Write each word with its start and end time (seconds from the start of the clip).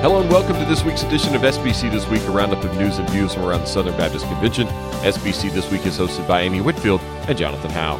Hello 0.00 0.20
and 0.20 0.30
welcome 0.30 0.54
to 0.56 0.64
this 0.64 0.84
week's 0.84 1.02
edition 1.02 1.34
of 1.34 1.42
SBC 1.42 1.90
This 1.90 2.06
Week, 2.08 2.22
a 2.22 2.30
roundup 2.30 2.62
of 2.64 2.72
news 2.76 2.98
and 2.98 3.10
views 3.10 3.34
from 3.34 3.44
around 3.44 3.60
the 3.60 3.66
Southern 3.66 3.96
Baptist 3.96 4.26
Convention. 4.26 4.66
SBC 5.02 5.52
This 5.52 5.70
Week 5.72 5.84
is 5.86 5.98
hosted 5.98 6.26
by 6.28 6.42
Amy 6.42 6.60
Whitfield 6.60 7.00
and 7.28 7.36
Jonathan 7.36 7.70
Howe. 7.70 7.96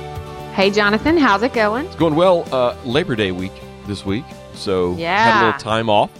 Hey, 0.54 0.70
Jonathan, 0.70 1.16
how's 1.16 1.42
it 1.42 1.52
going? 1.52 1.86
It's 1.86 1.96
going 1.96 2.14
well. 2.14 2.46
Uh, 2.54 2.76
Labor 2.84 3.16
Day 3.16 3.32
week 3.32 3.52
this 3.86 4.06
week, 4.06 4.24
so 4.54 4.94
Yeah. 4.96 5.24
had 5.24 5.42
a 5.42 5.46
little 5.46 5.60
time 5.60 5.90
off. 5.90 6.10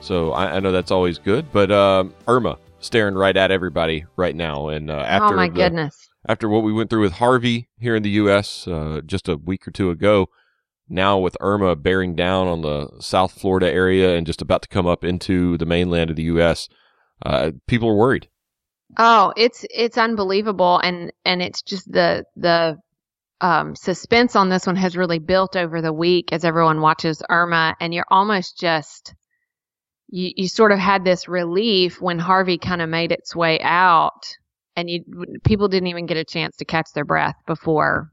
So 0.00 0.32
I, 0.32 0.56
I 0.56 0.60
know 0.60 0.70
that's 0.72 0.90
always 0.92 1.18
good. 1.18 1.50
But 1.52 1.70
um, 1.72 2.14
Irma 2.28 2.58
staring 2.78 3.14
right 3.16 3.36
at 3.36 3.50
everybody 3.50 4.04
right 4.16 4.34
now, 4.36 4.68
and 4.68 4.90
uh, 4.90 4.94
after 4.94 5.34
oh 5.34 5.36
my 5.36 5.48
the- 5.48 5.54
goodness. 5.54 6.08
after 6.28 6.48
what 6.48 6.62
we 6.62 6.72
went 6.72 6.88
through 6.90 7.02
with 7.02 7.14
Harvey 7.14 7.68
here 7.78 7.96
in 7.96 8.02
the 8.04 8.10
U.S. 8.10 8.66
Uh, 8.68 9.00
just 9.04 9.28
a 9.28 9.36
week 9.36 9.66
or 9.66 9.72
two 9.72 9.90
ago, 9.90 10.28
now 10.88 11.18
with 11.18 11.36
Irma 11.40 11.76
bearing 11.76 12.14
down 12.14 12.46
on 12.46 12.62
the 12.62 12.88
South 13.00 13.32
Florida 13.32 13.70
area 13.70 14.16
and 14.16 14.26
just 14.26 14.42
about 14.42 14.62
to 14.62 14.68
come 14.68 14.86
up 14.86 15.04
into 15.04 15.58
the 15.58 15.66
mainland 15.66 16.10
of 16.10 16.16
the 16.16 16.24
U.S., 16.24 16.68
uh, 17.24 17.52
people 17.66 17.88
are 17.88 17.96
worried. 17.96 18.28
Oh, 18.98 19.32
it's 19.36 19.64
it's 19.70 19.98
unbelievable, 19.98 20.78
and 20.78 21.12
and 21.24 21.42
it's 21.42 21.62
just 21.62 21.90
the 21.90 22.24
the 22.36 22.78
um, 23.40 23.74
suspense 23.74 24.36
on 24.36 24.48
this 24.48 24.66
one 24.66 24.76
has 24.76 24.96
really 24.96 25.18
built 25.18 25.56
over 25.56 25.82
the 25.82 25.92
week 25.92 26.32
as 26.32 26.44
everyone 26.44 26.80
watches 26.80 27.22
Irma, 27.28 27.74
and 27.80 27.92
you're 27.92 28.06
almost 28.10 28.58
just 28.58 29.14
you 30.08 30.32
you 30.36 30.48
sort 30.48 30.72
of 30.72 30.78
had 30.78 31.04
this 31.04 31.28
relief 31.28 32.00
when 32.00 32.18
Harvey 32.18 32.58
kind 32.58 32.80
of 32.80 32.88
made 32.88 33.12
its 33.12 33.34
way 33.34 33.60
out, 33.60 34.36
and 34.76 34.88
you 34.88 35.04
people 35.44 35.68
didn't 35.68 35.88
even 35.88 36.06
get 36.06 36.16
a 36.16 36.24
chance 36.24 36.56
to 36.56 36.64
catch 36.64 36.88
their 36.94 37.04
breath 37.04 37.36
before, 37.46 38.10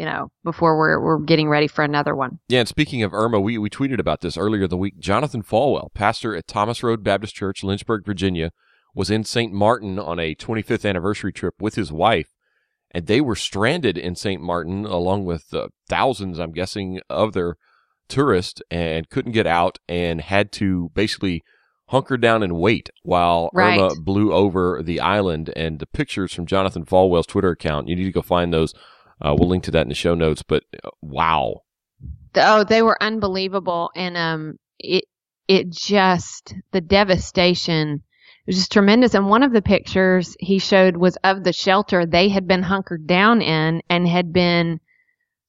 you 0.00 0.06
know, 0.06 0.32
before 0.44 0.78
we're 0.78 0.98
we're 0.98 1.18
getting 1.18 1.50
ready 1.50 1.66
for 1.66 1.84
another 1.84 2.16
one. 2.16 2.38
Yeah, 2.48 2.60
and 2.60 2.68
speaking 2.68 3.02
of 3.02 3.12
Irma, 3.12 3.38
we, 3.38 3.58
we 3.58 3.68
tweeted 3.68 3.98
about 3.98 4.22
this 4.22 4.38
earlier 4.38 4.62
in 4.62 4.70
the 4.70 4.78
week. 4.78 4.98
Jonathan 4.98 5.42
Falwell, 5.42 5.92
pastor 5.92 6.34
at 6.34 6.48
Thomas 6.48 6.82
Road 6.82 7.04
Baptist 7.04 7.34
Church, 7.34 7.62
Lynchburg, 7.62 8.06
Virginia, 8.06 8.50
was 8.94 9.10
in 9.10 9.24
St. 9.24 9.52
Martin 9.52 9.98
on 9.98 10.18
a 10.18 10.34
25th 10.34 10.88
anniversary 10.88 11.34
trip 11.34 11.52
with 11.60 11.74
his 11.74 11.92
wife, 11.92 12.28
and 12.92 13.06
they 13.06 13.20
were 13.20 13.36
stranded 13.36 13.98
in 13.98 14.16
St. 14.16 14.40
Martin 14.40 14.86
along 14.86 15.26
with 15.26 15.52
uh, 15.52 15.68
thousands, 15.86 16.40
I'm 16.40 16.52
guessing, 16.52 17.02
of 17.10 17.34
their 17.34 17.56
tourists 18.08 18.62
and 18.70 19.06
couldn't 19.10 19.32
get 19.32 19.46
out 19.46 19.76
and 19.86 20.22
had 20.22 20.50
to 20.52 20.90
basically 20.94 21.42
hunker 21.88 22.16
down 22.16 22.42
and 22.42 22.56
wait 22.56 22.88
while 23.02 23.50
Right. 23.52 23.78
Irma 23.78 24.00
blew 24.00 24.32
over 24.32 24.80
the 24.82 24.98
island. 24.98 25.52
And 25.54 25.78
the 25.78 25.86
pictures 25.86 26.32
from 26.32 26.46
Jonathan 26.46 26.86
Falwell's 26.86 27.26
Twitter 27.26 27.50
account, 27.50 27.88
you 27.88 27.96
need 27.96 28.04
to 28.04 28.12
go 28.12 28.22
find 28.22 28.54
those. 28.54 28.72
Uh, 29.20 29.34
we'll 29.38 29.48
link 29.48 29.64
to 29.64 29.70
that 29.72 29.82
in 29.82 29.88
the 29.88 29.94
show 29.94 30.14
notes. 30.14 30.42
But 30.42 30.64
uh, 30.82 30.90
wow. 31.02 31.62
Oh, 32.36 32.64
they 32.64 32.82
were 32.82 33.02
unbelievable, 33.02 33.90
and 33.94 34.16
um, 34.16 34.58
it 34.78 35.04
it 35.48 35.70
just 35.70 36.54
the 36.72 36.80
devastation 36.80 38.02
was 38.46 38.56
just 38.56 38.72
tremendous. 38.72 39.14
And 39.14 39.28
one 39.28 39.42
of 39.42 39.52
the 39.52 39.62
pictures 39.62 40.36
he 40.38 40.58
showed 40.58 40.96
was 40.96 41.16
of 41.24 41.44
the 41.44 41.52
shelter 41.52 42.06
they 42.06 42.28
had 42.28 42.46
been 42.46 42.62
hunkered 42.62 43.06
down 43.06 43.42
in 43.42 43.82
and 43.88 44.08
had 44.08 44.32
been 44.32 44.80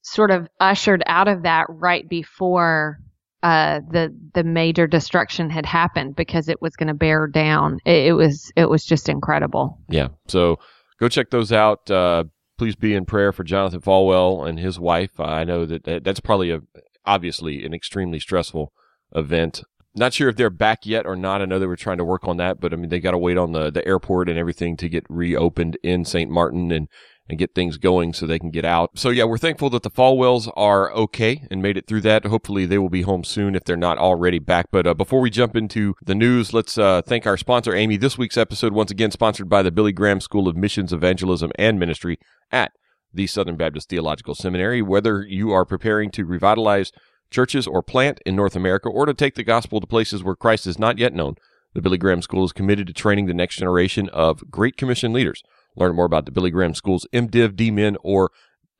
sort 0.02 0.30
of 0.30 0.48
ushered 0.58 1.02
out 1.06 1.28
of 1.28 1.44
that 1.44 1.66
right 1.68 2.08
before 2.08 2.98
uh, 3.42 3.80
the 3.90 4.16
the 4.34 4.44
major 4.44 4.86
destruction 4.86 5.50
had 5.50 5.66
happened 5.66 6.14
because 6.14 6.48
it 6.48 6.62
was 6.62 6.76
going 6.76 6.88
to 6.88 6.94
bear 6.94 7.26
down. 7.26 7.78
It, 7.84 8.06
it 8.06 8.12
was 8.12 8.52
it 8.54 8.68
was 8.68 8.84
just 8.84 9.08
incredible. 9.08 9.78
Yeah. 9.88 10.08
So 10.28 10.58
go 11.00 11.08
check 11.08 11.30
those 11.30 11.52
out. 11.52 11.90
Uh, 11.90 12.24
please 12.58 12.76
be 12.76 12.94
in 12.94 13.04
prayer 13.04 13.32
for 13.32 13.44
Jonathan 13.44 13.80
Falwell 13.80 14.46
and 14.48 14.58
his 14.58 14.78
wife. 14.78 15.18
I 15.18 15.44
know 15.44 15.66
that 15.66 15.84
that- 15.84 16.04
that's 16.04 16.20
probably 16.20 16.50
a 16.50 16.60
obviously 17.04 17.64
an 17.64 17.74
extremely 17.74 18.20
stressful 18.20 18.72
event. 19.14 19.62
Not 19.94 20.14
sure 20.14 20.28
if 20.28 20.36
they're 20.36 20.50
back 20.50 20.86
yet 20.86 21.04
or 21.04 21.16
not. 21.16 21.42
I 21.42 21.44
know 21.44 21.58
they 21.58 21.66
were 21.66 21.76
trying 21.76 21.98
to 21.98 22.04
work 22.04 22.26
on 22.26 22.36
that, 22.38 22.60
but 22.60 22.72
I 22.72 22.76
mean 22.76 22.88
they 22.88 23.00
got 23.00 23.10
to 23.10 23.18
wait 23.18 23.36
on 23.36 23.52
the 23.52 23.70
the 23.70 23.86
airport 23.86 24.28
and 24.28 24.38
everything 24.38 24.76
to 24.78 24.88
get 24.88 25.04
reopened 25.08 25.76
in 25.82 26.04
St. 26.04 26.30
Martin 26.30 26.70
and 26.72 26.88
and 27.28 27.38
get 27.38 27.54
things 27.54 27.78
going 27.78 28.12
so 28.12 28.26
they 28.26 28.38
can 28.38 28.50
get 28.50 28.64
out. 28.64 28.90
So 28.94 29.10
yeah, 29.10 29.24
we're 29.24 29.38
thankful 29.38 29.70
that 29.70 29.82
the 29.82 29.90
Falwells 29.90 30.50
are 30.56 30.92
okay 30.92 31.46
and 31.50 31.62
made 31.62 31.76
it 31.76 31.86
through 31.86 32.02
that. 32.02 32.26
Hopefully 32.26 32.66
they 32.66 32.78
will 32.78 32.90
be 32.90 33.02
home 33.02 33.24
soon 33.24 33.54
if 33.54 33.64
they're 33.64 33.76
not 33.76 33.98
already 33.98 34.38
back. 34.38 34.66
But 34.70 34.86
uh, 34.86 34.94
before 34.94 35.20
we 35.20 35.30
jump 35.30 35.56
into 35.56 35.94
the 36.04 36.14
news, 36.14 36.52
let's 36.52 36.76
uh, 36.76 37.02
thank 37.02 37.26
our 37.26 37.36
sponsor, 37.36 37.74
Amy. 37.74 37.96
This 37.96 38.18
week's 38.18 38.36
episode, 38.36 38.72
once 38.72 38.90
again, 38.90 39.10
sponsored 39.10 39.48
by 39.48 39.62
the 39.62 39.70
Billy 39.70 39.92
Graham 39.92 40.20
School 40.20 40.48
of 40.48 40.56
Missions, 40.56 40.92
Evangelism, 40.92 41.52
and 41.56 41.78
Ministry 41.78 42.18
at 42.50 42.72
the 43.14 43.26
Southern 43.26 43.56
Baptist 43.56 43.88
Theological 43.88 44.34
Seminary. 44.34 44.82
Whether 44.82 45.22
you 45.22 45.52
are 45.52 45.64
preparing 45.64 46.10
to 46.12 46.24
revitalize 46.24 46.92
churches 47.30 47.66
or 47.66 47.82
plant 47.82 48.20
in 48.26 48.36
North 48.36 48.56
America 48.56 48.88
or 48.88 49.06
to 49.06 49.14
take 49.14 49.36
the 49.36 49.44
gospel 49.44 49.80
to 49.80 49.86
places 49.86 50.22
where 50.22 50.36
Christ 50.36 50.66
is 50.66 50.78
not 50.78 50.98
yet 50.98 51.14
known, 51.14 51.36
the 51.74 51.80
Billy 51.80 51.98
Graham 51.98 52.20
School 52.20 52.44
is 52.44 52.52
committed 52.52 52.86
to 52.88 52.92
training 52.92 53.26
the 53.26 53.34
next 53.34 53.56
generation 53.56 54.08
of 54.10 54.50
Great 54.50 54.76
Commission 54.76 55.12
leaders. 55.12 55.42
Learn 55.76 55.96
more 55.96 56.04
about 56.04 56.26
the 56.26 56.32
Billy 56.32 56.50
Graham 56.50 56.74
School's 56.74 57.06
MDiv, 57.12 57.52
DMin, 57.52 57.96
or 58.02 58.30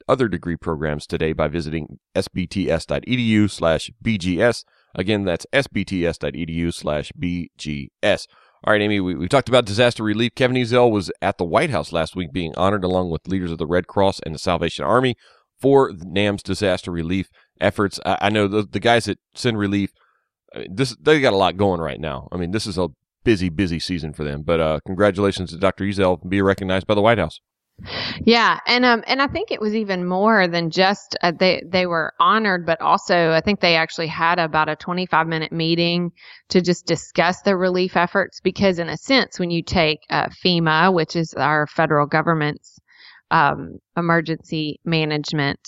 other 0.08 0.28
degree 0.28 0.56
programs 0.56 1.06
today 1.06 1.32
by 1.32 1.48
visiting 1.48 1.98
sbts.edu 2.14 3.50
slash 3.50 3.90
bgs. 4.04 4.64
Again, 4.94 5.24
that's 5.24 5.46
sbts.edu 5.52 6.74
slash 6.74 7.12
bgs. 7.12 8.26
All 8.64 8.72
right, 8.72 8.82
Amy, 8.82 9.00
we, 9.00 9.14
we 9.14 9.28
talked 9.28 9.48
about 9.48 9.64
disaster 9.64 10.04
relief. 10.04 10.34
Kevin 10.36 10.56
Ezell 10.56 10.90
was 10.90 11.10
at 11.20 11.38
the 11.38 11.44
White 11.44 11.70
House 11.70 11.92
last 11.92 12.14
week 12.14 12.32
being 12.32 12.54
honored 12.56 12.84
along 12.84 13.10
with 13.10 13.26
leaders 13.26 13.50
of 13.50 13.58
the 13.58 13.66
Red 13.66 13.88
Cross 13.88 14.20
and 14.20 14.34
the 14.34 14.38
Salvation 14.38 14.84
Army 14.84 15.16
for 15.60 15.90
NAMB's 15.90 16.44
disaster 16.44 16.92
relief 16.92 17.28
efforts. 17.60 17.98
I, 18.06 18.18
I 18.22 18.30
know 18.30 18.46
the, 18.46 18.62
the 18.62 18.80
guys 18.80 19.06
that 19.06 19.18
send 19.34 19.58
relief, 19.58 19.92
mean, 20.54 20.74
this 20.74 20.96
they 21.00 21.20
got 21.20 21.32
a 21.32 21.36
lot 21.36 21.56
going 21.56 21.80
right 21.80 21.98
now. 21.98 22.28
I 22.30 22.36
mean, 22.36 22.52
this 22.52 22.66
is 22.66 22.78
a 22.78 22.88
busy, 23.24 23.48
busy 23.48 23.78
season 23.78 24.12
for 24.12 24.24
them. 24.24 24.42
But 24.42 24.60
uh, 24.60 24.80
congratulations 24.86 25.50
to 25.50 25.58
Dr. 25.58 25.84
Ezell 25.84 26.20
for 26.20 26.28
being 26.28 26.44
recognized 26.44 26.86
by 26.86 26.94
the 26.94 27.02
White 27.02 27.18
House. 27.18 27.40
Yeah, 28.24 28.60
and 28.66 28.84
um, 28.84 29.02
and 29.06 29.20
I 29.20 29.26
think 29.26 29.50
it 29.50 29.60
was 29.60 29.74
even 29.74 30.06
more 30.06 30.46
than 30.46 30.70
just 30.70 31.16
uh, 31.22 31.32
they 31.36 31.62
they 31.66 31.86
were 31.86 32.12
honored, 32.20 32.64
but 32.66 32.80
also 32.80 33.32
I 33.32 33.40
think 33.40 33.60
they 33.60 33.76
actually 33.76 34.06
had 34.06 34.38
about 34.38 34.68
a 34.68 34.76
25 34.76 35.26
minute 35.26 35.52
meeting 35.52 36.12
to 36.50 36.60
just 36.60 36.86
discuss 36.86 37.40
the 37.42 37.56
relief 37.56 37.96
efforts. 37.96 38.40
Because 38.40 38.78
in 38.78 38.88
a 38.88 38.96
sense, 38.96 39.40
when 39.40 39.50
you 39.50 39.62
take 39.62 40.00
uh, 40.10 40.28
FEMA, 40.44 40.92
which 40.94 41.16
is 41.16 41.34
our 41.34 41.66
federal 41.66 42.06
government's 42.06 42.78
um, 43.30 43.78
emergency 43.96 44.78
management 44.84 45.60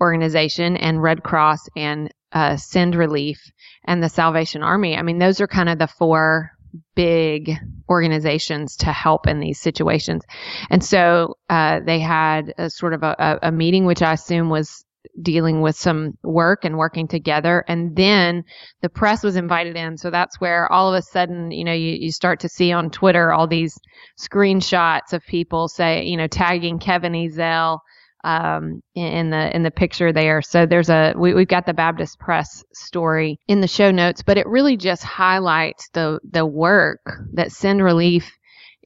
organization, 0.00 0.76
and 0.76 1.00
Red 1.00 1.22
Cross 1.22 1.60
and 1.76 2.12
uh, 2.32 2.56
Send 2.56 2.96
Relief 2.96 3.40
and 3.84 4.02
the 4.02 4.08
Salvation 4.08 4.62
Army, 4.62 4.96
I 4.96 5.02
mean, 5.02 5.18
those 5.18 5.40
are 5.40 5.46
kind 5.46 5.68
of 5.68 5.78
the 5.78 5.86
four 5.86 6.50
big 6.94 7.52
organizations 7.88 8.76
to 8.76 8.92
help 8.92 9.26
in 9.26 9.40
these 9.40 9.60
situations. 9.60 10.22
And 10.70 10.82
so 10.84 11.36
uh, 11.48 11.80
they 11.84 12.00
had 12.00 12.54
a 12.58 12.70
sort 12.70 12.94
of 12.94 13.02
a, 13.02 13.38
a, 13.42 13.52
meeting, 13.52 13.84
which 13.84 14.02
I 14.02 14.12
assume 14.14 14.48
was 14.48 14.84
dealing 15.20 15.60
with 15.60 15.76
some 15.76 16.16
work 16.22 16.64
and 16.64 16.78
working 16.78 17.08
together. 17.08 17.64
And 17.68 17.94
then 17.96 18.44
the 18.80 18.88
press 18.88 19.22
was 19.22 19.36
invited 19.36 19.76
in. 19.76 19.98
So 19.98 20.10
that's 20.10 20.40
where 20.40 20.70
all 20.72 20.92
of 20.92 20.98
a 20.98 21.02
sudden, 21.02 21.50
you 21.50 21.64
know, 21.64 21.72
you, 21.72 21.96
you 21.98 22.12
start 22.12 22.40
to 22.40 22.48
see 22.48 22.72
on 22.72 22.90
Twitter 22.90 23.32
all 23.32 23.46
these 23.46 23.78
screenshots 24.18 25.12
of 25.12 25.22
people 25.26 25.68
say, 25.68 26.04
you 26.04 26.16
know, 26.16 26.28
tagging 26.28 26.78
Kevin 26.78 27.12
Ezell 27.12 27.80
um, 28.24 28.82
in 28.94 29.30
the 29.30 29.54
in 29.54 29.62
the 29.62 29.70
picture 29.70 30.12
there. 30.12 30.42
So 30.42 30.66
there's 30.66 30.90
a 30.90 31.14
we, 31.16 31.34
we've 31.34 31.48
got 31.48 31.66
the 31.66 31.74
Baptist 31.74 32.18
Press 32.18 32.64
story 32.72 33.38
in 33.48 33.60
the 33.60 33.68
show 33.68 33.90
notes, 33.90 34.22
but 34.22 34.38
it 34.38 34.46
really 34.46 34.76
just 34.76 35.02
highlights 35.02 35.88
the 35.92 36.20
the 36.30 36.46
work 36.46 37.00
that 37.34 37.52
Send 37.52 37.82
Relief 37.82 38.30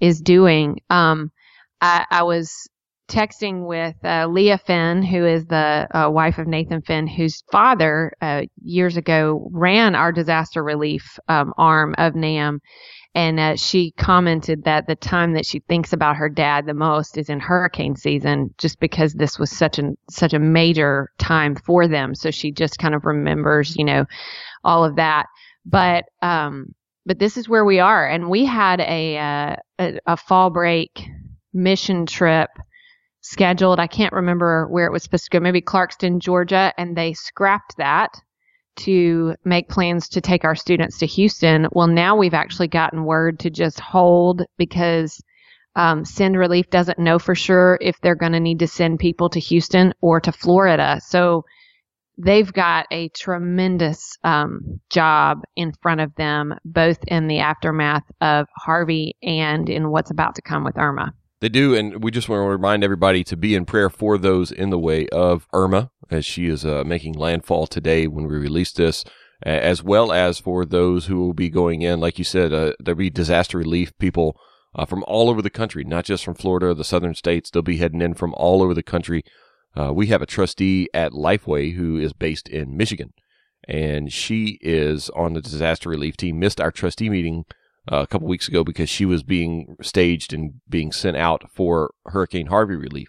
is 0.01 0.21
doing. 0.21 0.81
Um, 0.91 1.31
I, 1.81 2.07
I 2.11 2.23
was 2.23 2.69
texting 3.09 3.67
with 3.67 3.95
uh, 4.05 4.27
Leah 4.27 4.59
Finn, 4.59 5.03
who 5.03 5.25
is 5.25 5.47
the 5.47 5.87
uh, 5.93 6.11
wife 6.11 6.39
of 6.39 6.47
Nathan 6.47 6.83
Finn, 6.83 7.07
whose 7.07 7.43
father 7.53 8.13
uh, 8.21 8.43
years 8.63 8.97
ago 8.97 9.49
ran 9.53 9.95
our 9.95 10.13
disaster 10.13 10.63
relief 10.63 11.19
um, 11.29 11.53
arm 11.57 11.95
of 11.99 12.15
NAMB. 12.15 12.59
And 13.17 13.41
uh, 13.41 13.57
she 13.57 13.93
commented 13.93 14.65
that 14.65 14.87
the 14.87 14.95
time 14.95 15.33
that 15.33 15.47
she 15.47 15.61
thinks 15.61 15.95
about 15.95 16.17
her 16.17 16.29
dad 16.29 16.67
the 16.67 16.75
most 16.75 17.17
is 17.17 17.31
in 17.31 17.41
hurricane 17.41 17.97
season, 17.97 18.55
just 18.59 18.79
because 18.79 19.15
this 19.15 19.39
was 19.39 19.51
such 19.51 19.79
an 19.79 19.97
such 20.11 20.35
a 20.35 20.39
major 20.39 21.11
time 21.17 21.57
for 21.57 21.89
them. 21.89 22.15
So 22.15 22.31
she 22.31 22.53
just 22.53 22.79
kind 22.79 22.95
of 22.95 23.07
remembers, 23.07 23.75
you 23.75 23.87
know, 23.87 24.05
all 24.65 24.85
of 24.85 24.97
that. 24.97 25.29
But 25.65 26.05
um, 26.21 26.75
but 27.07 27.19
this 27.19 27.39
is 27.39 27.49
where 27.49 27.65
we 27.65 27.81
are, 27.81 28.07
and 28.07 28.29
we 28.29 28.45
had 28.45 28.81
a 28.81 29.17
uh, 29.17 29.57
a, 29.79 29.99
a 30.07 30.17
fall 30.19 30.51
break 30.51 31.09
mission 31.55 32.05
trip 32.05 32.51
scheduled. 33.23 33.81
I 33.81 33.87
can't 33.87 34.13
remember 34.13 34.69
where 34.69 34.85
it 34.85 34.93
was 34.93 35.03
supposed 35.03 35.25
to 35.25 35.31
go. 35.31 35.41
Maybe 35.41 35.63
Clarkston, 35.63 36.19
Georgia, 36.19 36.75
and 36.77 36.95
they 36.95 37.15
scrapped 37.15 37.79
that 37.79 38.11
to 38.77 39.35
make 39.45 39.69
plans 39.69 40.09
to 40.11 40.21
take 40.21 40.45
our 40.45 40.55
students 40.55 40.99
to 40.99 41.07
Houston. 41.07 41.67
Well, 41.73 41.87
now 41.87 42.17
we've 42.17 42.35
actually 42.35 42.69
gotten 42.69 43.05
word 43.05 43.39
to 43.41 43.51
just 43.51 43.81
hold 43.81 44.43
because 44.57 45.23
um, 45.75 46.05
Send 46.05 46.39
Relief 46.39 46.71
doesn't 46.71 46.99
know 46.99 47.19
for 47.19 47.35
sure 47.35 47.79
if 47.81 48.01
they're 48.01 48.15
going 48.15 48.33
to 48.33 48.41
need 48.41 48.61
to 48.61 48.67
send 48.67 48.99
people 48.99 49.29
to 49.31 49.41
Houston 49.41 49.93
or 50.01 50.21
to 50.21 50.33
Florida. 50.33 51.01
So 51.05 51.45
they've 52.19 52.51
got 52.51 52.87
a 52.91 53.11
tremendous 53.11 54.17
um, 54.25 54.81
job 54.91 55.43
in 55.55 55.73
front 55.83 56.01
of 56.01 56.15
them, 56.15 56.55
both 56.65 56.99
in 57.07 57.29
the 57.29 57.41
aftermath 57.41 58.05
of 58.21 58.47
Harvey 58.57 59.17
and 59.23 59.69
in 59.69 59.91
what's 59.91 60.11
about 60.11 60.37
to 60.37 60.43
come 60.43 60.65
with 60.65 60.79
Irma. 60.79 61.13
They 61.41 61.51
do, 61.51 61.75
and 61.75 62.03
we 62.03 62.11
just 62.11 62.31
want 62.31 62.41
to 62.41 62.49
remind 62.49 62.83
everybody 62.83 63.23
to 63.25 63.37
be 63.37 63.55
in 63.55 63.67
prayer 63.67 63.91
for 63.91 64.17
those 64.17 64.51
in 64.51 64.71
the 64.71 64.79
way 64.79 65.07
of 65.09 65.47
Irma, 65.53 65.91
as 66.11 66.25
she 66.25 66.47
is 66.47 66.65
uh, 66.65 66.83
making 66.87 67.13
landfall 67.13 67.67
today 67.67 68.07
when 68.07 68.27
we 68.27 68.37
release 68.37 68.73
this, 68.73 69.05
as 69.43 69.83
well 69.83 70.13
as 70.13 70.39
for 70.39 70.65
those 70.65 71.07
who 71.07 71.19
will 71.19 71.35
be 71.35 71.51
going 71.51 71.83
in. 71.83 72.01
Like 72.01 72.19
you 72.19 72.25
said, 72.25 72.55
uh, 72.55 72.73
there'll 72.81 72.97
be 72.97 73.11
disaster 73.11 73.59
relief 73.59 73.97
people 73.99 74.41
uh, 74.75 74.87
from 74.87 75.05
all 75.07 75.29
over 75.29 75.43
the 75.43 75.51
country, 75.51 75.85
not 75.85 76.07
just 76.07 76.25
from 76.25 76.35
Florida 76.35 76.69
or 76.69 76.75
the 76.75 76.85
southern 76.85 77.15
states. 77.15 77.51
They'll 77.51 77.63
be 77.63 77.77
heading 77.77 78.01
in 78.01 78.15
from 78.15 78.33
all 78.35 78.63
over 78.63 78.73
the 78.73 78.83
country. 78.83 79.23
Uh, 79.79 79.93
we 79.93 80.07
have 80.07 80.23
a 80.23 80.27
trustee 80.27 80.89
at 80.95 81.13
Lifeway 81.13 81.75
who 81.75 81.99
is 81.99 82.15
based 82.15 82.49
in 82.49 82.79
Michigan, 82.79 83.13
and 83.69 84.11
she 84.11 84.59
is 84.63 85.11
on 85.11 85.35
the 85.35 85.43
disaster 85.43 85.91
relief 85.91 86.17
team. 86.17 86.39
Missed 86.39 86.63
our 86.63 86.71
trustee 86.71 87.11
meeting 87.11 87.45
uh, 87.91 87.99
a 87.99 88.07
couple 88.07 88.29
weeks 88.29 88.49
ago 88.49 88.65
because 88.65 88.89
she 88.89 89.05
was 89.05 89.23
being 89.23 89.77
staged 89.83 90.33
and 90.33 90.55
being 90.69 90.93
sent 90.93 91.17
out 91.17 91.51
for 91.51 91.93
Hurricane 92.07 92.47
Harvey 92.47 92.77
relief. 92.77 93.09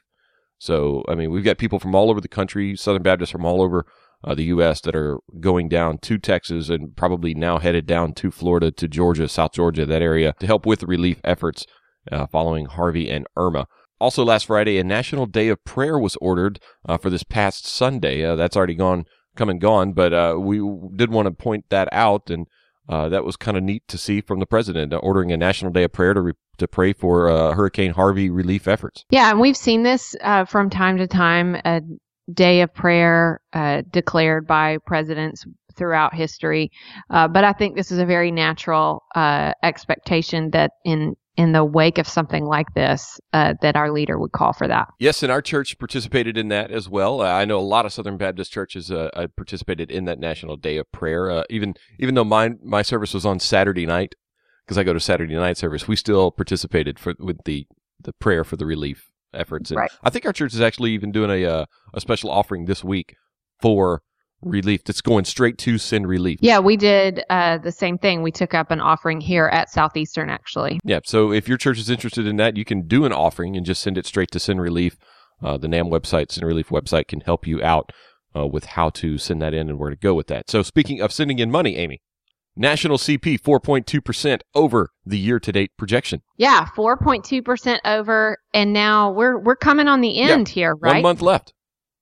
So, 0.59 1.03
I 1.07 1.15
mean, 1.15 1.31
we've 1.31 1.43
got 1.43 1.57
people 1.57 1.79
from 1.79 1.95
all 1.95 2.09
over 2.09 2.21
the 2.21 2.27
country, 2.27 2.75
Southern 2.75 3.03
Baptists 3.03 3.31
from 3.31 3.45
all 3.45 3.61
over 3.61 3.85
uh, 4.23 4.33
the 4.33 4.45
U.S. 4.45 4.81
that 4.81 4.95
are 4.95 5.19
going 5.39 5.69
down 5.69 5.99
to 5.99 6.17
Texas 6.17 6.69
and 6.69 6.95
probably 6.95 7.33
now 7.33 7.59
headed 7.59 7.85
down 7.85 8.13
to 8.13 8.31
Florida, 8.31 8.71
to 8.71 8.87
Georgia, 8.87 9.27
South 9.27 9.53
Georgia, 9.53 9.85
that 9.85 10.01
area 10.01 10.33
to 10.39 10.47
help 10.47 10.65
with 10.65 10.79
the 10.79 10.87
relief 10.87 11.21
efforts 11.23 11.65
uh, 12.11 12.25
following 12.25 12.65
Harvey 12.65 13.09
and 13.09 13.27
Irma. 13.35 13.67
Also, 13.99 14.23
last 14.23 14.45
Friday, 14.45 14.77
a 14.77 14.83
national 14.83 15.25
day 15.25 15.47
of 15.49 15.63
prayer 15.63 15.97
was 15.97 16.15
ordered 16.17 16.59
uh, 16.87 16.97
for 16.97 17.09
this 17.09 17.23
past 17.23 17.65
Sunday. 17.65 18.23
Uh, 18.23 18.35
that's 18.35 18.55
already 18.55 18.75
gone, 18.75 19.05
come 19.35 19.49
and 19.49 19.61
gone, 19.61 19.93
but 19.93 20.13
uh, 20.13 20.35
we 20.39 20.57
did 20.95 21.11
want 21.11 21.25
to 21.25 21.31
point 21.31 21.65
that 21.69 21.89
out 21.91 22.29
and 22.29 22.47
uh, 22.89 23.09
that 23.09 23.23
was 23.23 23.35
kind 23.35 23.57
of 23.57 23.63
neat 23.63 23.87
to 23.87 23.97
see 23.97 24.21
from 24.21 24.39
the 24.39 24.45
president 24.45 24.93
uh, 24.93 24.97
ordering 24.97 25.31
a 25.31 25.37
national 25.37 25.71
day 25.71 25.83
of 25.83 25.91
prayer 25.91 26.13
to 26.13 26.21
re- 26.21 26.33
to 26.57 26.67
pray 26.67 26.93
for 26.93 27.29
uh, 27.29 27.53
Hurricane 27.53 27.91
Harvey 27.91 28.29
relief 28.29 28.67
efforts. 28.67 29.05
Yeah, 29.09 29.29
and 29.29 29.39
we've 29.39 29.57
seen 29.57 29.83
this 29.83 30.15
uh, 30.21 30.45
from 30.45 30.69
time 30.69 30.97
to 30.97 31.07
time. 31.07 31.55
A 31.55 31.81
day 32.33 32.61
of 32.61 32.73
prayer 32.73 33.39
declared 33.91 34.47
by 34.47 34.79
presidents 34.85 35.45
throughout 35.75 36.13
history, 36.13 36.71
but 37.09 37.43
I 37.43 37.53
think 37.53 37.75
this 37.77 37.91
is 37.91 37.99
a 37.99 38.05
very 38.05 38.31
natural 38.31 39.03
expectation 39.63 40.49
that 40.51 40.71
in 40.83 41.15
in 41.37 41.51
the 41.51 41.63
wake 41.63 41.99
of 41.99 42.07
something 42.07 42.45
like 42.45 42.73
this 42.73 43.19
uh, 43.31 43.53
that 43.61 43.75
our 43.75 43.91
leader 43.91 44.17
would 44.17 44.31
call 44.31 44.53
for 44.53 44.67
that. 44.67 44.87
Yes, 44.99 45.21
and 45.21 45.31
our 45.31 45.41
church 45.41 45.77
participated 45.77 46.35
in 46.35 46.47
that 46.49 46.71
as 46.71 46.89
well. 46.89 47.21
Uh, 47.21 47.31
I 47.31 47.45
know 47.45 47.59
a 47.59 47.61
lot 47.61 47.85
of 47.85 47.93
Southern 47.93 48.17
Baptist 48.17 48.51
churches 48.51 48.91
uh, 48.91 49.09
uh 49.13 49.27
participated 49.37 49.91
in 49.91 50.05
that 50.05 50.19
National 50.19 50.57
Day 50.57 50.77
of 50.77 50.91
Prayer. 50.91 51.29
Uh, 51.29 51.43
even 51.49 51.75
even 51.99 52.15
though 52.15 52.23
my 52.23 52.51
my 52.63 52.81
service 52.81 53.13
was 53.13 53.25
on 53.25 53.39
Saturday 53.39 53.85
night, 53.85 54.15
because 54.65 54.77
I 54.77 54.83
go 54.83 54.93
to 54.93 54.99
Saturday 54.99 55.35
night 55.35 55.57
service, 55.57 55.87
we 55.87 55.95
still 55.95 56.31
participated 56.31 56.99
for 56.99 57.13
with 57.19 57.43
the 57.45 57.67
the 58.01 58.13
prayer 58.13 58.43
for 58.43 58.57
the 58.57 58.65
relief 58.65 59.09
efforts. 59.33 59.69
And 59.69 59.77
right. 59.79 59.91
I 60.03 60.09
think 60.09 60.25
our 60.25 60.33
church 60.33 60.53
is 60.53 60.61
actually 60.61 60.91
even 60.91 61.11
doing 61.11 61.29
a 61.29 61.45
uh, 61.45 61.65
a 61.93 62.01
special 62.01 62.31
offering 62.31 62.65
this 62.65 62.83
week 62.83 63.15
for 63.61 64.01
relief 64.41 64.83
that's 64.83 65.01
going 65.01 65.25
straight 65.25 65.57
to 65.59 65.77
send 65.77 66.07
relief. 66.07 66.39
Yeah, 66.41 66.59
we 66.59 66.77
did 66.77 67.23
uh, 67.29 67.57
the 67.57 67.71
same 67.71 67.97
thing. 67.97 68.21
We 68.21 68.31
took 68.31 68.53
up 68.53 68.71
an 68.71 68.79
offering 68.79 69.21
here 69.21 69.47
at 69.47 69.69
Southeastern, 69.69 70.29
actually. 70.29 70.79
Yeah, 70.83 70.99
so 71.03 71.31
if 71.31 71.47
your 71.47 71.57
church 71.57 71.79
is 71.79 71.89
interested 71.89 72.27
in 72.27 72.37
that, 72.37 72.57
you 72.57 72.65
can 72.65 72.87
do 72.87 73.05
an 73.05 73.13
offering 73.13 73.55
and 73.55 73.65
just 73.65 73.81
send 73.81 73.97
it 73.97 74.05
straight 74.05 74.31
to 74.31 74.39
Send 74.39 74.61
Relief. 74.61 74.97
Uh, 75.43 75.57
the 75.57 75.67
NAMB 75.67 75.91
website, 75.91 76.31
Send 76.31 76.47
Relief 76.47 76.69
website, 76.69 77.07
can 77.07 77.21
help 77.21 77.45
you 77.45 77.61
out 77.63 77.91
uh, 78.35 78.47
with 78.47 78.65
how 78.65 78.89
to 78.89 79.17
send 79.17 79.41
that 79.41 79.53
in 79.53 79.69
and 79.69 79.79
where 79.79 79.89
to 79.89 79.95
go 79.95 80.13
with 80.13 80.27
that. 80.27 80.49
So 80.49 80.63
speaking 80.63 81.01
of 81.01 81.11
sending 81.11 81.39
in 81.39 81.51
money, 81.51 81.75
Amy, 81.75 82.01
National 82.57 82.97
CP 82.97 83.39
4.2% 83.39 84.41
over 84.55 84.89
the 85.05 85.17
year 85.17 85.39
to 85.39 85.51
date 85.51 85.71
projection. 85.77 86.23
Yeah, 86.37 86.65
4.2% 86.75 87.79
over 87.85 88.37
and 88.53 88.73
now 88.73 89.11
we're 89.11 89.37
we're 89.37 89.55
coming 89.55 89.87
on 89.87 90.01
the 90.01 90.19
end 90.19 90.49
yeah, 90.49 90.53
here, 90.53 90.75
right? 90.75 90.95
One 90.95 91.03
month 91.03 91.21
left. 91.21 91.53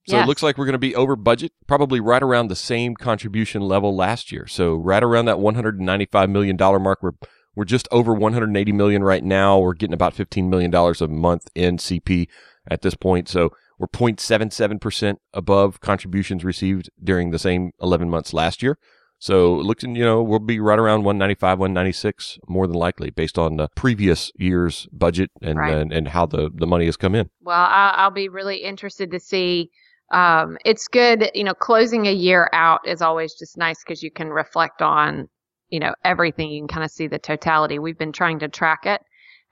So 0.07 0.18
yes. 0.18 0.25
it 0.25 0.28
looks 0.28 0.44
like 0.44 0.57
we're 0.57 0.66
going 0.66 0.74
to 0.74 0.80
be 0.80 0.96
over 0.96 1.16
budget, 1.16 1.52
probably 1.66 2.00
right 2.00 2.22
around 2.22 2.48
the 2.48 2.56
same 2.56 2.96
contribution 2.96 3.63
level 3.63 3.96
last 3.96 4.31
year. 4.31 4.46
So 4.46 4.75
right 4.75 5.04
around 5.04 5.25
that 5.25 5.40
195 5.40 6.30
million 6.30 6.56
dollar 6.56 6.80
mark. 6.80 7.02
We're 7.02 7.12
we're 7.56 7.66
just 7.66 7.88
over 7.90 8.13
180 8.13 8.72
million 8.74 9.04
right 9.04 9.24
now. 9.24 9.57
We're 9.57 9.74
getting 9.74 9.94
about 9.94 10.13
15 10.13 10.50
million 10.50 10.69
dollars 10.69 11.02
a 11.02 11.07
month 11.07 11.48
in 11.56 11.78
CP 11.78 12.28
at 12.69 12.81
this 12.81 12.96
point. 12.96 13.30
So 13.30 13.52
we're 13.80 13.88
0.77 13.88 14.80
percent 14.80 15.19
above 15.34 15.80
contributions 15.81 16.44
received 16.44 16.90
during 17.04 17.31
the 17.31 17.40
same 17.40 17.72
11 17.81 18.10
months 18.10 18.34
last 18.34 18.62
year. 18.62 18.78
So 19.18 19.56
looking, 19.56 19.96
you 19.96 20.04
know, 20.04 20.22
we'll 20.22 20.40
be 20.40 20.60
right 20.60 20.78
around 20.78 21.04
195, 21.04 21.60
196 21.60 22.38
more 22.48 22.68
than 22.68 22.75
likely 22.75 23.10
based 23.10 23.40
on 23.40 23.57
the 23.57 23.69
previous 23.75 24.31
year's 24.36 24.88
budget 24.92 25.31
and 25.42 25.57
right. 25.57 25.74
and, 25.74 25.92
and, 25.92 26.10
how 26.10 26.25
the, 26.25 26.52
the 26.54 26.68
money 26.68 26.86
has 26.86 26.98
come 26.98 27.16
in. 27.16 27.30
Well, 27.42 27.57
I'll, 27.57 27.94
I'll 27.96 28.12
be 28.12 28.30
really 28.30 28.57
interested 28.57 29.12
to 29.12 29.19
see 29.19 29.72
um, 30.12 30.57
it's 30.66 30.88
good, 30.88 31.30
you 31.34 31.44
know, 31.44 31.54
closing 31.54 32.07
a 32.07 32.12
year 32.12 32.50
out 32.54 32.88
is 32.88 33.02
always 33.02 33.34
just 33.34 33.57
nice 33.57 33.84
because 33.84 34.04
you 34.04 34.12
can 34.12 34.30
reflect 34.30 34.81
on, 34.81 35.28
you 35.69 35.80
know, 35.80 35.94
everything. 36.04 36.50
You 36.52 36.62
can 36.62 36.68
kind 36.68 36.84
of 36.84 36.92
see 36.92 37.07
the 37.07 37.19
totality. 37.19 37.80
We've 37.80 37.98
been 37.98 38.12
trying 38.12 38.40
to 38.40 38.48
track 38.48 38.86
it 38.86 39.02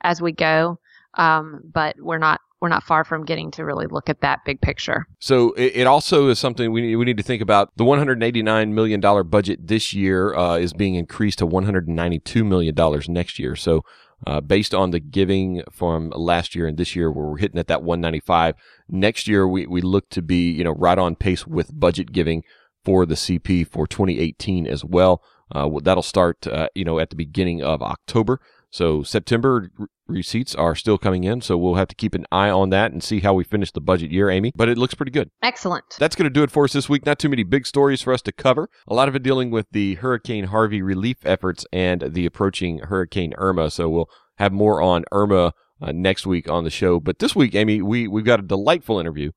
as 0.02 0.22
we 0.22 0.32
go, 0.32 0.78
um, 1.14 1.60
but 1.72 1.96
we're 1.98 2.18
not 2.18 2.40
we're 2.60 2.68
not 2.70 2.82
far 2.82 3.04
from 3.04 3.26
getting 3.26 3.50
to 3.50 3.62
really 3.62 3.86
look 3.86 4.08
at 4.08 4.22
that 4.22 4.38
big 4.46 4.58
picture. 4.58 5.06
So 5.18 5.52
it, 5.52 5.86
also 5.86 6.28
is 6.30 6.38
something 6.38 6.72
we 6.72 6.80
need, 6.80 6.96
we 6.96 7.04
need 7.04 7.18
to 7.18 7.22
think 7.22 7.42
about. 7.42 7.68
The 7.76 7.84
189 7.84 8.74
million 8.74 9.00
dollar 9.00 9.22
budget 9.22 9.66
this 9.66 9.92
year 9.92 10.34
uh, 10.34 10.56
is 10.56 10.72
being 10.72 10.94
increased 10.94 11.40
to 11.40 11.46
192 11.46 12.42
million 12.42 12.74
dollars 12.74 13.06
next 13.06 13.38
year. 13.38 13.54
So 13.54 13.82
uh, 14.26 14.40
based 14.40 14.74
on 14.74 14.90
the 14.90 15.00
giving 15.00 15.62
from 15.70 16.10
last 16.10 16.54
year 16.54 16.66
and 16.66 16.78
this 16.78 16.96
year, 16.96 17.10
where 17.10 17.26
we're 17.26 17.38
hitting 17.38 17.58
at 17.58 17.68
that 17.68 17.82
195. 17.82 18.54
Next 18.88 19.28
year, 19.28 19.46
we, 19.46 19.66
we 19.66 19.80
look 19.80 20.08
to 20.10 20.22
be, 20.22 20.50
you 20.50 20.64
know, 20.64 20.74
right 20.74 20.98
on 20.98 21.16
pace 21.16 21.46
with 21.46 21.78
budget 21.78 22.12
giving 22.12 22.42
for 22.84 23.06
the 23.06 23.14
CP 23.14 23.66
for 23.66 23.86
2018 23.86 24.66
as 24.66 24.84
well. 24.84 25.22
Uh, 25.52 25.68
that'll 25.82 26.02
start, 26.02 26.46
uh, 26.46 26.68
you 26.74 26.84
know, 26.84 26.98
at 26.98 27.10
the 27.10 27.16
beginning 27.16 27.62
of 27.62 27.82
October. 27.82 28.40
So 28.70 29.02
September 29.02 29.70
receipts 30.06 30.54
are 30.54 30.74
still 30.74 30.98
coming 30.98 31.24
in, 31.24 31.40
so 31.40 31.56
we'll 31.56 31.74
have 31.74 31.88
to 31.88 31.94
keep 31.94 32.14
an 32.14 32.26
eye 32.30 32.50
on 32.50 32.70
that 32.70 32.92
and 32.92 33.02
see 33.02 33.20
how 33.20 33.34
we 33.34 33.44
finish 33.44 33.70
the 33.70 33.80
budget 33.80 34.10
year, 34.10 34.30
Amy. 34.30 34.52
But 34.54 34.68
it 34.68 34.78
looks 34.78 34.94
pretty 34.94 35.12
good. 35.12 35.30
Excellent. 35.42 35.84
That's 35.98 36.16
going 36.16 36.24
to 36.24 36.30
do 36.30 36.42
it 36.42 36.50
for 36.50 36.64
us 36.64 36.72
this 36.72 36.88
week. 36.88 37.06
Not 37.06 37.18
too 37.18 37.28
many 37.28 37.42
big 37.42 37.66
stories 37.66 38.02
for 38.02 38.12
us 38.12 38.22
to 38.22 38.32
cover. 38.32 38.68
A 38.86 38.94
lot 38.94 39.08
of 39.08 39.16
it 39.16 39.22
dealing 39.22 39.50
with 39.50 39.66
the 39.70 39.94
Hurricane 39.96 40.44
Harvey 40.44 40.82
relief 40.82 41.18
efforts 41.24 41.66
and 41.72 42.14
the 42.14 42.26
approaching 42.26 42.80
Hurricane 42.80 43.34
Irma. 43.38 43.70
So 43.70 43.88
we'll 43.88 44.10
have 44.36 44.52
more 44.52 44.80
on 44.80 45.04
Irma 45.12 45.52
uh, 45.80 45.92
next 45.92 46.26
week 46.26 46.48
on 46.48 46.64
the 46.64 46.70
show. 46.70 47.00
But 47.00 47.18
this 47.18 47.34
week, 47.34 47.54
Amy, 47.54 47.82
we 47.82 48.08
we've 48.08 48.24
got 48.24 48.40
a 48.40 48.44
delightful 48.44 48.98
interview 48.98 49.32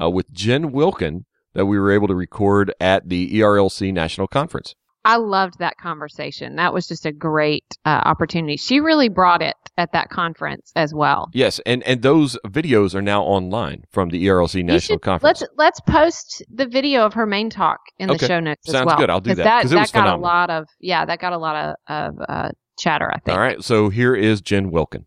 uh, 0.00 0.10
with 0.10 0.32
Jen 0.32 0.72
Wilkin 0.72 1.26
that 1.54 1.66
we 1.66 1.78
were 1.78 1.92
able 1.92 2.08
to 2.08 2.14
record 2.14 2.72
at 2.80 3.08
the 3.08 3.30
ERLC 3.40 3.92
National 3.92 4.26
Conference. 4.26 4.74
I 5.04 5.16
loved 5.16 5.58
that 5.58 5.76
conversation. 5.78 6.56
That 6.56 6.72
was 6.72 6.86
just 6.86 7.06
a 7.06 7.12
great 7.12 7.64
uh, 7.84 8.02
opportunity. 8.04 8.56
She 8.56 8.80
really 8.80 9.08
brought 9.08 9.42
it 9.42 9.56
at 9.76 9.92
that 9.92 10.10
conference 10.10 10.72
as 10.76 10.92
well. 10.94 11.30
Yes, 11.32 11.60
and 11.64 11.82
and 11.84 12.02
those 12.02 12.38
videos 12.46 12.94
are 12.94 13.02
now 13.02 13.22
online 13.22 13.84
from 13.90 14.10
the 14.10 14.26
ERLC 14.26 14.64
National 14.64 14.96
should, 14.96 15.02
Conference. 15.02 15.40
Let's 15.40 15.52
let's 15.56 15.80
post 15.80 16.42
the 16.52 16.66
video 16.66 17.04
of 17.04 17.14
her 17.14 17.26
main 17.26 17.50
talk 17.50 17.80
in 17.98 18.10
okay. 18.10 18.18
the 18.18 18.26
show 18.26 18.40
notes 18.40 18.66
Sounds 18.66 18.80
as 18.80 18.86
well. 18.86 18.96
good. 18.96 19.10
I'll 19.10 19.20
do 19.20 19.34
that. 19.34 19.44
That, 19.44 19.68
that 19.68 19.74
got 19.74 19.90
phenomenal. 19.90 20.20
a 20.20 20.22
lot 20.22 20.50
of 20.50 20.68
yeah, 20.80 21.04
that 21.04 21.18
got 21.20 21.32
a 21.32 21.38
lot 21.38 21.56
of, 21.56 21.76
of 21.88 22.24
uh, 22.28 22.48
chatter. 22.78 23.10
I 23.10 23.18
think. 23.20 23.36
All 23.36 23.42
right, 23.42 23.62
so 23.62 23.88
here 23.88 24.14
is 24.14 24.40
Jen 24.40 24.70
Wilkin. 24.70 25.06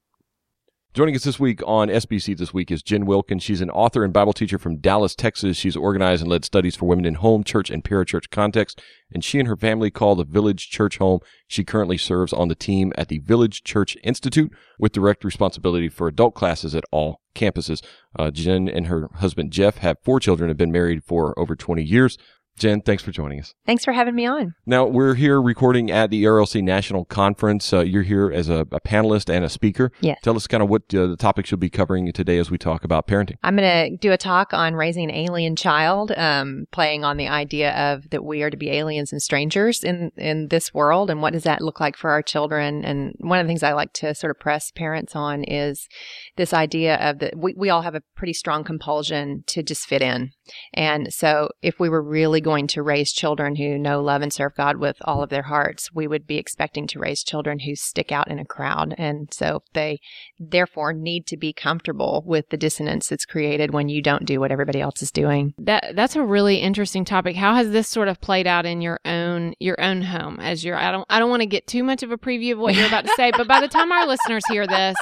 Joining 0.95 1.13
us 1.13 1.25
this 1.25 1.41
week 1.41 1.61
on 1.67 1.89
SBC 1.89 2.37
This 2.37 2.53
Week 2.53 2.71
is 2.71 2.81
Jen 2.81 3.05
Wilkin. 3.05 3.39
She's 3.39 3.59
an 3.59 3.69
author 3.69 4.05
and 4.05 4.13
Bible 4.13 4.31
teacher 4.31 4.57
from 4.57 4.77
Dallas, 4.77 5.13
Texas. 5.13 5.57
She's 5.57 5.75
organized 5.75 6.21
and 6.21 6.31
led 6.31 6.45
studies 6.45 6.77
for 6.77 6.85
women 6.85 7.03
in 7.03 7.15
home, 7.15 7.43
church, 7.43 7.69
and 7.69 7.83
parachurch 7.83 8.29
context. 8.29 8.81
And 9.11 9.21
she 9.21 9.37
and 9.37 9.47
her 9.49 9.57
family 9.57 9.91
call 9.91 10.15
the 10.15 10.23
Village 10.23 10.69
Church 10.69 10.97
home. 10.97 11.19
She 11.49 11.65
currently 11.65 11.97
serves 11.97 12.31
on 12.31 12.47
the 12.47 12.55
team 12.55 12.93
at 12.95 13.09
the 13.09 13.19
Village 13.19 13.65
Church 13.65 13.97
Institute 14.05 14.53
with 14.79 14.93
direct 14.93 15.25
responsibility 15.25 15.89
for 15.89 16.07
adult 16.07 16.33
classes 16.33 16.73
at 16.73 16.85
all 16.93 17.19
campuses. 17.35 17.83
Uh, 18.17 18.31
Jen 18.31 18.69
and 18.69 18.87
her 18.87 19.09
husband 19.15 19.51
Jeff 19.51 19.79
have 19.79 19.97
four 20.01 20.21
children, 20.21 20.45
and 20.45 20.51
have 20.51 20.57
been 20.57 20.71
married 20.71 21.03
for 21.03 21.37
over 21.37 21.57
20 21.57 21.83
years. 21.83 22.17
Jen, 22.57 22.79
thanks 22.79 23.03
for 23.03 23.11
joining 23.11 23.41
us. 23.41 23.53
Thanks 23.65 23.83
for 23.83 23.91
having 23.91 24.15
me 24.15 24.25
on. 24.25 24.53
Now, 24.65 24.85
we're 24.85 25.15
here 25.15 25.41
recording 25.41 25.91
at 25.91 26.09
the 26.09 26.23
ERLC 26.23 26.63
National 26.63 27.03
Conference. 27.03 27.73
Uh, 27.73 27.81
you're 27.81 28.03
here 28.03 28.31
as 28.31 28.47
a, 28.47 28.59
a, 28.71 28.79
panelist 28.79 29.29
and 29.29 29.43
a 29.43 29.49
speaker. 29.49 29.91
Yes. 29.99 30.19
Tell 30.23 30.37
us 30.37 30.47
kind 30.47 30.63
of 30.63 30.69
what 30.69 30.83
uh, 30.95 31.07
the 31.07 31.17
topics 31.17 31.51
you'll 31.51 31.57
be 31.57 31.69
covering 31.69 32.09
today 32.13 32.37
as 32.37 32.49
we 32.49 32.57
talk 32.57 32.85
about 32.85 33.07
parenting. 33.07 33.35
I'm 33.43 33.57
going 33.57 33.91
to 33.91 33.97
do 33.97 34.13
a 34.13 34.17
talk 34.17 34.53
on 34.53 34.73
raising 34.73 35.03
an 35.03 35.11
alien 35.11 35.57
child, 35.57 36.13
um, 36.15 36.65
playing 36.71 37.03
on 37.03 37.17
the 37.17 37.27
idea 37.27 37.73
of 37.75 38.09
that 38.11 38.23
we 38.23 38.41
are 38.41 38.49
to 38.49 38.55
be 38.55 38.71
aliens 38.71 39.11
and 39.11 39.21
strangers 39.21 39.83
in, 39.83 40.11
in 40.15 40.47
this 40.47 40.73
world, 40.73 41.09
and 41.09 41.21
what 41.21 41.33
does 41.33 41.43
that 41.43 41.61
look 41.61 41.81
like 41.81 41.97
for 41.97 42.11
our 42.11 42.21
children. 42.21 42.85
And 42.85 43.15
one 43.17 43.39
of 43.39 43.45
the 43.45 43.49
things 43.49 43.63
I 43.63 43.73
like 43.73 43.91
to 43.95 44.15
sort 44.15 44.31
of 44.31 44.39
press 44.39 44.71
parents 44.71 45.13
on 45.13 45.43
is 45.43 45.89
this 46.37 46.53
idea 46.53 46.95
of 47.01 47.19
that 47.19 47.37
we, 47.37 47.53
we 47.57 47.69
all 47.69 47.81
have 47.81 47.95
a 47.95 48.01
pretty 48.15 48.33
strong 48.33 48.63
compulsion 48.63 49.43
to 49.47 49.61
just 49.61 49.87
fit 49.87 50.01
in. 50.01 50.31
And 50.73 51.13
so 51.13 51.49
if 51.61 51.81
we 51.81 51.89
were 51.89 52.01
really 52.01 52.44
going 52.45 52.67
to 52.67 52.83
raise 52.83 53.11
children 53.11 53.55
who 53.55 53.79
know, 53.79 54.03
love, 54.03 54.21
and 54.21 54.31
serve 54.31 54.53
God 54.55 54.77
with 54.77 54.97
all 55.01 55.23
of 55.23 55.31
their 55.31 55.41
hearts, 55.41 55.91
we 55.91 56.07
would 56.07 56.27
be 56.27 56.37
expecting 56.37 56.85
to 56.85 56.99
raise 56.99 57.23
children 57.23 57.57
who 57.57 57.75
stick 57.75 58.11
out 58.11 58.29
in 58.29 58.37
a 58.37 58.45
crowd. 58.45 58.93
And 58.99 59.33
so 59.33 59.63
they 59.73 59.99
therefore 60.39 60.93
need 60.93 61.25
to 61.27 61.37
be 61.37 61.51
comfortable 61.51 62.23
with 62.23 62.49
the 62.49 62.57
dissonance 62.57 63.09
that's 63.09 63.25
created 63.25 63.73
when 63.73 63.89
you 63.89 63.99
don't 63.99 64.25
do 64.25 64.39
what 64.39 64.51
everybody 64.51 64.79
else 64.79 65.01
is 65.01 65.09
doing. 65.09 65.55
That 65.57 65.95
that's 65.95 66.15
a 66.15 66.21
really 66.21 66.57
interesting 66.57 67.03
topic. 67.03 67.35
How 67.35 67.55
has 67.55 67.71
this 67.71 67.89
sort 67.89 68.09
of 68.09 68.21
played 68.21 68.45
out 68.45 68.67
in 68.67 68.79
your 68.79 68.99
own 69.05 69.55
your 69.59 69.81
own 69.81 70.03
home 70.03 70.39
as 70.39 70.63
your 70.63 70.77
I 70.77 70.91
don't 70.91 71.05
I 71.09 71.17
don't 71.17 71.31
want 71.31 71.41
to 71.41 71.47
get 71.47 71.65
too 71.65 71.83
much 71.83 72.03
of 72.03 72.11
a 72.11 72.17
preview 72.17 72.53
of 72.53 72.59
what 72.59 72.75
you're 72.75 72.87
about 72.87 73.05
to 73.05 73.13
say, 73.15 73.31
but 73.31 73.47
by 73.47 73.59
the 73.59 73.67
time 73.67 73.91
our 73.91 74.05
listeners 74.05 74.43
hear 74.51 74.67
this, 74.67 74.95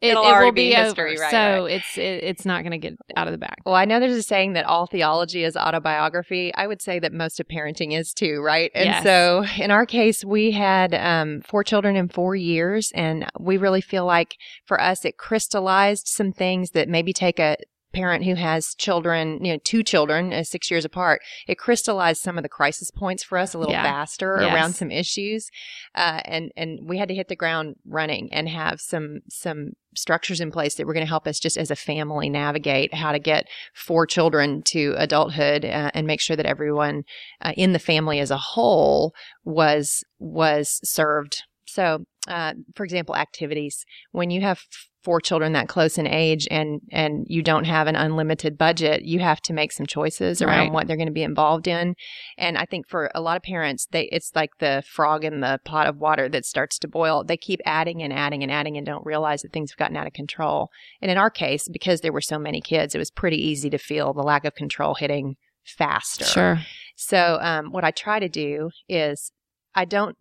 it, 0.00 0.08
It'll 0.08 0.22
it 0.22 0.26
will 0.26 0.32
already 0.32 0.50
be, 0.52 0.68
be 0.70 0.76
over. 0.76 0.84
history, 0.84 1.18
right, 1.18 1.30
so 1.30 1.64
right. 1.64 1.72
it's 1.72 1.98
it, 1.98 2.24
it's 2.24 2.44
not 2.46 2.62
going 2.62 2.72
to 2.72 2.78
get 2.78 2.94
out 3.16 3.26
of 3.28 3.32
the 3.32 3.38
bag. 3.38 3.56
Well, 3.66 3.74
I 3.74 3.84
know 3.84 4.00
there's 4.00 4.16
a 4.16 4.22
saying 4.22 4.54
that 4.54 4.64
all 4.64 4.86
theology 4.86 5.44
is 5.44 5.56
autobiography. 5.56 6.52
I 6.54 6.66
would 6.66 6.80
say 6.80 6.98
that 7.00 7.12
most 7.12 7.38
of 7.40 7.46
parenting 7.48 7.98
is 7.98 8.12
too, 8.12 8.40
right? 8.40 8.70
And 8.74 8.86
Yes. 8.86 9.02
so 9.02 9.44
in 9.62 9.70
our 9.70 9.84
case, 9.86 10.24
we 10.24 10.52
had 10.52 10.94
um, 10.94 11.42
four 11.42 11.62
children 11.64 11.96
in 11.96 12.08
four 12.08 12.34
years, 12.34 12.90
and 12.94 13.26
we 13.38 13.56
really 13.58 13.80
feel 13.82 14.06
like 14.06 14.36
for 14.64 14.80
us, 14.80 15.04
it 15.04 15.16
crystallized 15.18 16.08
some 16.08 16.32
things 16.32 16.70
that 16.70 16.88
maybe 16.88 17.12
take 17.12 17.38
a 17.38 17.56
parent 17.92 18.24
who 18.24 18.34
has 18.34 18.74
children, 18.74 19.44
you 19.44 19.52
know, 19.52 19.58
two 19.64 19.82
children, 19.82 20.32
uh, 20.32 20.42
six 20.44 20.70
years 20.70 20.84
apart, 20.84 21.20
it 21.46 21.58
crystallized 21.58 22.22
some 22.22 22.36
of 22.38 22.42
the 22.42 22.48
crisis 22.48 22.90
points 22.90 23.22
for 23.22 23.38
us 23.38 23.54
a 23.54 23.58
little 23.58 23.74
Yeah. 23.74 23.82
faster 23.82 24.38
Yes. 24.40 24.54
around 24.54 24.72
some 24.74 24.90
issues, 24.90 25.50
uh, 25.94 26.20
and 26.24 26.52
and 26.56 26.88
we 26.88 26.98
had 26.98 27.08
to 27.08 27.14
hit 27.14 27.28
the 27.28 27.36
ground 27.36 27.76
running 27.86 28.32
and 28.32 28.48
have 28.48 28.80
some 28.80 29.20
some 29.28 29.70
structures 29.96 30.40
in 30.40 30.52
place 30.52 30.76
that 30.76 30.86
were 30.86 30.94
going 30.94 31.04
to 31.04 31.08
help 31.10 31.26
us 31.26 31.40
just 31.40 31.56
as 31.58 31.70
a 31.70 31.76
family 31.76 32.30
navigate 32.30 32.94
how 32.94 33.10
to 33.10 33.18
get 33.18 33.46
four 33.74 34.06
children 34.06 34.62
to 34.64 34.94
adulthood 34.96 35.64
uh, 35.64 35.90
and 35.94 36.06
make 36.06 36.20
sure 36.20 36.36
that 36.36 36.46
everyone 36.46 37.02
uh, 37.40 37.52
in 37.56 37.72
the 37.72 37.78
family 37.80 38.20
as 38.20 38.30
a 38.30 38.36
whole 38.36 39.12
was 39.44 40.04
was 40.18 40.78
served. 40.84 41.42
So, 41.72 42.04
uh, 42.28 42.54
for 42.74 42.84
example, 42.84 43.16
activities. 43.16 43.84
When 44.12 44.30
you 44.30 44.40
have 44.42 44.62
four 45.02 45.18
children 45.18 45.54
that 45.54 45.66
close 45.66 45.96
in 45.96 46.06
age 46.06 46.46
and 46.50 46.80
and 46.92 47.24
you 47.26 47.42
don't 47.42 47.64
have 47.64 47.86
an 47.86 47.96
unlimited 47.96 48.58
budget, 48.58 49.02
you 49.02 49.18
have 49.20 49.40
to 49.40 49.54
make 49.54 49.72
some 49.72 49.86
choices 49.86 50.42
around 50.42 50.58
Right. 50.66 50.72
what 50.72 50.86
they're 50.86 50.96
going 50.98 51.06
to 51.08 51.12
be 51.12 51.22
involved 51.22 51.66
in. 51.66 51.94
And 52.36 52.58
I 52.58 52.66
think 52.66 52.86
for 52.86 53.10
a 53.14 53.20
lot 53.22 53.36
of 53.38 53.42
parents, 53.42 53.86
they 53.90 54.10
it's 54.12 54.30
like 54.34 54.50
the 54.58 54.82
frog 54.86 55.24
in 55.24 55.40
the 55.40 55.58
pot 55.64 55.86
of 55.86 55.96
water 55.96 56.28
that 56.28 56.44
starts 56.44 56.78
to 56.80 56.88
boil. 56.88 57.24
They 57.24 57.38
keep 57.38 57.60
adding 57.64 58.02
and 58.02 58.12
adding 58.12 58.42
and 58.42 58.52
adding 58.52 58.76
and 58.76 58.84
don't 58.84 59.06
realize 59.06 59.40
that 59.40 59.52
things 59.54 59.70
have 59.70 59.78
gotten 59.78 59.96
out 59.96 60.06
of 60.06 60.12
control. 60.12 60.68
And 61.00 61.10
in 61.10 61.16
our 61.16 61.30
case, 61.30 61.66
because 61.66 62.02
there 62.02 62.12
were 62.12 62.20
so 62.20 62.38
many 62.38 62.60
kids, 62.60 62.94
it 62.94 62.98
was 62.98 63.10
pretty 63.10 63.38
easy 63.38 63.70
to 63.70 63.78
feel 63.78 64.12
the 64.12 64.22
lack 64.22 64.44
of 64.44 64.54
control 64.54 64.94
hitting 64.96 65.36
faster. 65.64 66.26
Sure. 66.26 66.58
So 66.96 67.38
um, 67.40 67.72
what 67.72 67.84
I 67.84 67.90
try 67.90 68.18
to 68.20 68.28
do 68.28 68.70
is 68.86 69.32
I 69.74 69.86
don't 69.86 70.16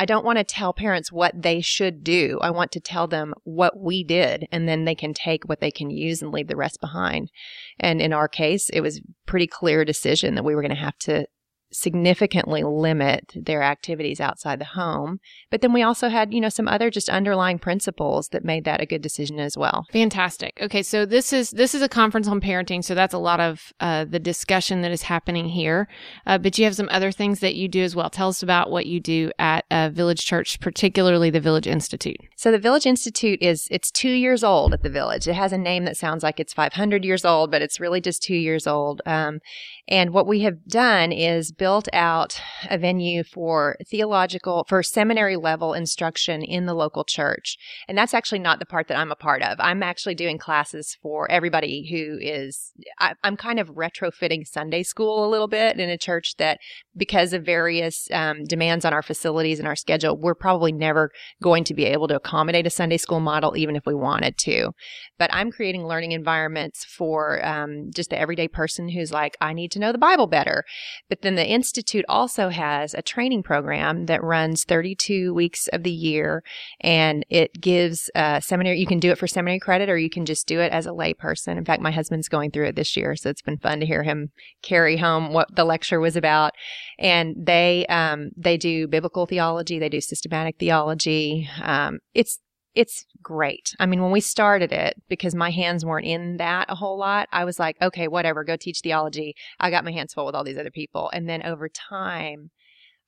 I 0.00 0.06
don't 0.06 0.24
want 0.24 0.38
to 0.38 0.44
tell 0.44 0.72
parents 0.72 1.12
what 1.12 1.42
they 1.42 1.60
should 1.60 2.02
do. 2.02 2.38
I 2.40 2.52
want 2.52 2.72
to 2.72 2.80
tell 2.80 3.06
them 3.06 3.34
what 3.44 3.78
we 3.78 4.02
did 4.02 4.46
and 4.50 4.66
then 4.66 4.86
they 4.86 4.94
can 4.94 5.12
take 5.12 5.44
what 5.44 5.60
they 5.60 5.70
can 5.70 5.90
use 5.90 6.22
and 6.22 6.32
leave 6.32 6.48
the 6.48 6.56
rest 6.56 6.80
behind. 6.80 7.30
And 7.78 8.00
in 8.00 8.14
our 8.14 8.26
case, 8.26 8.70
it 8.70 8.80
was 8.80 9.02
pretty 9.26 9.46
clear 9.46 9.84
decision 9.84 10.36
that 10.36 10.42
we 10.42 10.54
were 10.54 10.62
going 10.62 10.74
to 10.74 10.74
have 10.74 10.96
to 11.00 11.26
significantly 11.72 12.62
limit 12.62 13.32
their 13.34 13.62
activities 13.62 14.20
outside 14.20 14.58
the 14.60 14.64
home. 14.64 15.20
But 15.50 15.60
then 15.60 15.72
we 15.72 15.82
also 15.82 16.08
had, 16.08 16.32
you 16.32 16.40
know, 16.40 16.48
some 16.48 16.68
other 16.68 16.90
just 16.90 17.08
underlying 17.08 17.58
principles 17.58 18.28
that 18.28 18.44
made 18.44 18.64
that 18.64 18.80
a 18.80 18.86
good 18.86 19.02
decision 19.02 19.38
as 19.38 19.56
well. 19.56 19.86
Fantastic. 19.92 20.58
Okay, 20.60 20.82
so 20.82 21.06
this 21.06 21.32
is 21.32 21.50
this 21.50 21.74
is 21.74 21.82
a 21.82 21.88
conference 21.88 22.28
on 22.28 22.40
parenting, 22.40 22.84
so 22.84 22.94
that's 22.94 23.14
a 23.14 23.18
lot 23.18 23.40
of 23.40 23.72
uh, 23.80 24.04
the 24.04 24.18
discussion 24.18 24.82
that 24.82 24.90
is 24.90 25.02
happening 25.02 25.48
here. 25.48 25.88
Uh, 26.26 26.38
but 26.38 26.58
you 26.58 26.64
have 26.64 26.76
some 26.76 26.88
other 26.90 27.12
things 27.12 27.40
that 27.40 27.54
you 27.54 27.68
do 27.68 27.82
as 27.82 27.94
well. 27.94 28.10
Tell 28.10 28.28
us 28.28 28.42
about 28.42 28.70
what 28.70 28.86
you 28.86 29.00
do 29.00 29.30
at 29.38 29.64
uh, 29.70 29.90
Village 29.90 30.24
Church, 30.24 30.60
particularly 30.60 31.30
the 31.30 31.40
Village 31.40 31.66
Institute. 31.66 32.18
So 32.36 32.50
the 32.50 32.58
Village 32.58 32.86
Institute 32.86 33.40
is 33.40 33.68
it's 33.70 33.90
two 33.90 34.10
years 34.10 34.42
old 34.42 34.74
at 34.74 34.82
the 34.82 34.90
Village. 34.90 35.28
It 35.28 35.34
has 35.34 35.52
a 35.52 35.58
name 35.58 35.84
that 35.84 35.96
sounds 35.96 36.22
like 36.22 36.40
it's 36.40 36.52
500 36.52 37.04
years 37.04 37.24
old, 37.24 37.50
but 37.50 37.62
it's 37.62 37.80
really 37.80 38.00
just 38.00 38.22
two 38.22 38.34
years 38.34 38.66
old. 38.66 39.02
Um, 39.06 39.40
and 39.88 40.12
what 40.12 40.26
we 40.26 40.40
have 40.40 40.64
done 40.66 41.12
is 41.12 41.52
built 41.60 41.88
out 41.92 42.40
a 42.70 42.78
venue 42.78 43.22
for 43.22 43.76
theological, 43.86 44.64
for 44.66 44.82
seminary 44.82 45.36
level 45.36 45.74
instruction 45.74 46.42
in 46.42 46.64
the 46.64 46.72
local 46.72 47.04
church. 47.04 47.58
And 47.86 47.98
that's 47.98 48.14
actually 48.14 48.38
not 48.38 48.60
the 48.60 48.64
part 48.64 48.88
that 48.88 48.96
I'm 48.96 49.12
a 49.12 49.14
part 49.14 49.42
of. 49.42 49.60
I'm 49.60 49.82
actually 49.82 50.14
doing 50.14 50.38
classes 50.38 50.96
for 51.02 51.30
everybody 51.30 51.86
who 51.90 52.16
is, 52.18 52.72
I, 52.98 53.12
I'm 53.22 53.36
kind 53.36 53.58
of 53.58 53.68
retrofitting 53.74 54.46
Sunday 54.46 54.82
school 54.82 55.22
a 55.22 55.28
little 55.28 55.48
bit 55.48 55.78
in 55.78 55.90
a 55.90 55.98
church 55.98 56.36
that 56.38 56.60
because 56.96 57.34
of 57.34 57.44
various 57.44 58.08
um, 58.10 58.44
demands 58.44 58.86
on 58.86 58.94
our 58.94 59.02
facilities 59.02 59.58
and 59.58 59.68
our 59.68 59.76
schedule, 59.76 60.16
we're 60.16 60.34
probably 60.34 60.72
never 60.72 61.10
going 61.42 61.64
to 61.64 61.74
be 61.74 61.84
able 61.84 62.08
to 62.08 62.16
accommodate 62.16 62.66
a 62.66 62.70
Sunday 62.70 62.96
school 62.96 63.20
model, 63.20 63.54
even 63.54 63.76
if 63.76 63.82
we 63.84 63.94
wanted 63.94 64.38
to. 64.38 64.70
But 65.18 65.28
I'm 65.30 65.52
creating 65.52 65.84
learning 65.84 66.12
environments 66.12 66.86
for 66.86 67.44
um, 67.46 67.90
just 67.94 68.08
the 68.08 68.18
everyday 68.18 68.48
person 68.48 68.88
who's 68.88 69.12
like, 69.12 69.36
I 69.42 69.52
need 69.52 69.70
to 69.72 69.78
know 69.78 69.92
the 69.92 69.98
Bible 69.98 70.26
better. 70.26 70.64
But 71.10 71.20
then 71.20 71.34
the 71.34 71.49
Institute 71.50 72.04
also 72.08 72.48
has 72.48 72.94
a 72.94 73.02
training 73.02 73.42
program 73.42 74.06
that 74.06 74.22
runs 74.22 74.64
32 74.64 75.34
weeks 75.34 75.68
of 75.68 75.82
the 75.82 75.90
year 75.90 76.42
and 76.80 77.26
it 77.28 77.60
gives 77.60 78.08
uh, 78.14 78.40
seminary, 78.40 78.78
you 78.78 78.86
can 78.86 79.00
do 79.00 79.10
it 79.10 79.18
for 79.18 79.26
seminary 79.26 79.58
credit 79.58 79.88
or 79.88 79.98
you 79.98 80.08
can 80.08 80.24
just 80.24 80.46
do 80.46 80.60
it 80.60 80.72
as 80.72 80.86
a 80.86 80.90
layperson. 80.90 81.56
In 81.56 81.64
fact, 81.64 81.82
my 81.82 81.90
husband's 81.90 82.28
going 82.28 82.50
through 82.50 82.66
it 82.66 82.76
this 82.76 82.96
year. 82.96 83.16
So 83.16 83.30
it's 83.30 83.42
been 83.42 83.58
fun 83.58 83.80
to 83.80 83.86
hear 83.86 84.04
him 84.04 84.30
carry 84.62 84.96
home 84.96 85.32
what 85.32 85.54
the 85.54 85.64
lecture 85.64 85.98
was 85.98 86.16
about 86.16 86.52
and 86.98 87.34
they 87.36 87.86
um, 87.86 88.30
they 88.36 88.56
do 88.56 88.86
biblical 88.86 89.26
theology, 89.26 89.78
they 89.78 89.88
do 89.88 90.00
systematic 90.00 90.56
theology. 90.58 91.48
Um, 91.62 91.98
it's 92.14 92.38
it's 92.74 93.04
great. 93.22 93.74
I 93.80 93.86
mean, 93.86 94.00
when 94.00 94.12
we 94.12 94.20
started 94.20 94.72
it, 94.72 95.00
because 95.08 95.34
my 95.34 95.50
hands 95.50 95.84
weren't 95.84 96.06
in 96.06 96.36
that 96.36 96.66
a 96.68 96.74
whole 96.74 96.98
lot, 96.98 97.28
I 97.32 97.44
was 97.44 97.58
like, 97.58 97.76
okay, 97.82 98.08
whatever, 98.08 98.44
go 98.44 98.56
teach 98.56 98.80
theology. 98.80 99.34
I 99.58 99.70
got 99.70 99.84
my 99.84 99.92
hands 99.92 100.14
full 100.14 100.26
with 100.26 100.34
all 100.34 100.44
these 100.44 100.58
other 100.58 100.70
people, 100.70 101.10
and 101.12 101.28
then 101.28 101.42
over 101.42 101.68
time, 101.68 102.50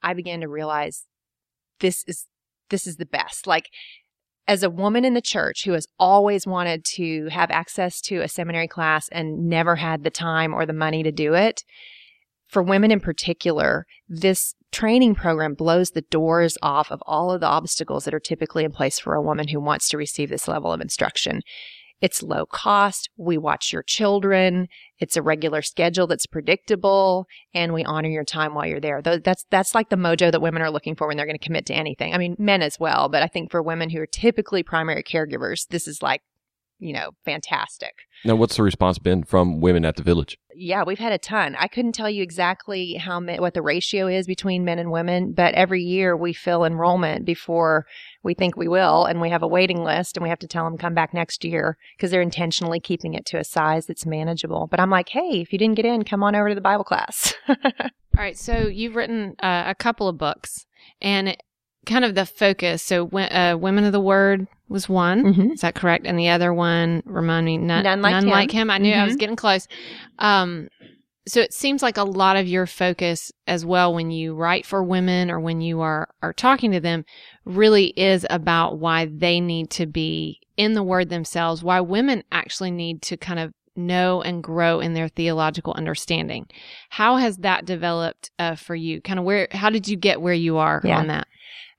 I 0.02 0.14
began 0.14 0.40
to 0.40 0.48
realize 0.48 1.06
this 1.80 2.04
is 2.06 2.26
this 2.70 2.86
is 2.86 2.96
the 2.96 3.06
best. 3.06 3.46
Like 3.46 3.68
as 4.48 4.62
a 4.62 4.70
woman 4.70 5.04
in 5.04 5.14
the 5.14 5.20
church 5.20 5.64
who 5.64 5.72
has 5.72 5.86
always 5.98 6.46
wanted 6.46 6.84
to 6.84 7.28
have 7.28 7.50
access 7.50 8.00
to 8.00 8.20
a 8.20 8.28
seminary 8.28 8.66
class 8.66 9.08
and 9.10 9.48
never 9.48 9.76
had 9.76 10.02
the 10.02 10.10
time 10.10 10.52
or 10.52 10.66
the 10.66 10.72
money 10.72 11.02
to 11.02 11.12
do 11.12 11.34
it, 11.34 11.62
for 12.52 12.62
women 12.62 12.90
in 12.90 13.00
particular, 13.00 13.86
this 14.08 14.54
training 14.70 15.14
program 15.14 15.54
blows 15.54 15.90
the 15.90 16.02
doors 16.02 16.58
off 16.60 16.90
of 16.90 17.02
all 17.06 17.32
of 17.32 17.40
the 17.40 17.46
obstacles 17.46 18.04
that 18.04 18.12
are 18.12 18.20
typically 18.20 18.62
in 18.62 18.70
place 18.70 18.98
for 18.98 19.14
a 19.14 19.22
woman 19.22 19.48
who 19.48 19.58
wants 19.58 19.88
to 19.88 19.96
receive 19.96 20.28
this 20.28 20.46
level 20.46 20.70
of 20.70 20.82
instruction. 20.82 21.40
It's 22.02 22.22
low 22.22 22.44
cost. 22.44 23.08
We 23.16 23.38
watch 23.38 23.72
your 23.72 23.84
children. 23.84 24.66
It's 24.98 25.16
a 25.16 25.22
regular 25.22 25.62
schedule 25.62 26.06
that's 26.06 26.26
predictable 26.26 27.26
and 27.54 27.72
we 27.72 27.84
honor 27.84 28.10
your 28.10 28.24
time 28.24 28.54
while 28.54 28.66
you're 28.66 28.80
there. 28.80 29.00
That's, 29.00 29.46
that's 29.50 29.74
like 29.74 29.88
the 29.88 29.96
mojo 29.96 30.30
that 30.30 30.42
women 30.42 30.60
are 30.60 30.70
looking 30.70 30.94
for 30.94 31.06
when 31.06 31.16
they're 31.16 31.26
going 31.26 31.38
to 31.38 31.44
commit 31.44 31.64
to 31.66 31.74
anything. 31.74 32.12
I 32.12 32.18
mean, 32.18 32.36
men 32.38 32.60
as 32.60 32.78
well, 32.78 33.08
but 33.08 33.22
I 33.22 33.28
think 33.28 33.50
for 33.50 33.62
women 33.62 33.88
who 33.88 34.00
are 34.00 34.06
typically 34.06 34.62
primary 34.62 35.02
caregivers, 35.02 35.68
this 35.68 35.88
is 35.88 36.02
like, 36.02 36.20
you 36.82 36.92
know, 36.92 37.12
fantastic. 37.24 37.92
Now, 38.24 38.34
what's 38.34 38.56
the 38.56 38.64
response 38.64 38.98
been 38.98 39.22
from 39.22 39.60
women 39.60 39.84
at 39.84 39.94
the 39.94 40.02
village? 40.02 40.36
Yeah, 40.54 40.82
we've 40.84 40.98
had 40.98 41.12
a 41.12 41.18
ton. 41.18 41.54
I 41.56 41.68
couldn't 41.68 41.92
tell 41.92 42.10
you 42.10 42.22
exactly 42.22 42.94
how 42.94 43.20
ma- 43.20 43.36
what 43.36 43.54
the 43.54 43.62
ratio 43.62 44.08
is 44.08 44.26
between 44.26 44.64
men 44.64 44.80
and 44.80 44.90
women, 44.90 45.32
but 45.32 45.54
every 45.54 45.82
year 45.82 46.16
we 46.16 46.32
fill 46.32 46.64
enrollment 46.64 47.24
before 47.24 47.86
we 48.24 48.34
think 48.34 48.56
we 48.56 48.66
will, 48.66 49.04
and 49.04 49.20
we 49.20 49.30
have 49.30 49.44
a 49.44 49.48
waiting 49.48 49.84
list, 49.84 50.16
and 50.16 50.24
we 50.24 50.28
have 50.28 50.40
to 50.40 50.48
tell 50.48 50.64
them 50.64 50.76
come 50.76 50.92
back 50.92 51.14
next 51.14 51.44
year 51.44 51.78
because 51.96 52.10
they're 52.10 52.20
intentionally 52.20 52.80
keeping 52.80 53.14
it 53.14 53.24
to 53.26 53.38
a 53.38 53.44
size 53.44 53.86
that's 53.86 54.04
manageable. 54.04 54.66
But 54.68 54.80
I'm 54.80 54.90
like, 54.90 55.08
hey, 55.08 55.40
if 55.40 55.52
you 55.52 55.58
didn't 55.58 55.76
get 55.76 55.86
in, 55.86 56.02
come 56.02 56.24
on 56.24 56.34
over 56.34 56.48
to 56.48 56.54
the 56.54 56.60
Bible 56.60 56.84
class. 56.84 57.32
All 57.48 57.56
right, 58.18 58.36
so 58.36 58.66
you've 58.66 58.96
written 58.96 59.36
uh, 59.40 59.64
a 59.68 59.74
couple 59.76 60.08
of 60.08 60.18
books, 60.18 60.66
and 61.00 61.28
it, 61.28 61.42
kind 61.86 62.04
of 62.04 62.14
the 62.14 62.26
focus. 62.26 62.82
So, 62.82 63.08
uh, 63.08 63.56
Women 63.58 63.84
of 63.84 63.92
the 63.92 64.00
Word 64.00 64.46
was 64.68 64.88
one. 64.88 65.24
mm-hmm. 65.24 65.50
Is 65.52 65.60
that 65.62 65.74
correct? 65.74 66.06
And 66.06 66.18
the 66.18 66.28
other 66.28 66.52
one, 66.54 67.02
remind 67.04 67.44
me, 67.46 67.58
none, 67.58 67.84
None 67.84 68.02
Like 68.02 68.12
none 68.12 68.24
Him. 68.24 68.30
like 68.30 68.50
him. 68.50 68.70
I 68.70 68.78
knew 68.78 68.92
I 68.94 69.04
was 69.04 69.16
Mhm. 69.16 69.18
getting 69.18 69.36
close. 69.36 69.68
Um, 70.18 70.68
so 71.26 71.40
it 71.40 71.52
seems 71.52 71.82
like 71.82 71.98
a 71.98 72.04
lot 72.04 72.36
of 72.36 72.48
your 72.48 72.66
focus 72.66 73.30
as 73.46 73.64
well 73.64 73.94
when 73.94 74.10
you 74.10 74.34
write 74.34 74.66
for 74.66 74.82
women 74.82 75.30
or 75.30 75.38
when 75.38 75.60
you 75.60 75.80
are 75.80 76.08
are 76.22 76.32
talking 76.32 76.72
to 76.72 76.80
them 76.80 77.04
really 77.44 77.86
is 77.96 78.26
about 78.30 78.78
why 78.78 79.06
they 79.06 79.38
need 79.40 79.70
to 79.70 79.86
be 79.86 80.40
in 80.56 80.72
the 80.74 80.82
word 80.82 81.10
themselves, 81.10 81.62
why 81.62 81.80
women 81.80 82.24
actually 82.32 82.70
need 82.72 83.02
to 83.02 83.16
kind 83.16 83.38
of 83.38 83.52
know 83.76 84.20
and 84.20 84.42
grow 84.42 84.80
in 84.80 84.94
their 84.94 85.08
theological 85.08 85.72
understanding. 85.74 86.46
How 86.90 87.16
has 87.16 87.36
that 87.38 87.64
developed 87.64 88.30
uh, 88.38 88.54
for 88.56 88.74
you? 88.74 89.00
Kind 89.00 89.18
of 89.18 89.24
where 89.24 89.46
how 89.52 89.70
did 89.70 89.86
you 89.88 89.96
get 89.96 90.20
where 90.20 90.34
you 90.34 90.56
are 90.58 90.80
Yeah. 90.84 90.98
on 90.98 91.06
that? 91.06 91.26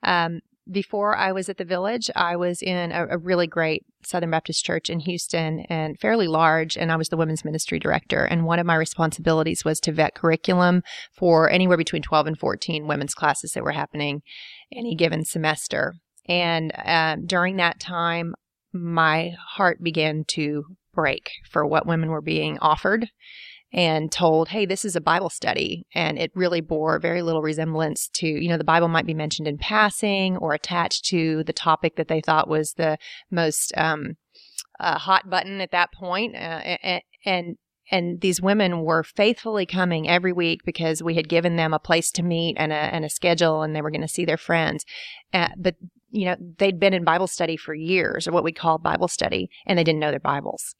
Um, 0.04 0.40
before 0.70 1.14
I 1.16 1.32
was 1.32 1.48
at 1.48 1.58
the 1.58 1.64
village, 1.64 2.10
I 2.16 2.36
was 2.36 2.62
in 2.62 2.90
a, 2.90 3.06
a, 3.10 3.18
really 3.18 3.46
great 3.46 3.84
Southern 4.02 4.30
Baptist 4.30 4.64
church 4.64 4.88
in 4.88 5.00
Houston 5.00 5.60
and 5.68 5.98
fairly 6.00 6.26
large, 6.26 6.76
and 6.78 6.90
I 6.90 6.96
was 6.96 7.10
the 7.10 7.18
women's 7.18 7.44
ministry 7.44 7.78
director. 7.78 8.24
And 8.24 8.46
one 8.46 8.58
of 8.58 8.66
my 8.66 8.74
responsibilities 8.74 9.64
was 9.64 9.78
to 9.80 9.92
vet 9.92 10.14
curriculum 10.14 10.82
for 11.12 11.50
anywhere 11.50 11.76
between 11.76 12.00
12 12.00 12.28
and 12.28 12.38
14 12.38 12.86
women's 12.86 13.14
classes 13.14 13.52
that 13.52 13.62
were 13.62 13.72
happening 13.72 14.22
any 14.72 14.94
given 14.94 15.24
semester. 15.24 15.94
And 16.26 16.72
uh, 16.74 17.16
during 17.24 17.56
that 17.56 17.78
time, 17.78 18.34
my 18.72 19.34
heart 19.56 19.82
began 19.82 20.24
to 20.28 20.64
break 20.94 21.30
for 21.50 21.66
what 21.66 21.86
women 21.86 22.08
were 22.08 22.22
being 22.22 22.58
offered 22.60 23.08
and 23.74 24.12
told, 24.12 24.48
hey, 24.48 24.64
this 24.64 24.84
is 24.84 24.94
a 24.94 25.00
Bible 25.00 25.28
study. 25.28 25.84
And 25.94 26.16
it 26.16 26.30
really 26.36 26.60
bore 26.60 27.00
very 27.00 27.22
little 27.22 27.42
resemblance 27.42 28.08
to, 28.14 28.26
you 28.28 28.48
know, 28.48 28.56
the 28.56 28.62
Bible 28.62 28.86
might 28.86 29.04
be 29.04 29.14
mentioned 29.14 29.48
in 29.48 29.58
passing 29.58 30.36
or 30.36 30.54
attached 30.54 31.04
to 31.06 31.42
the 31.42 31.52
topic 31.52 31.96
that 31.96 32.06
they 32.06 32.20
thought 32.20 32.48
was 32.48 32.74
the 32.74 32.96
most 33.32 33.76
um, 33.76 34.16
uh, 34.78 34.96
hot 34.96 35.28
button 35.28 35.60
at 35.60 35.72
that 35.72 35.92
point. 35.92 36.36
Uh, 36.36 37.00
and, 37.24 37.56
and 37.90 38.20
these 38.20 38.40
women 38.40 38.82
were 38.82 39.02
faithfully 39.02 39.66
coming 39.66 40.08
every 40.08 40.32
week 40.32 40.60
because 40.64 41.02
we 41.02 41.16
had 41.16 41.28
given 41.28 41.56
them 41.56 41.74
a 41.74 41.80
place 41.80 42.12
to 42.12 42.22
meet 42.22 42.54
and 42.56 42.72
a, 42.72 42.76
and 42.76 43.04
a 43.04 43.10
schedule 43.10 43.62
and 43.62 43.74
they 43.74 43.82
were 43.82 43.90
going 43.90 44.00
to 44.02 44.08
see 44.08 44.24
their 44.24 44.36
friends. 44.36 44.84
Uh, 45.32 45.48
but, 45.56 45.74
you 46.10 46.26
know, 46.26 46.36
they'd 46.58 46.78
been 46.78 46.94
in 46.94 47.02
Bible 47.02 47.26
study 47.26 47.56
for 47.56 47.74
years 47.74 48.28
or 48.28 48.30
what 48.30 48.44
we 48.44 48.52
call 48.52 48.78
Bible 48.78 49.08
study 49.08 49.50
and 49.66 49.76
they 49.76 49.84
didn't 49.84 49.98
know 49.98 50.12
their 50.12 50.20
Bibles. 50.20 50.76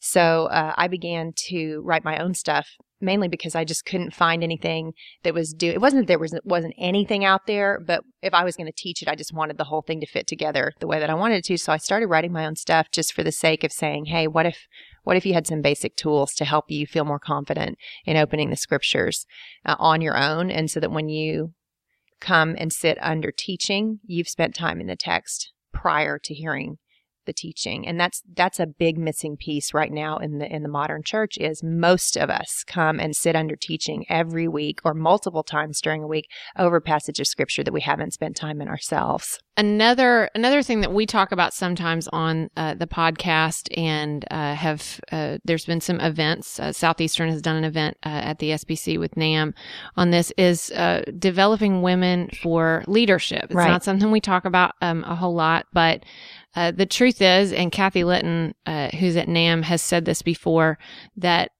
So 0.00 0.46
uh, 0.46 0.74
I 0.76 0.88
began 0.88 1.32
to 1.48 1.82
write 1.84 2.04
my 2.04 2.18
own 2.18 2.34
stuff 2.34 2.68
mainly 3.00 3.28
because 3.28 3.54
I 3.54 3.64
just 3.64 3.84
couldn't 3.84 4.14
find 4.14 4.42
anything 4.42 4.92
that 5.22 5.34
was 5.34 5.52
do. 5.52 5.70
It 5.70 5.80
wasn't 5.80 6.02
that 6.02 6.08
there 6.08 6.18
was 6.18 6.34
wasn't 6.44 6.74
anything 6.78 7.24
out 7.24 7.46
there, 7.46 7.80
but 7.84 8.02
if 8.22 8.32
I 8.32 8.44
was 8.44 8.56
going 8.56 8.66
to 8.66 8.72
teach 8.76 9.02
it, 9.02 9.08
I 9.08 9.14
just 9.14 9.34
wanted 9.34 9.58
the 9.58 9.64
whole 9.64 9.82
thing 9.82 10.00
to 10.00 10.06
fit 10.06 10.26
together 10.26 10.72
the 10.80 10.86
way 10.86 10.98
that 10.98 11.10
I 11.10 11.14
wanted 11.14 11.38
it 11.38 11.44
to. 11.44 11.58
So 11.58 11.72
I 11.72 11.76
started 11.76 12.06
writing 12.06 12.32
my 12.32 12.46
own 12.46 12.56
stuff 12.56 12.90
just 12.90 13.12
for 13.12 13.22
the 13.22 13.32
sake 13.32 13.64
of 13.64 13.72
saying, 13.72 14.06
"Hey, 14.06 14.26
what 14.26 14.46
if 14.46 14.66
what 15.04 15.16
if 15.16 15.26
you 15.26 15.34
had 15.34 15.46
some 15.46 15.62
basic 15.62 15.96
tools 15.96 16.34
to 16.34 16.44
help 16.44 16.70
you 16.70 16.86
feel 16.86 17.04
more 17.04 17.18
confident 17.18 17.78
in 18.04 18.16
opening 18.16 18.50
the 18.50 18.56
scriptures 18.56 19.26
uh, 19.64 19.76
on 19.78 20.00
your 20.00 20.16
own, 20.16 20.50
and 20.50 20.70
so 20.70 20.80
that 20.80 20.90
when 20.90 21.08
you 21.08 21.52
come 22.20 22.56
and 22.58 22.72
sit 22.72 22.98
under 23.00 23.30
teaching, 23.30 24.00
you've 24.06 24.28
spent 24.28 24.54
time 24.54 24.80
in 24.80 24.86
the 24.86 24.96
text 24.96 25.52
prior 25.72 26.18
to 26.18 26.32
hearing 26.32 26.78
the 27.26 27.32
teaching. 27.32 27.86
And 27.86 28.00
that's 28.00 28.22
that's 28.34 28.58
a 28.60 28.66
big 28.66 28.98
missing 28.98 29.36
piece 29.36 29.74
right 29.74 29.92
now 29.92 30.18
in 30.18 30.38
the 30.38 30.52
in 30.52 30.62
the 30.62 30.68
modern 30.68 31.02
church 31.02 31.36
is 31.38 31.62
most 31.62 32.16
of 32.16 32.30
us 32.30 32.64
come 32.66 32.98
and 32.98 33.14
sit 33.14 33.36
under 33.36 33.56
teaching 33.56 34.04
every 34.08 34.48
week 34.48 34.80
or 34.84 34.94
multiple 34.94 35.42
times 35.42 35.80
during 35.80 36.02
a 36.02 36.06
week 36.06 36.28
over 36.58 36.80
passage 36.80 37.20
of 37.20 37.26
scripture 37.26 37.62
that 37.62 37.74
we 37.74 37.80
haven't 37.80 38.12
spent 38.12 38.36
time 38.36 38.60
in 38.60 38.68
ourselves. 38.68 39.38
Another 39.58 40.28
another 40.34 40.62
thing 40.62 40.82
that 40.82 40.92
we 40.92 41.06
talk 41.06 41.32
about 41.32 41.54
sometimes 41.54 42.08
on 42.08 42.50
uh, 42.58 42.74
the 42.74 42.86
podcast 42.86 43.68
and 43.76 44.24
uh, 44.30 44.54
have 44.54 45.00
uh, 45.10 45.38
there's 45.44 45.64
been 45.64 45.80
some 45.80 45.98
events. 46.00 46.60
Uh, 46.60 46.72
Southeastern 46.72 47.30
has 47.30 47.40
done 47.40 47.56
an 47.56 47.64
event 47.64 47.96
uh, 48.04 48.08
at 48.08 48.38
the 48.38 48.50
SBC 48.50 48.98
with 48.98 49.14
NAMB 49.14 49.54
on 49.96 50.10
this 50.10 50.32
is 50.36 50.70
uh, 50.72 51.02
developing 51.18 51.80
women 51.80 52.28
for 52.42 52.84
leadership. 52.86 53.44
It's 53.44 53.54
right. 53.54 53.68
not 53.68 53.82
something 53.82 54.10
we 54.10 54.20
talk 54.20 54.44
about 54.44 54.74
um, 54.82 55.04
a 55.04 55.14
whole 55.14 55.34
lot, 55.34 55.66
but 55.72 56.04
uh, 56.56 56.70
the 56.70 56.86
truth 56.86 57.20
is, 57.20 57.52
and 57.52 57.70
Kathy 57.70 58.02
Litton, 58.02 58.54
uh, 58.64 58.88
who's 58.88 59.16
at 59.16 59.28
NAMB, 59.28 59.64
has 59.64 59.82
said 59.82 60.06
this 60.06 60.22
before, 60.22 60.78
that 61.16 61.50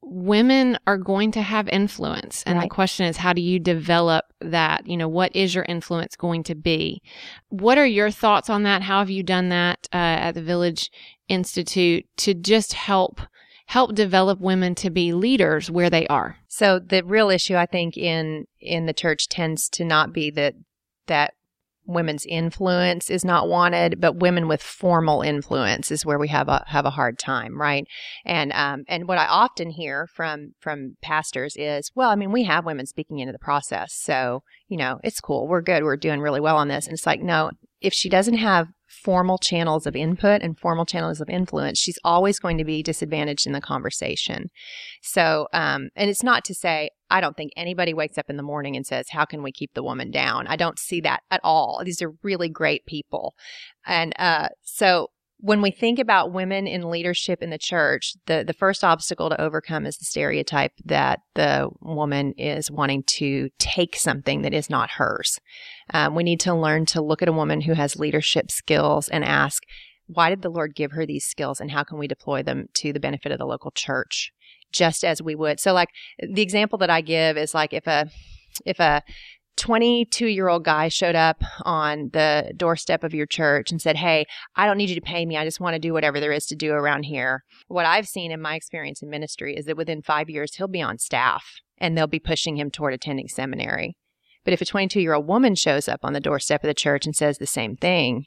women 0.00 0.78
are 0.86 0.98
going 0.98 1.30
to 1.32 1.42
have 1.42 1.68
influence. 1.68 2.42
And 2.44 2.56
right. 2.56 2.64
the 2.64 2.74
question 2.74 3.06
is, 3.06 3.18
how 3.18 3.34
do 3.34 3.42
you 3.42 3.58
develop 3.58 4.24
that? 4.40 4.86
You 4.86 4.96
know, 4.96 5.08
what 5.08 5.36
is 5.36 5.54
your 5.54 5.64
influence 5.68 6.16
going 6.16 6.42
to 6.44 6.54
be? 6.54 7.02
What 7.50 7.78
are 7.78 7.86
your 7.86 8.10
thoughts 8.10 8.50
on 8.50 8.62
that? 8.64 8.82
How 8.82 9.00
have 9.00 9.10
you 9.10 9.22
done 9.22 9.50
that 9.50 9.86
uh, 9.92 9.96
at 9.96 10.32
the 10.32 10.42
Village 10.42 10.90
Institute 11.28 12.06
to 12.18 12.34
just 12.34 12.72
help? 12.72 13.20
help 13.66 13.94
develop 13.94 14.38
women 14.38 14.74
to 14.74 14.90
be 14.90 15.14
leaders 15.14 15.70
where 15.70 15.88
they 15.88 16.06
are. 16.08 16.36
So 16.46 16.78
the 16.78 17.02
real 17.02 17.30
issue 17.30 17.54
I 17.54 17.64
think 17.64 17.96
in 17.96 18.46
in 18.60 18.84
the 18.84 18.92
church 18.92 19.28
tends 19.28 19.70
to 19.70 19.84
not 19.84 20.12
be 20.12 20.30
that 20.32 20.54
that 21.06 21.32
women's 21.94 22.26
influence 22.26 23.10
is 23.10 23.24
not 23.24 23.48
wanted, 23.48 24.00
but 24.00 24.16
women 24.16 24.48
with 24.48 24.62
formal 24.62 25.22
influence 25.22 25.90
is 25.90 26.06
where 26.06 26.18
we 26.18 26.28
have 26.28 26.48
a 26.48 26.64
have 26.68 26.84
a 26.84 26.90
hard 26.90 27.18
time, 27.18 27.60
right? 27.60 27.86
And 28.24 28.52
um 28.52 28.84
and 28.88 29.08
what 29.08 29.18
I 29.18 29.26
often 29.26 29.70
hear 29.70 30.06
from 30.06 30.54
from 30.60 30.96
pastors 31.02 31.56
is, 31.56 31.90
well, 31.94 32.10
I 32.10 32.14
mean, 32.14 32.32
we 32.32 32.44
have 32.44 32.66
women 32.66 32.86
speaking 32.86 33.18
into 33.18 33.32
the 33.32 33.38
process, 33.38 33.94
so 33.94 34.42
you 34.68 34.76
know, 34.76 35.00
it's 35.04 35.20
cool, 35.20 35.48
we're 35.48 35.60
good, 35.60 35.84
we're 35.84 35.96
doing 35.96 36.20
really 36.20 36.40
well 36.40 36.56
on 36.56 36.68
this. 36.68 36.86
And 36.86 36.94
it's 36.94 37.06
like, 37.06 37.20
no, 37.20 37.50
if 37.80 37.92
she 37.92 38.08
doesn't 38.08 38.34
have 38.34 38.68
formal 39.02 39.38
channels 39.38 39.86
of 39.86 39.96
input 39.96 40.42
and 40.42 40.58
formal 40.58 40.84
channels 40.84 41.20
of 41.20 41.28
influence, 41.28 41.78
she's 41.78 41.98
always 42.04 42.38
going 42.38 42.58
to 42.58 42.64
be 42.64 42.82
disadvantaged 42.82 43.46
in 43.46 43.52
the 43.52 43.60
conversation. 43.60 44.50
So, 45.02 45.48
um, 45.52 45.88
and 45.96 46.08
it's 46.10 46.22
not 46.22 46.44
to 46.46 46.54
say 46.54 46.90
I 47.10 47.20
don't 47.20 47.36
think 47.36 47.52
anybody 47.56 47.92
wakes 47.92 48.16
up 48.16 48.30
in 48.30 48.38
the 48.38 48.42
morning 48.42 48.74
and 48.74 48.86
says, 48.86 49.10
"How 49.10 49.24
can 49.26 49.42
we 49.42 49.52
keep 49.52 49.74
the 49.74 49.82
woman 49.82 50.10
down?" 50.10 50.46
I 50.46 50.56
don't 50.56 50.78
see 50.78 51.00
that 51.02 51.22
at 51.30 51.40
all. 51.44 51.82
These 51.84 52.00
are 52.00 52.14
really 52.22 52.48
great 52.48 52.86
people, 52.86 53.34
and 53.86 54.14
uh, 54.18 54.48
so 54.62 55.08
when 55.42 55.60
we 55.60 55.72
think 55.72 55.98
about 55.98 56.32
women 56.32 56.68
in 56.68 56.88
leadership 56.88 57.42
in 57.42 57.50
the 57.50 57.58
church, 57.58 58.14
the, 58.26 58.44
the 58.46 58.52
first 58.52 58.84
obstacle 58.84 59.28
to 59.28 59.40
overcome 59.40 59.86
is 59.86 59.98
the 59.98 60.04
stereotype 60.04 60.70
that 60.84 61.18
the 61.34 61.68
woman 61.80 62.32
is 62.38 62.70
wanting 62.70 63.02
to 63.08 63.50
take 63.58 63.96
something 63.96 64.42
that 64.42 64.54
is 64.54 64.70
not 64.70 64.88
hers. 64.90 65.40
Um, 65.92 66.14
we 66.14 66.22
need 66.22 66.38
to 66.40 66.54
learn 66.54 66.86
to 66.86 67.02
look 67.02 67.22
at 67.22 67.28
a 67.28 67.32
woman 67.32 67.62
who 67.62 67.72
has 67.72 67.96
leadership 67.96 68.52
skills 68.52 69.08
and 69.08 69.24
ask, 69.24 69.64
why 70.06 70.30
did 70.30 70.42
the 70.42 70.48
Lord 70.48 70.76
give 70.76 70.92
her 70.92 71.04
these 71.04 71.24
skills 71.24 71.58
and 71.58 71.72
how 71.72 71.82
can 71.82 71.98
we 71.98 72.06
deploy 72.06 72.44
them 72.44 72.68
to 72.74 72.92
the 72.92 73.00
benefit 73.00 73.32
of 73.32 73.38
the 73.38 73.44
local 73.44 73.72
church? 73.72 74.32
Just 74.70 75.02
as 75.02 75.20
we 75.20 75.34
would. 75.34 75.58
So 75.58 75.72
like 75.72 75.88
the 76.20 76.42
example 76.42 76.78
that 76.78 76.90
I 76.90 77.00
give 77.00 77.36
is 77.36 77.52
like 77.52 77.72
if 77.72 77.88
a, 77.88 78.08
if 78.64 78.78
a 78.78 79.02
22 79.56 80.26
year 80.26 80.48
old 80.48 80.64
guy 80.64 80.88
showed 80.88 81.14
up 81.14 81.42
on 81.62 82.10
the 82.12 82.52
doorstep 82.56 83.04
of 83.04 83.14
your 83.14 83.26
church 83.26 83.70
and 83.70 83.80
said, 83.80 83.96
Hey, 83.96 84.26
I 84.56 84.66
don't 84.66 84.78
need 84.78 84.88
you 84.88 84.94
to 84.94 85.00
pay 85.00 85.26
me. 85.26 85.36
I 85.36 85.44
just 85.44 85.60
want 85.60 85.74
to 85.74 85.80
do 85.80 85.92
whatever 85.92 86.20
there 86.20 86.32
is 86.32 86.46
to 86.46 86.56
do 86.56 86.72
around 86.72 87.04
here. 87.04 87.44
What 87.68 87.86
I've 87.86 88.08
seen 88.08 88.32
in 88.32 88.40
my 88.40 88.54
experience 88.54 89.02
in 89.02 89.10
ministry 89.10 89.56
is 89.56 89.66
that 89.66 89.76
within 89.76 90.02
five 90.02 90.30
years, 90.30 90.54
he'll 90.54 90.68
be 90.68 90.82
on 90.82 90.98
staff 90.98 91.44
and 91.78 91.96
they'll 91.96 92.06
be 92.06 92.18
pushing 92.18 92.56
him 92.56 92.70
toward 92.70 92.94
attending 92.94 93.28
seminary. 93.28 93.96
But 94.44 94.54
if 94.54 94.60
a 94.60 94.64
22 94.64 95.00
year 95.00 95.14
old 95.14 95.26
woman 95.26 95.54
shows 95.54 95.88
up 95.88 96.00
on 96.02 96.12
the 96.12 96.20
doorstep 96.20 96.64
of 96.64 96.68
the 96.68 96.74
church 96.74 97.06
and 97.06 97.14
says 97.14 97.38
the 97.38 97.46
same 97.46 97.76
thing, 97.76 98.26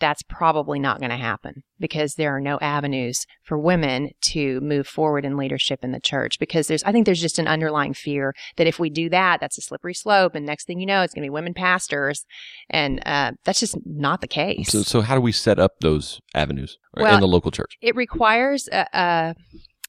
that's 0.00 0.22
probably 0.22 0.78
not 0.78 0.98
going 0.98 1.10
to 1.10 1.16
happen 1.16 1.62
because 1.78 2.14
there 2.14 2.34
are 2.34 2.40
no 2.40 2.58
avenues 2.60 3.26
for 3.42 3.58
women 3.58 4.10
to 4.22 4.60
move 4.60 4.86
forward 4.86 5.24
in 5.24 5.36
leadership 5.36 5.80
in 5.82 5.92
the 5.92 6.00
church 6.00 6.38
because 6.38 6.66
there's 6.66 6.82
I 6.84 6.92
think 6.92 7.06
there's 7.06 7.20
just 7.20 7.38
an 7.38 7.46
underlying 7.46 7.94
fear 7.94 8.34
that 8.56 8.66
if 8.66 8.78
we 8.78 8.90
do 8.90 9.08
that 9.10 9.40
that's 9.40 9.58
a 9.58 9.62
slippery 9.62 9.94
slope 9.94 10.34
and 10.34 10.44
next 10.44 10.66
thing 10.66 10.80
you 10.80 10.86
know 10.86 11.02
it's 11.02 11.14
going 11.14 11.22
to 11.22 11.26
be 11.26 11.30
women 11.30 11.54
pastors 11.54 12.24
and 12.68 13.00
uh, 13.06 13.32
that's 13.44 13.60
just 13.60 13.76
not 13.84 14.20
the 14.20 14.26
case. 14.26 14.70
So 14.70 14.82
so 14.82 15.00
how 15.02 15.14
do 15.14 15.20
we 15.20 15.32
set 15.32 15.58
up 15.58 15.72
those 15.80 16.20
avenues 16.34 16.78
well, 16.94 17.14
in 17.14 17.20
the 17.20 17.28
local 17.28 17.50
church? 17.50 17.76
It 17.80 17.94
requires 17.94 18.68
a, 18.72 18.86
a 18.92 19.34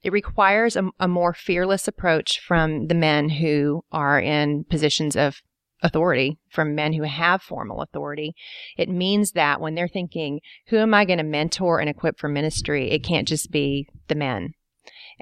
it 0.04 0.12
requires 0.12 0.76
a, 0.76 0.89
a 1.00 1.08
more 1.08 1.34
fearless 1.34 1.88
approach 1.88 2.39
from 2.39 2.88
the 2.88 2.95
men 2.95 3.30
who 3.30 3.84
are 3.91 4.19
in 4.19 4.63
positions 4.65 5.15
of 5.15 5.41
authority 5.82 6.38
from 6.50 6.76
men 6.76 6.94
who 6.94 7.04
have 7.04 7.41
formal 7.41 7.82
authority. 7.82 8.34
It 8.78 8.89
means 8.89 9.32
that 9.32 9.60
when 9.60 9.76
they're 9.76 9.88
thinking, 9.88 10.39
who 10.67 10.78
am 10.78 10.94
I 10.94 11.06
going 11.06 11.17
to 11.17 11.24
mentor 11.24 11.80
and 11.80 11.89
equip 11.89 12.20
for 12.20 12.28
ministry? 12.28 12.91
It 12.91 13.04
can't 13.04 13.28
just 13.28 13.52
be 13.52 13.88
the 14.08 14.15
men. 14.15 14.54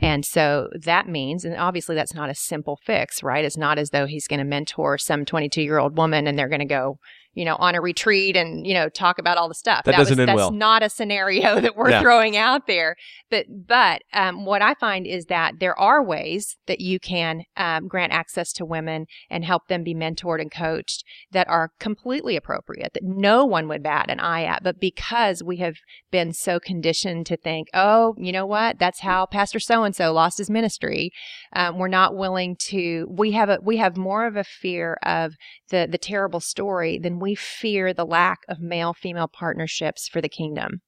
And 0.01 0.25
so 0.25 0.69
that 0.81 1.09
means, 1.09 1.43
and 1.43 1.57
obviously 1.57 1.95
that's 1.95 2.13
not 2.13 2.29
a 2.29 2.35
simple 2.35 2.79
fix, 2.85 3.21
right? 3.21 3.43
It's 3.43 3.57
not 3.57 3.77
as 3.77 3.89
though 3.89 4.05
he's 4.05 4.27
going 4.27 4.39
to 4.39 4.45
mentor 4.45 4.97
some 4.97 5.25
22 5.25 5.61
year 5.61 5.77
old 5.77 5.97
woman 5.97 6.27
and 6.27 6.37
they're 6.37 6.47
going 6.47 6.59
to 6.59 6.65
go 6.65 6.99
you 7.39 7.45
know, 7.45 7.55
on 7.55 7.73
a 7.73 7.79
retreat 7.79 8.35
and, 8.35 8.67
you 8.67 8.73
know, 8.73 8.89
talk 8.89 9.17
about 9.17 9.37
all 9.37 9.47
the 9.47 9.55
stuff. 9.55 9.85
That, 9.85 9.91
that 9.91 9.97
doesn't 9.97 10.17
was, 10.17 10.19
end 10.19 10.27
that's 10.27 10.35
well. 10.35 10.51
not 10.51 10.83
a 10.83 10.89
scenario 10.89 11.61
that 11.61 11.77
we're 11.77 11.91
yeah. 11.91 12.01
throwing 12.01 12.35
out 12.35 12.67
there. 12.67 12.97
But, 13.31 13.45
but, 13.65 14.01
um, 14.11 14.43
what 14.43 14.61
I 14.61 14.73
find 14.73 15.07
is 15.07 15.27
that 15.27 15.53
there 15.61 15.79
are 15.79 16.03
ways 16.03 16.57
that 16.67 16.81
you 16.81 16.99
can, 16.99 17.43
um, 17.55 17.87
grant 17.87 18.11
access 18.11 18.51
to 18.53 18.65
women 18.65 19.05
and 19.29 19.45
help 19.45 19.69
them 19.69 19.83
be 19.83 19.95
mentored 19.95 20.41
and 20.41 20.51
coached 20.51 21.05
that 21.31 21.47
are 21.47 21.71
completely 21.79 22.35
appropriate, 22.35 22.91
that 22.93 23.03
no 23.03 23.45
one 23.45 23.69
would 23.69 23.83
bat 23.83 24.09
an 24.09 24.19
eye 24.19 24.43
at. 24.43 24.61
But 24.61 24.81
because 24.81 25.41
we 25.41 25.57
have 25.57 25.75
been 26.11 26.33
so 26.33 26.59
conditioned 26.59 27.25
to 27.27 27.37
think, 27.37 27.69
oh, 27.73 28.15
you 28.17 28.33
know 28.33 28.45
what? 28.45 28.79
That's 28.79 28.99
how 28.99 29.25
Pastor 29.27 29.61
so 29.61 29.83
and 29.83 29.95
so 29.95 30.11
lost 30.11 30.39
his 30.39 30.49
ministry. 30.49 31.11
Um, 31.55 31.77
we're 31.77 31.87
not 31.87 32.17
willing 32.17 32.57
to, 32.67 33.07
we 33.09 33.31
have 33.31 33.47
a, 33.47 33.59
we 33.63 33.77
have 33.77 33.95
more 33.95 34.25
of 34.25 34.35
a 34.35 34.43
fear 34.43 34.97
of 35.03 35.35
the, 35.69 35.87
the 35.89 35.97
terrible 35.97 36.41
story 36.41 36.99
than 36.99 37.19
we 37.19 37.28
fear 37.35 37.93
the 37.93 38.05
lack 38.05 38.39
of 38.47 38.59
male 38.59 38.93
female 38.93 39.27
partnerships 39.27 40.07
for 40.07 40.21
the 40.21 40.29
kingdom. 40.29 40.81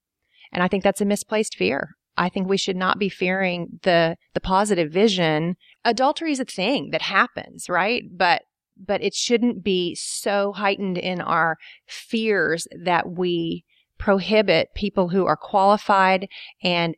And 0.52 0.62
I 0.62 0.68
think 0.68 0.84
that's 0.84 1.00
a 1.00 1.06
misplaced 1.06 1.56
fear. 1.56 1.96
I 2.16 2.28
think 2.28 2.48
we 2.48 2.58
should 2.58 2.76
not 2.76 2.98
be 2.98 3.08
fearing 3.08 3.80
the 3.82 4.16
the 4.34 4.40
positive 4.40 4.92
vision. 4.92 5.56
Adultery 5.84 6.32
is 6.32 6.40
a 6.40 6.44
thing 6.44 6.90
that 6.90 7.02
happens, 7.02 7.68
right? 7.68 8.04
But 8.10 8.42
but 8.76 9.02
it 9.02 9.14
shouldn't 9.14 9.62
be 9.62 9.94
so 9.94 10.52
heightened 10.52 10.98
in 10.98 11.20
our 11.20 11.56
fears 11.86 12.66
that 12.84 13.10
we 13.10 13.64
prohibit 13.98 14.74
people 14.74 15.08
who 15.08 15.26
are 15.26 15.36
qualified 15.36 16.28
and 16.62 16.96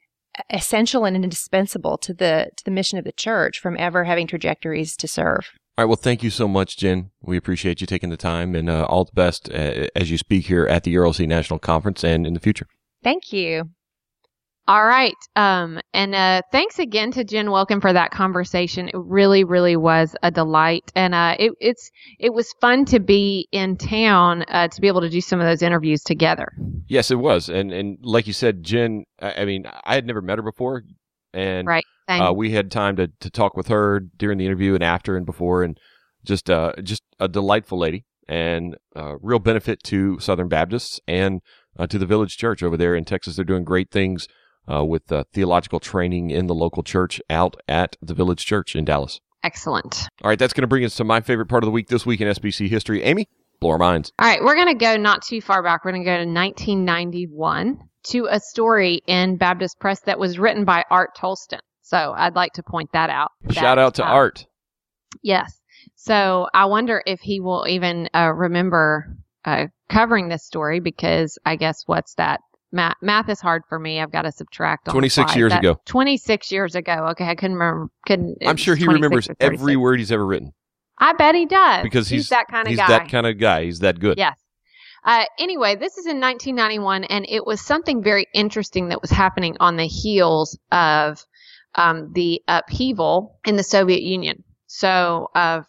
essential 0.50 1.04
and 1.04 1.14
indispensable 1.14 1.96
to 1.98 2.12
the 2.12 2.50
to 2.56 2.64
the 2.64 2.70
mission 2.70 2.98
of 2.98 3.04
the 3.04 3.12
church 3.12 3.60
from 3.60 3.76
ever 3.78 4.04
having 4.04 4.26
trajectories 4.26 4.96
to 4.96 5.06
serve. 5.06 5.50
All 5.76 5.84
right. 5.84 5.88
Well, 5.88 5.96
thank 5.96 6.22
you 6.22 6.30
so 6.30 6.46
much, 6.46 6.76
Jen. 6.76 7.10
We 7.20 7.36
appreciate 7.36 7.80
you 7.80 7.86
taking 7.86 8.10
the 8.10 8.16
time 8.16 8.54
and 8.54 8.70
uh, 8.70 8.84
all 8.84 9.04
the 9.04 9.12
best 9.12 9.50
uh, 9.50 9.88
as 9.96 10.08
you 10.08 10.18
speak 10.18 10.46
here 10.46 10.66
at 10.66 10.84
the 10.84 10.94
ERLC 10.94 11.26
National 11.26 11.58
Conference 11.58 12.04
and 12.04 12.24
in 12.26 12.34
the 12.34 12.40
future. 12.40 12.68
Thank 13.02 13.32
you. 13.32 13.64
All 14.68 14.86
right. 14.86 15.16
Um, 15.34 15.80
and 15.92 16.14
uh, 16.14 16.42
thanks 16.52 16.78
again 16.78 17.10
to 17.12 17.24
Jen 17.24 17.50
Wilkin 17.50 17.80
for 17.80 17.92
that 17.92 18.12
conversation. 18.12 18.88
It 18.88 18.94
really, 18.94 19.42
really 19.44 19.76
was 19.76 20.16
a 20.22 20.30
delight, 20.30 20.90
and 20.94 21.14
uh, 21.14 21.36
it, 21.38 21.52
it's 21.60 21.90
it 22.18 22.32
was 22.32 22.54
fun 22.62 22.86
to 22.86 23.00
be 23.00 23.46
in 23.52 23.76
town 23.76 24.44
uh, 24.48 24.68
to 24.68 24.80
be 24.80 24.86
able 24.86 25.02
to 25.02 25.10
do 25.10 25.20
some 25.20 25.38
of 25.38 25.46
those 25.46 25.60
interviews 25.60 26.02
together. 26.02 26.52
Yes, 26.86 27.10
it 27.10 27.18
was, 27.18 27.50
and 27.50 27.72
and 27.72 27.98
like 28.00 28.26
you 28.26 28.32
said, 28.32 28.62
Jen. 28.62 29.04
I, 29.20 29.42
I 29.42 29.44
mean, 29.44 29.66
I 29.84 29.96
had 29.96 30.06
never 30.06 30.22
met 30.22 30.38
her 30.38 30.42
before, 30.42 30.84
and 31.34 31.66
right. 31.66 31.84
Uh, 32.20 32.32
we 32.32 32.52
had 32.52 32.70
time 32.70 32.96
to 32.96 33.08
to 33.20 33.30
talk 33.30 33.56
with 33.56 33.68
her 33.68 34.00
during 34.00 34.38
the 34.38 34.46
interview 34.46 34.74
and 34.74 34.84
after 34.84 35.16
and 35.16 35.26
before, 35.26 35.62
and 35.62 35.78
just 36.24 36.50
uh 36.50 36.72
just 36.82 37.02
a 37.20 37.28
delightful 37.28 37.78
lady 37.78 38.04
and 38.28 38.76
uh, 38.96 39.16
real 39.20 39.38
benefit 39.38 39.82
to 39.84 40.18
Southern 40.18 40.48
Baptists 40.48 41.00
and 41.06 41.40
uh, 41.78 41.86
to 41.86 41.98
the 41.98 42.06
Village 42.06 42.36
Church 42.36 42.62
over 42.62 42.76
there 42.76 42.94
in 42.94 43.04
Texas. 43.04 43.36
They're 43.36 43.44
doing 43.44 43.64
great 43.64 43.90
things 43.90 44.26
uh, 44.72 44.84
with 44.84 45.10
uh, 45.12 45.24
theological 45.32 45.80
training 45.80 46.30
in 46.30 46.46
the 46.46 46.54
local 46.54 46.82
church 46.82 47.20
out 47.28 47.56
at 47.68 47.96
the 48.00 48.14
Village 48.14 48.44
Church 48.44 48.74
in 48.74 48.84
Dallas. 48.84 49.20
Excellent. 49.42 50.08
All 50.22 50.30
right, 50.30 50.38
that's 50.38 50.54
going 50.54 50.62
to 50.62 50.68
bring 50.68 50.84
us 50.84 50.96
to 50.96 51.04
my 51.04 51.20
favorite 51.20 51.46
part 51.46 51.62
of 51.62 51.66
the 51.66 51.72
week 51.72 51.88
this 51.88 52.06
week 52.06 52.20
in 52.20 52.28
SBC 52.28 52.68
history. 52.68 53.02
Amy, 53.02 53.28
blow 53.60 53.70
our 53.70 53.78
minds. 53.78 54.12
All 54.18 54.26
right, 54.26 54.42
we're 54.42 54.54
going 54.54 54.68
to 54.68 54.74
go 54.74 54.96
not 54.96 55.22
too 55.22 55.42
far 55.42 55.62
back. 55.62 55.84
We're 55.84 55.92
going 55.92 56.04
to 56.04 56.10
go 56.10 56.16
to 56.16 56.30
1991 56.30 57.78
to 58.04 58.26
a 58.30 58.40
story 58.40 59.02
in 59.06 59.36
Baptist 59.36 59.78
Press 59.78 60.00
that 60.06 60.18
was 60.18 60.38
written 60.38 60.64
by 60.64 60.84
Art 60.90 61.10
Toalston. 61.18 61.60
So 61.84 62.14
I'd 62.16 62.34
like 62.34 62.54
to 62.54 62.62
point 62.62 62.90
that 62.92 63.10
out. 63.10 63.30
Shout 63.50 63.76
that, 63.76 63.78
out 63.78 63.94
to 63.96 64.04
uh, 64.04 64.08
Art. 64.08 64.46
Yes. 65.22 65.60
So 65.96 66.48
I 66.52 66.64
wonder 66.64 67.02
if 67.06 67.20
he 67.20 67.40
will 67.40 67.66
even 67.68 68.08
uh, 68.14 68.32
remember 68.32 69.16
uh, 69.44 69.66
covering 69.88 70.28
this 70.28 70.44
story 70.44 70.80
because 70.80 71.38
I 71.44 71.56
guess 71.56 71.82
what's 71.86 72.14
that? 72.14 72.40
Math, 72.72 72.96
math 73.02 73.28
is 73.28 73.40
hard 73.40 73.62
for 73.68 73.78
me. 73.78 74.00
I've 74.00 74.10
got 74.10 74.22
to 74.22 74.32
subtract. 74.32 74.86
26 74.88 75.36
years 75.36 75.52
That- 75.52 75.60
ago. 75.60 75.78
26 75.84 76.50
years 76.50 76.74
ago. 76.74 77.08
Okay, 77.10 77.26
I 77.26 77.34
couldn't 77.34 77.56
remember. 77.56 77.90
Couldn't. 78.06 78.38
I'm 78.44 78.56
sure 78.56 78.74
he 78.74 78.86
remembers 78.86 79.28
every 79.38 79.76
word 79.76 79.98
he's 79.98 80.10
ever 80.10 80.26
written 80.26 80.52
I 80.98 81.12
bet 81.12 81.34
he 81.34 81.44
does 81.44 81.82
because 81.82 82.08
he's, 82.08 82.30
that 82.30 82.46
kind 82.48 82.66
of 82.66 82.70
he's 82.70 82.78
guy. 82.78 82.86
that 82.88 83.08
kind 83.10 83.26
of 83.26 83.38
guy. 83.38 83.64
He's 83.64 83.80
that 83.80 84.00
good. 84.00 84.16
Yes. 84.16 84.36
Uh, 85.04 85.24
anyway, 85.38 85.76
this 85.76 85.98
is 85.98 86.06
in 86.06 86.18
1991, 86.18 87.04
and 87.04 87.26
it 87.28 87.44
was 87.44 87.60
something 87.60 88.02
very 88.02 88.26
interesting 88.32 88.88
that 88.88 89.02
was 89.02 89.10
happening 89.10 89.54
on 89.60 89.76
the 89.76 89.86
heels 89.86 90.58
of 90.72 91.22
um, 91.76 92.12
the 92.14 92.42
upheaval 92.48 93.38
in 93.46 93.56
the 93.56 93.62
Soviet 93.62 94.02
Union. 94.02 94.42
So, 94.66 95.28
uh, 95.34 95.62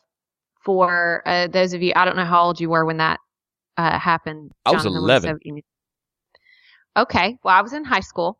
for 0.64 1.22
uh, 1.28 1.48
those 1.48 1.74
of 1.74 1.82
you, 1.84 1.94
I 1.96 2.06
don't 2.06 2.16
know 2.16 2.26
how 2.26 2.44
old 2.44 2.60
you 2.60 2.70
were 2.70 2.86
when 2.86 2.98
that 2.98 3.20
uh, 3.78 4.00
happened. 4.00 4.52
I 4.66 4.72
was 4.72 4.84
Jonathan, 4.84 5.02
11. 5.04 5.30
Soviet 5.30 5.46
Union- 5.46 5.64
Okay, 6.98 7.38
well, 7.44 7.56
I 7.56 7.62
was 7.62 7.74
in 7.74 7.84
high 7.84 8.00
school. 8.00 8.40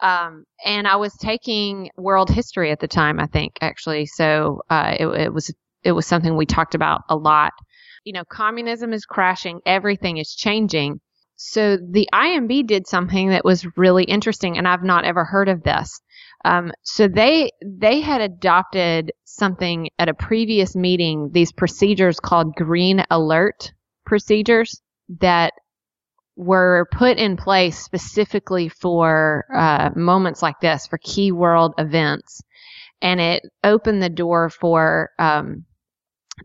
Um, 0.00 0.44
and 0.64 0.86
I 0.86 0.96
was 0.96 1.14
taking 1.16 1.90
world 1.96 2.28
history 2.28 2.70
at 2.70 2.80
the 2.80 2.88
time, 2.88 3.18
I 3.18 3.26
think, 3.26 3.54
actually. 3.62 4.04
So, 4.04 4.60
uh, 4.68 4.94
it, 5.00 5.06
it 5.06 5.32
was, 5.32 5.52
it 5.84 5.92
was 5.92 6.06
something 6.06 6.36
we 6.36 6.44
talked 6.44 6.74
about 6.74 7.02
a 7.08 7.16
lot 7.16 7.52
you 8.06 8.12
know, 8.12 8.24
communism 8.24 8.92
is 8.92 9.04
crashing, 9.04 9.60
everything 9.66 10.16
is 10.16 10.32
changing. 10.32 11.00
So 11.36 11.76
the 11.76 12.08
IMB 12.12 12.66
did 12.66 12.86
something 12.86 13.30
that 13.30 13.44
was 13.44 13.76
really 13.76 14.04
interesting, 14.04 14.56
and 14.56 14.66
I've 14.66 14.82
not 14.82 15.04
ever 15.04 15.24
heard 15.24 15.48
of 15.48 15.62
this. 15.62 16.00
Um, 16.44 16.72
so 16.82 17.08
they 17.08 17.50
they 17.64 18.00
had 18.00 18.20
adopted 18.20 19.12
something 19.24 19.90
at 19.98 20.08
a 20.08 20.14
previous 20.14 20.74
meeting, 20.74 21.30
these 21.32 21.52
procedures 21.52 22.20
called 22.20 22.54
green 22.54 23.04
alert 23.10 23.72
procedures 24.06 24.80
that 25.20 25.52
were 26.36 26.86
put 26.92 27.18
in 27.18 27.36
place 27.36 27.78
specifically 27.78 28.68
for 28.68 29.44
uh, 29.54 29.90
moments 29.96 30.42
like 30.42 30.60
this, 30.60 30.86
for 30.86 30.98
key 30.98 31.32
world 31.32 31.74
events, 31.78 32.42
and 33.02 33.20
it 33.20 33.42
opened 33.64 34.02
the 34.02 34.08
door 34.08 34.48
for 34.48 35.10
um, 35.18 35.64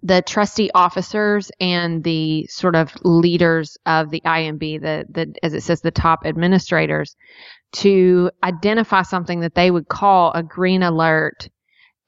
the 0.03 0.21
trustee 0.21 0.71
officers 0.73 1.51
and 1.59 2.03
the 2.03 2.45
sort 2.47 2.75
of 2.75 2.93
leaders 3.03 3.77
of 3.85 4.09
the 4.09 4.21
IMB, 4.21 4.81
the, 4.81 5.05
the 5.09 5.33
as 5.43 5.53
it 5.53 5.61
says, 5.61 5.81
the 5.81 5.91
top 5.91 6.21
administrators, 6.25 7.15
to 7.73 8.31
identify 8.43 9.01
something 9.01 9.41
that 9.41 9.55
they 9.55 9.71
would 9.71 9.87
call 9.87 10.31
a 10.33 10.43
green 10.43 10.83
alert, 10.83 11.49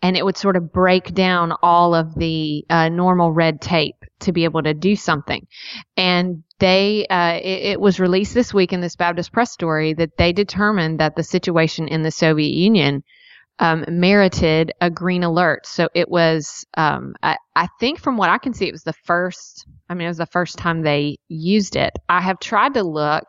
and 0.02 0.18
it 0.18 0.26
would 0.26 0.38
sort 0.38 0.56
of 0.56 0.72
break 0.72 1.14
down 1.14 1.54
all 1.62 1.96
of 1.96 2.16
the 2.16 2.66
uh, 2.70 2.90
normal 2.90 3.32
red 3.32 3.62
tape 3.62 3.96
to 4.20 4.32
be 4.32 4.44
able 4.44 4.64
to 4.64 4.74
do 4.74 4.96
something. 4.96 5.48
And 5.96 6.44
they, 6.60 7.06
uh, 7.08 7.40
it, 7.42 7.72
it 7.72 7.82
was 7.82 8.00
released 8.00 8.34
this 8.34 8.54
week 8.54 8.74
in 8.74 8.82
this 8.82 8.96
Baptist 8.96 9.32
Press 9.32 9.52
story 9.52 9.94
that 9.94 10.18
they 10.18 10.34
determined 10.34 11.00
that 11.00 11.16
the 11.16 11.24
situation 11.24 11.88
in 11.88 12.04
the 12.04 12.12
Soviet 12.12 12.54
Union 12.54 13.04
um, 13.60 13.86
merited 13.88 14.72
a 14.82 14.90
green 14.90 15.24
alert. 15.24 15.66
So 15.66 15.90
it 15.94 16.10
was, 16.10 16.66
um, 16.76 17.16
I, 17.22 17.38
I 17.56 17.68
think 17.80 18.00
from 18.00 18.18
what 18.18 18.30
I 18.30 18.38
can 18.38 18.54
see, 18.54 18.68
it 18.68 18.74
was 18.74 18.84
the 18.84 18.94
first, 19.06 19.66
I 19.90 19.94
mean, 19.94 20.06
it 20.06 20.10
was 20.10 20.18
the 20.18 20.26
first 20.26 20.58
time 20.58 20.82
they 20.82 21.18
used 21.28 21.76
it. 21.76 21.94
I 22.10 22.22
have 22.22 22.40
tried 22.40 22.74
to 22.76 22.84
look 22.84 23.26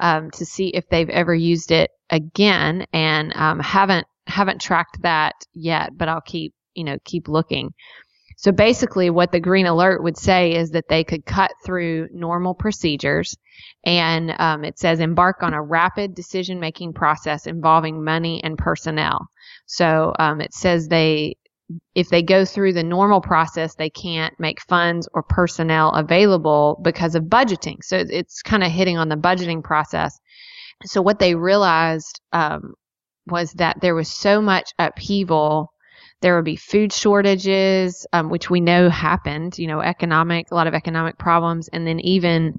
um, 0.00 0.30
to 0.32 0.44
see 0.44 0.68
if 0.68 0.88
they've 0.88 1.08
ever 1.08 1.34
used 1.34 1.70
it 1.70 1.90
again 2.10 2.86
and 2.92 3.34
um, 3.36 3.60
haven't 3.60 4.06
haven't 4.26 4.60
tracked 4.60 5.02
that 5.02 5.34
yet, 5.52 5.90
but 5.96 6.08
I'll 6.08 6.20
keep, 6.20 6.54
you 6.74 6.84
know, 6.84 6.98
keep 7.04 7.28
looking. 7.28 7.74
So 8.44 8.52
basically, 8.52 9.08
what 9.08 9.32
the 9.32 9.40
green 9.40 9.64
alert 9.64 10.02
would 10.02 10.18
say 10.18 10.54
is 10.54 10.72
that 10.72 10.84
they 10.90 11.02
could 11.02 11.24
cut 11.24 11.50
through 11.64 12.10
normal 12.12 12.52
procedures, 12.54 13.34
and 13.86 14.34
um, 14.38 14.64
it 14.66 14.78
says 14.78 15.00
embark 15.00 15.42
on 15.42 15.54
a 15.54 15.62
rapid 15.62 16.14
decision 16.14 16.60
making 16.60 16.92
process 16.92 17.46
involving 17.46 18.04
money 18.04 18.44
and 18.44 18.58
personnel. 18.58 19.28
So 19.64 20.12
um, 20.18 20.42
it 20.42 20.52
says 20.52 20.88
they, 20.88 21.36
if 21.94 22.10
they 22.10 22.22
go 22.22 22.44
through 22.44 22.74
the 22.74 22.82
normal 22.82 23.22
process, 23.22 23.76
they 23.76 23.88
can't 23.88 24.38
make 24.38 24.60
funds 24.68 25.08
or 25.14 25.22
personnel 25.22 25.92
available 25.92 26.78
because 26.82 27.14
of 27.14 27.24
budgeting. 27.24 27.76
So 27.80 27.96
it's- 27.96 28.42
kind 28.42 28.62
of 28.62 28.70
hitting 28.70 28.98
on 28.98 29.08
the 29.08 29.16
budgeting 29.16 29.64
process. 29.64 30.20
So 30.84 31.00
what 31.00 31.18
they 31.18 31.34
realized 31.34 32.20
um, 32.34 32.74
was 33.26 33.52
that 33.52 33.80
there 33.80 33.94
was 33.94 34.10
so 34.10 34.42
much 34.42 34.68
upheaval. 34.78 35.72
There 36.24 36.36
would 36.36 36.46
be 36.46 36.56
food 36.56 36.90
shortages, 36.90 38.06
um, 38.14 38.30
which 38.30 38.48
we 38.48 38.58
know 38.58 38.88
happened. 38.88 39.58
You 39.58 39.66
know, 39.66 39.80
economic, 39.80 40.46
a 40.50 40.54
lot 40.54 40.66
of 40.66 40.72
economic 40.72 41.18
problems, 41.18 41.68
and 41.68 41.86
then 41.86 42.00
even 42.00 42.54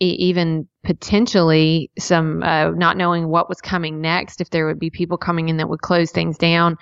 even 0.00 0.66
potentially 0.82 1.90
some 1.98 2.42
uh, 2.42 2.70
not 2.70 2.96
knowing 2.96 3.28
what 3.28 3.50
was 3.50 3.60
coming 3.60 4.00
next, 4.00 4.40
if 4.40 4.48
there 4.48 4.66
would 4.66 4.78
be 4.78 4.88
people 4.88 5.18
coming 5.18 5.50
in 5.50 5.58
that 5.58 5.68
would 5.68 5.82
close 5.82 6.10
things 6.10 6.38
down, 6.38 6.78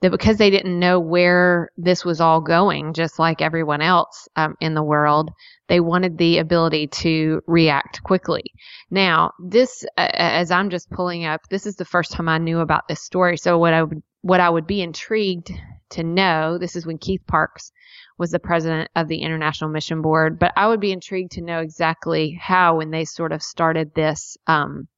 that 0.00 0.10
because 0.10 0.38
they 0.38 0.48
didn't 0.48 0.80
know 0.80 0.98
where 0.98 1.68
this 1.76 2.02
was 2.02 2.18
all 2.18 2.40
going, 2.40 2.94
just 2.94 3.18
like 3.18 3.42
everyone 3.42 3.82
else 3.82 4.26
um, 4.36 4.54
in 4.62 4.72
the 4.72 4.82
world, 4.82 5.30
they 5.68 5.80
wanted 5.80 6.16
the 6.16 6.38
ability 6.38 6.86
to 6.86 7.42
react 7.46 8.02
quickly. 8.04 8.44
Now, 8.90 9.32
this, 9.38 9.84
uh, 9.98 10.08
as 10.14 10.50
I'm 10.50 10.70
just 10.70 10.90
pulling 10.90 11.26
up, 11.26 11.42
this 11.50 11.66
is 11.66 11.76
the 11.76 11.84
first 11.84 12.12
time 12.12 12.30
I 12.30 12.38
knew 12.38 12.60
about 12.60 12.88
this 12.88 13.02
story. 13.02 13.36
So 13.36 13.58
what 13.58 13.74
I 13.74 13.82
would 13.82 14.02
what 14.22 14.40
I 14.40 14.48
would 14.48 14.66
be 14.66 14.80
intrigued 14.80 15.52
to 15.90 16.02
know, 16.02 16.58
this 16.58 16.76
is 16.76 16.86
when 16.86 16.98
Keith 16.98 17.22
Parks 17.26 17.72
was 18.18 18.30
the 18.30 18.38
president 18.38 18.90
of 18.96 19.08
the 19.08 19.18
International 19.18 19.70
Mission 19.70 20.02
Board, 20.02 20.38
but 20.38 20.52
I 20.56 20.68
would 20.68 20.80
be 20.80 20.92
intrigued 20.92 21.32
to 21.32 21.42
know 21.42 21.60
exactly 21.60 22.38
how 22.40 22.78
when 22.78 22.90
they 22.90 23.04
sort 23.04 23.32
of 23.32 23.42
started 23.42 23.94
this 23.94 24.36
um, 24.46 24.88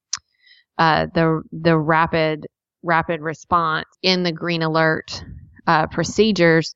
uh, 0.78 1.06
the 1.14 1.42
the 1.52 1.78
rapid 1.78 2.46
rapid 2.82 3.20
response 3.20 3.86
in 4.02 4.22
the 4.22 4.32
green 4.32 4.62
alert 4.62 5.24
uh, 5.66 5.86
procedures 5.86 6.74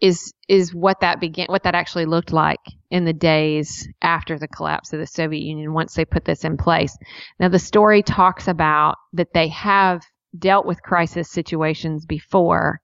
is 0.00 0.32
is 0.48 0.74
what 0.74 1.00
that 1.00 1.20
began 1.20 1.46
what 1.46 1.62
that 1.62 1.74
actually 1.74 2.06
looked 2.06 2.32
like 2.32 2.60
in 2.90 3.04
the 3.04 3.12
days 3.12 3.88
after 4.02 4.38
the 4.38 4.48
collapse 4.48 4.92
of 4.92 4.98
the 4.98 5.06
Soviet 5.06 5.42
Union 5.42 5.72
once 5.72 5.94
they 5.94 6.04
put 6.04 6.24
this 6.24 6.44
in 6.44 6.56
place. 6.56 6.96
Now 7.38 7.48
the 7.48 7.58
story 7.58 8.02
talks 8.02 8.48
about 8.48 8.96
that 9.12 9.32
they 9.34 9.48
have 9.48 10.02
dealt 10.38 10.66
with 10.66 10.82
crisis 10.82 11.30
situations 11.30 12.06
before 12.06 12.80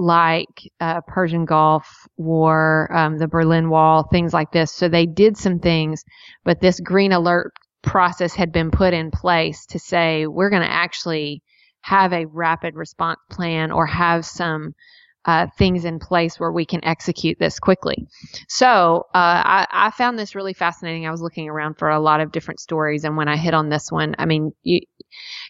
like 0.00 0.72
uh, 0.80 1.02
Persian 1.06 1.44
Gulf 1.44 2.08
War, 2.16 2.90
um, 2.90 3.18
the 3.18 3.28
Berlin 3.28 3.68
Wall, 3.68 4.08
things 4.10 4.32
like 4.32 4.50
this. 4.50 4.72
So 4.72 4.88
they 4.88 5.04
did 5.04 5.36
some 5.36 5.58
things, 5.58 6.04
but 6.42 6.60
this 6.60 6.80
green 6.80 7.12
alert 7.12 7.52
process 7.82 8.34
had 8.34 8.50
been 8.50 8.70
put 8.70 8.94
in 8.94 9.10
place 9.10 9.66
to 9.66 9.78
say 9.78 10.26
we're 10.26 10.50
going 10.50 10.62
to 10.62 10.72
actually 10.72 11.42
have 11.82 12.12
a 12.12 12.26
rapid 12.26 12.74
response 12.76 13.20
plan 13.30 13.70
or 13.70 13.86
have 13.86 14.24
some 14.24 14.74
uh, 15.26 15.46
things 15.58 15.84
in 15.84 15.98
place 15.98 16.40
where 16.40 16.52
we 16.52 16.64
can 16.64 16.82
execute 16.82 17.38
this 17.38 17.58
quickly. 17.58 18.06
So 18.48 19.04
uh, 19.14 19.42
I, 19.44 19.66
I, 19.70 19.90
found 19.90 20.18
this 20.18 20.34
really 20.34 20.54
fascinating. 20.54 21.06
I 21.06 21.10
was 21.10 21.20
looking 21.20 21.50
around 21.50 21.74
for 21.74 21.90
a 21.90 22.00
lot 22.00 22.20
of 22.20 22.32
different 22.32 22.58
stories, 22.58 23.04
and 23.04 23.18
when 23.18 23.28
I 23.28 23.36
hit 23.36 23.52
on 23.52 23.68
this 23.68 23.92
one, 23.92 24.14
I 24.18 24.24
mean, 24.24 24.52
you 24.62 24.80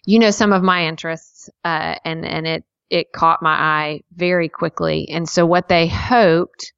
you 0.04 0.18
know 0.18 0.32
some 0.32 0.52
of 0.52 0.64
my 0.64 0.86
interests, 0.86 1.50
uh, 1.64 1.94
and 2.04 2.26
and 2.26 2.48
it 2.48 2.64
it 2.90 3.12
caught 3.12 3.42
my 3.42 3.52
eye 3.52 4.00
very 4.14 4.48
quickly. 4.48 5.08
And 5.10 5.28
so 5.28 5.46
what 5.46 5.68
they 5.68 5.88
hoped. 5.88 6.72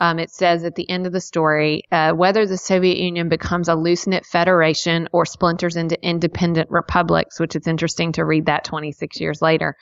Um, 0.00 0.18
it 0.18 0.30
says 0.30 0.64
at 0.64 0.74
the 0.74 0.90
end 0.90 1.06
of 1.06 1.12
the 1.12 1.20
story 1.20 1.84
uh, 1.92 2.12
whether 2.12 2.46
the 2.46 2.58
Soviet 2.58 2.98
Union 2.98 3.28
becomes 3.28 3.68
a 3.68 3.76
loose 3.76 4.08
knit 4.08 4.26
federation 4.26 5.08
or 5.12 5.24
splinters 5.24 5.76
into 5.76 5.96
independent 6.04 6.68
republics, 6.68 7.38
which 7.38 7.54
it's 7.54 7.68
interesting 7.68 8.10
to 8.12 8.24
read 8.24 8.46
that 8.46 8.64
26 8.64 9.20
years 9.20 9.40
later 9.40 9.76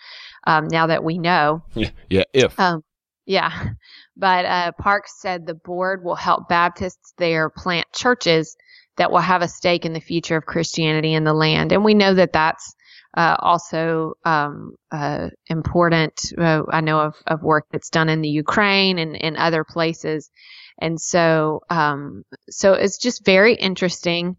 um, 0.46 0.68
now 0.68 0.88
that 0.88 1.02
we 1.02 1.18
know. 1.18 1.62
Yeah, 1.74 1.90
yeah 2.10 2.24
if. 2.34 2.60
Um, 2.60 2.84
yeah. 3.24 3.70
But 4.16 4.44
uh, 4.44 4.72
Parks 4.78 5.20
said 5.20 5.46
the 5.46 5.54
board 5.54 6.04
will 6.04 6.14
help 6.14 6.48
Baptists 6.48 7.14
there 7.16 7.48
plant 7.48 7.86
churches 7.92 8.56
that 8.96 9.10
will 9.10 9.20
have 9.20 9.42
a 9.42 9.48
stake 9.48 9.86
in 9.86 9.94
the 9.94 10.00
future 10.00 10.36
of 10.36 10.44
Christianity 10.44 11.14
in 11.14 11.24
the 11.24 11.32
land. 11.32 11.72
And 11.72 11.84
we 11.84 11.94
know 11.94 12.12
that 12.14 12.34
that's 12.34 12.74
uh, 13.16 13.36
also 13.38 14.14
um, 14.24 14.74
uh, 14.90 15.28
important. 15.46 16.20
Uh, 16.36 16.62
I 16.70 16.80
know 16.80 17.00
of, 17.00 17.16
of 17.26 17.42
work 17.42 17.66
that's 17.70 17.90
done 17.90 18.08
in 18.08 18.22
the 18.22 18.28
Ukraine 18.28 18.98
and 18.98 19.16
in 19.16 19.36
other 19.36 19.64
places. 19.64 20.30
And 20.80 21.00
so, 21.00 21.60
um, 21.68 22.24
so 22.50 22.72
it's 22.72 22.98
just 22.98 23.24
very 23.24 23.54
interesting 23.54 24.36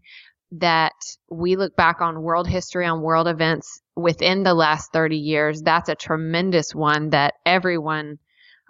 that 0.52 0.92
we 1.30 1.56
look 1.56 1.74
back 1.76 2.00
on 2.00 2.22
world 2.22 2.48
history, 2.48 2.86
on 2.86 3.00
world 3.00 3.28
events 3.28 3.80
within 3.96 4.42
the 4.42 4.54
last 4.54 4.92
30 4.92 5.16
years. 5.16 5.62
That's 5.62 5.88
a 5.88 5.94
tremendous 5.94 6.74
one 6.74 7.10
that 7.10 7.34
everyone 7.46 8.18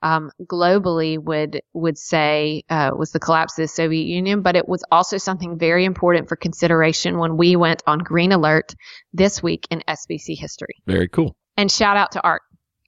um, 0.04 0.30
globally 0.44 1.18
would 1.18 1.62
would 1.72 1.98
say 1.98 2.62
uh, 2.68 2.90
was 2.96 3.10
the 3.10 3.18
collapse 3.18 3.58
of 3.58 3.64
the 3.64 3.68
Soviet 3.68 4.04
Union, 4.04 4.42
but 4.42 4.54
it 4.54 4.68
was 4.68 4.84
also 4.92 5.16
something 5.16 5.58
very 5.58 5.84
important 5.86 6.28
for 6.28 6.36
consideration 6.36 7.18
when 7.18 7.38
we 7.38 7.56
went 7.56 7.82
on 7.86 7.98
green 7.98 8.30
alert 8.30 8.74
this 9.14 9.42
week 9.42 9.66
in 9.70 9.82
SBC 9.88 10.38
history. 10.38 10.76
Very 10.86 11.08
cool. 11.08 11.34
And 11.56 11.72
shout 11.72 11.96
out 11.96 12.12
to 12.12 12.22
Art. 12.22 12.42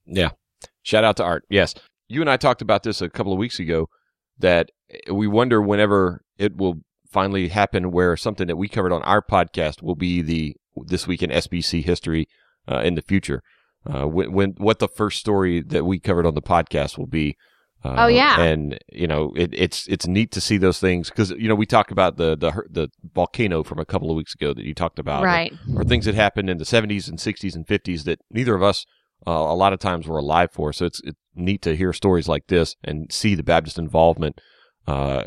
Yeah, 0.05 0.31
shout 0.83 1.05
out 1.05 1.17
to 1.17 1.25
Art. 1.25 1.45
Yes, 1.49 1.75
you 2.07 2.21
and 2.21 2.31
I 2.31 2.37
talked 2.37 2.61
about 2.61 2.83
this 2.83 3.01
a 3.01 3.09
couple 3.09 3.33
of 3.33 3.39
weeks 3.39 3.59
ago. 3.59 3.89
That 4.39 4.71
we 5.11 5.27
wonder 5.27 5.63
whenever 5.63 6.23
it 6.37 6.59
will 6.59 6.83
finally 7.11 7.49
happen 7.49 7.91
where 7.91 8.15
something 8.15 8.47
that 8.47 8.57
we 8.57 8.69
covered 8.69 8.93
on 8.93 9.03
our 9.05 9.23
podcast 9.23 9.83
will 9.83 9.95
be 9.95 10.21
the 10.21 10.55
this 10.85 11.07
week 11.07 11.23
in 11.23 11.31
SBC 11.31 11.83
history 11.83 12.29
uh, 12.71 12.81
in 12.81 12.95
the 12.95 13.01
future. 13.01 13.43
Uh, 13.87 14.07
when, 14.07 14.33
when, 14.33 14.51
what 14.59 14.79
the 14.79 14.89
first 14.89 15.19
story 15.19 15.63
that 15.63 15.85
we 15.85 15.99
covered 15.99 16.27
on 16.27 16.35
the 16.35 16.43
podcast 16.43 16.99
will 16.99 17.07
be. 17.07 17.37
Uh, 17.85 17.95
oh 17.99 18.07
yeah, 18.09 18.41
and 18.41 18.79
you 18.91 19.07
know 19.07 19.33
it, 19.37 19.51
it's 19.53 19.87
it's 19.87 20.09
neat 20.09 20.33
to 20.33 20.41
see 20.41 20.57
those 20.57 20.81
things 20.81 21.09
because 21.09 21.31
you 21.33 21.47
know 21.47 21.55
we 21.55 21.67
talked 21.67 21.93
about 21.93 22.17
the 22.17 22.37
the 22.37 22.51
the 22.69 22.89
volcano 23.15 23.63
from 23.63 23.79
a 23.79 23.85
couple 23.85 24.11
of 24.11 24.17
weeks 24.17 24.35
ago 24.35 24.53
that 24.53 24.65
you 24.65 24.75
talked 24.75 24.99
about, 24.99 25.23
right? 25.23 25.53
Or, 25.73 25.83
or 25.83 25.85
things 25.85 26.07
that 26.07 26.15
happened 26.15 26.51
in 26.51 26.57
the 26.57 26.65
70s 26.65 27.09
and 27.09 27.19
60s 27.19 27.55
and 27.55 27.67
50s 27.67 28.05
that 28.05 28.19
neither 28.31 28.57
of 28.57 28.63
us 28.63 28.87
uh, 29.27 29.31
a 29.31 29.55
lot 29.55 29.73
of 29.73 29.79
times 29.79 30.07
were 30.07 30.19
alive 30.19 30.51
for. 30.53 30.73
So 30.73 30.87
it's, 30.87 31.01
it's 31.05 31.19
neat 31.35 31.63
to 31.63 31.77
hear 31.77 31.93
stories 31.93 32.29
like 32.29 32.47
this 32.49 32.77
and 32.83 33.13
see 33.13 33.35
the 33.35 33.43
Baptist 33.43 33.79
involvement 33.79 34.41
uh, 34.87 35.25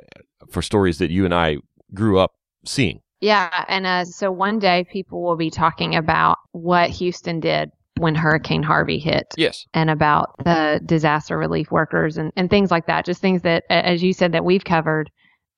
for 0.49 0.61
stories 0.61 0.97
that 0.99 1.11
you 1.11 1.25
and 1.25 1.33
I 1.33 1.57
grew 1.93 2.19
up 2.19 2.33
seeing. 2.65 3.01
Yeah. 3.21 3.65
And 3.67 3.85
uh, 3.85 4.05
so 4.05 4.31
one 4.31 4.59
day 4.59 4.85
people 4.89 5.21
will 5.21 5.35
be 5.35 5.49
talking 5.49 5.95
about 5.95 6.37
what 6.51 6.89
Houston 6.89 7.39
did 7.39 7.71
when 7.99 8.15
Hurricane 8.15 8.63
Harvey 8.63 8.99
hit. 8.99 9.27
Yes. 9.37 9.65
And 9.73 9.89
about 9.89 10.35
the 10.43 10.81
disaster 10.85 11.37
relief 11.37 11.71
workers 11.71 12.17
and, 12.17 12.31
and 12.35 12.49
things 12.49 12.71
like 12.71 12.87
that. 12.87 13.05
Just 13.05 13.21
things 13.21 13.41
that, 13.43 13.63
as 13.69 14.01
you 14.01 14.13
said, 14.13 14.31
that 14.31 14.45
we've 14.45 14.63
covered. 14.63 15.09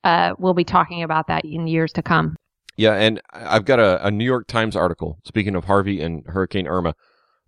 Uh, 0.04 0.34
we'll 0.40 0.56
be 0.56 0.64
talking 0.64 1.04
about 1.04 1.28
that 1.28 1.46
in 1.46 1.68
years 1.68 1.94
to 1.94 2.02
come. 2.02 2.36
Yeah. 2.76 2.94
And 2.94 3.22
I've 3.32 3.66
got 3.66 3.80
a, 3.80 4.06
a 4.06 4.12
New 4.12 4.26
York 4.26 4.48
Times 4.48 4.76
article, 4.76 5.20
speaking 5.26 5.56
of 5.56 5.66
Harvey 5.66 6.02
and 6.02 6.24
Hurricane 6.26 6.68
Irma. 6.68 6.96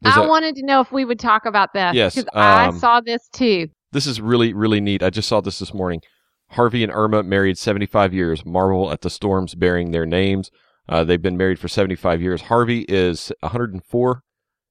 There's 0.01 0.17
I 0.17 0.25
a, 0.25 0.27
wanted 0.27 0.55
to 0.57 0.65
know 0.65 0.81
if 0.81 0.91
we 0.91 1.05
would 1.05 1.19
talk 1.19 1.45
about 1.45 1.69
this. 1.73 1.93
Yes. 1.95 2.15
Because 2.15 2.29
um, 2.33 2.75
I 2.75 2.77
saw 2.77 3.01
this 3.01 3.27
too. 3.29 3.67
This 3.91 4.05
is 4.05 4.19
really, 4.19 4.53
really 4.53 4.81
neat. 4.81 5.01
I 5.01 5.09
just 5.09 5.27
saw 5.29 5.41
this 5.41 5.59
this 5.59 5.73
morning. 5.73 6.01
Harvey 6.49 6.83
and 6.83 6.91
Irma 6.91 7.23
married 7.23 7.57
75 7.57 8.13
years. 8.13 8.45
Marvel 8.45 8.91
at 8.91 9.01
the 9.01 9.09
storms 9.09 9.55
bearing 9.55 9.91
their 9.91 10.05
names. 10.05 10.51
Uh, 10.87 11.03
they've 11.03 11.21
been 11.21 11.37
married 11.37 11.59
for 11.59 11.67
75 11.67 12.21
years. 12.21 12.43
Harvey 12.43 12.81
is 12.89 13.31
104, 13.39 14.22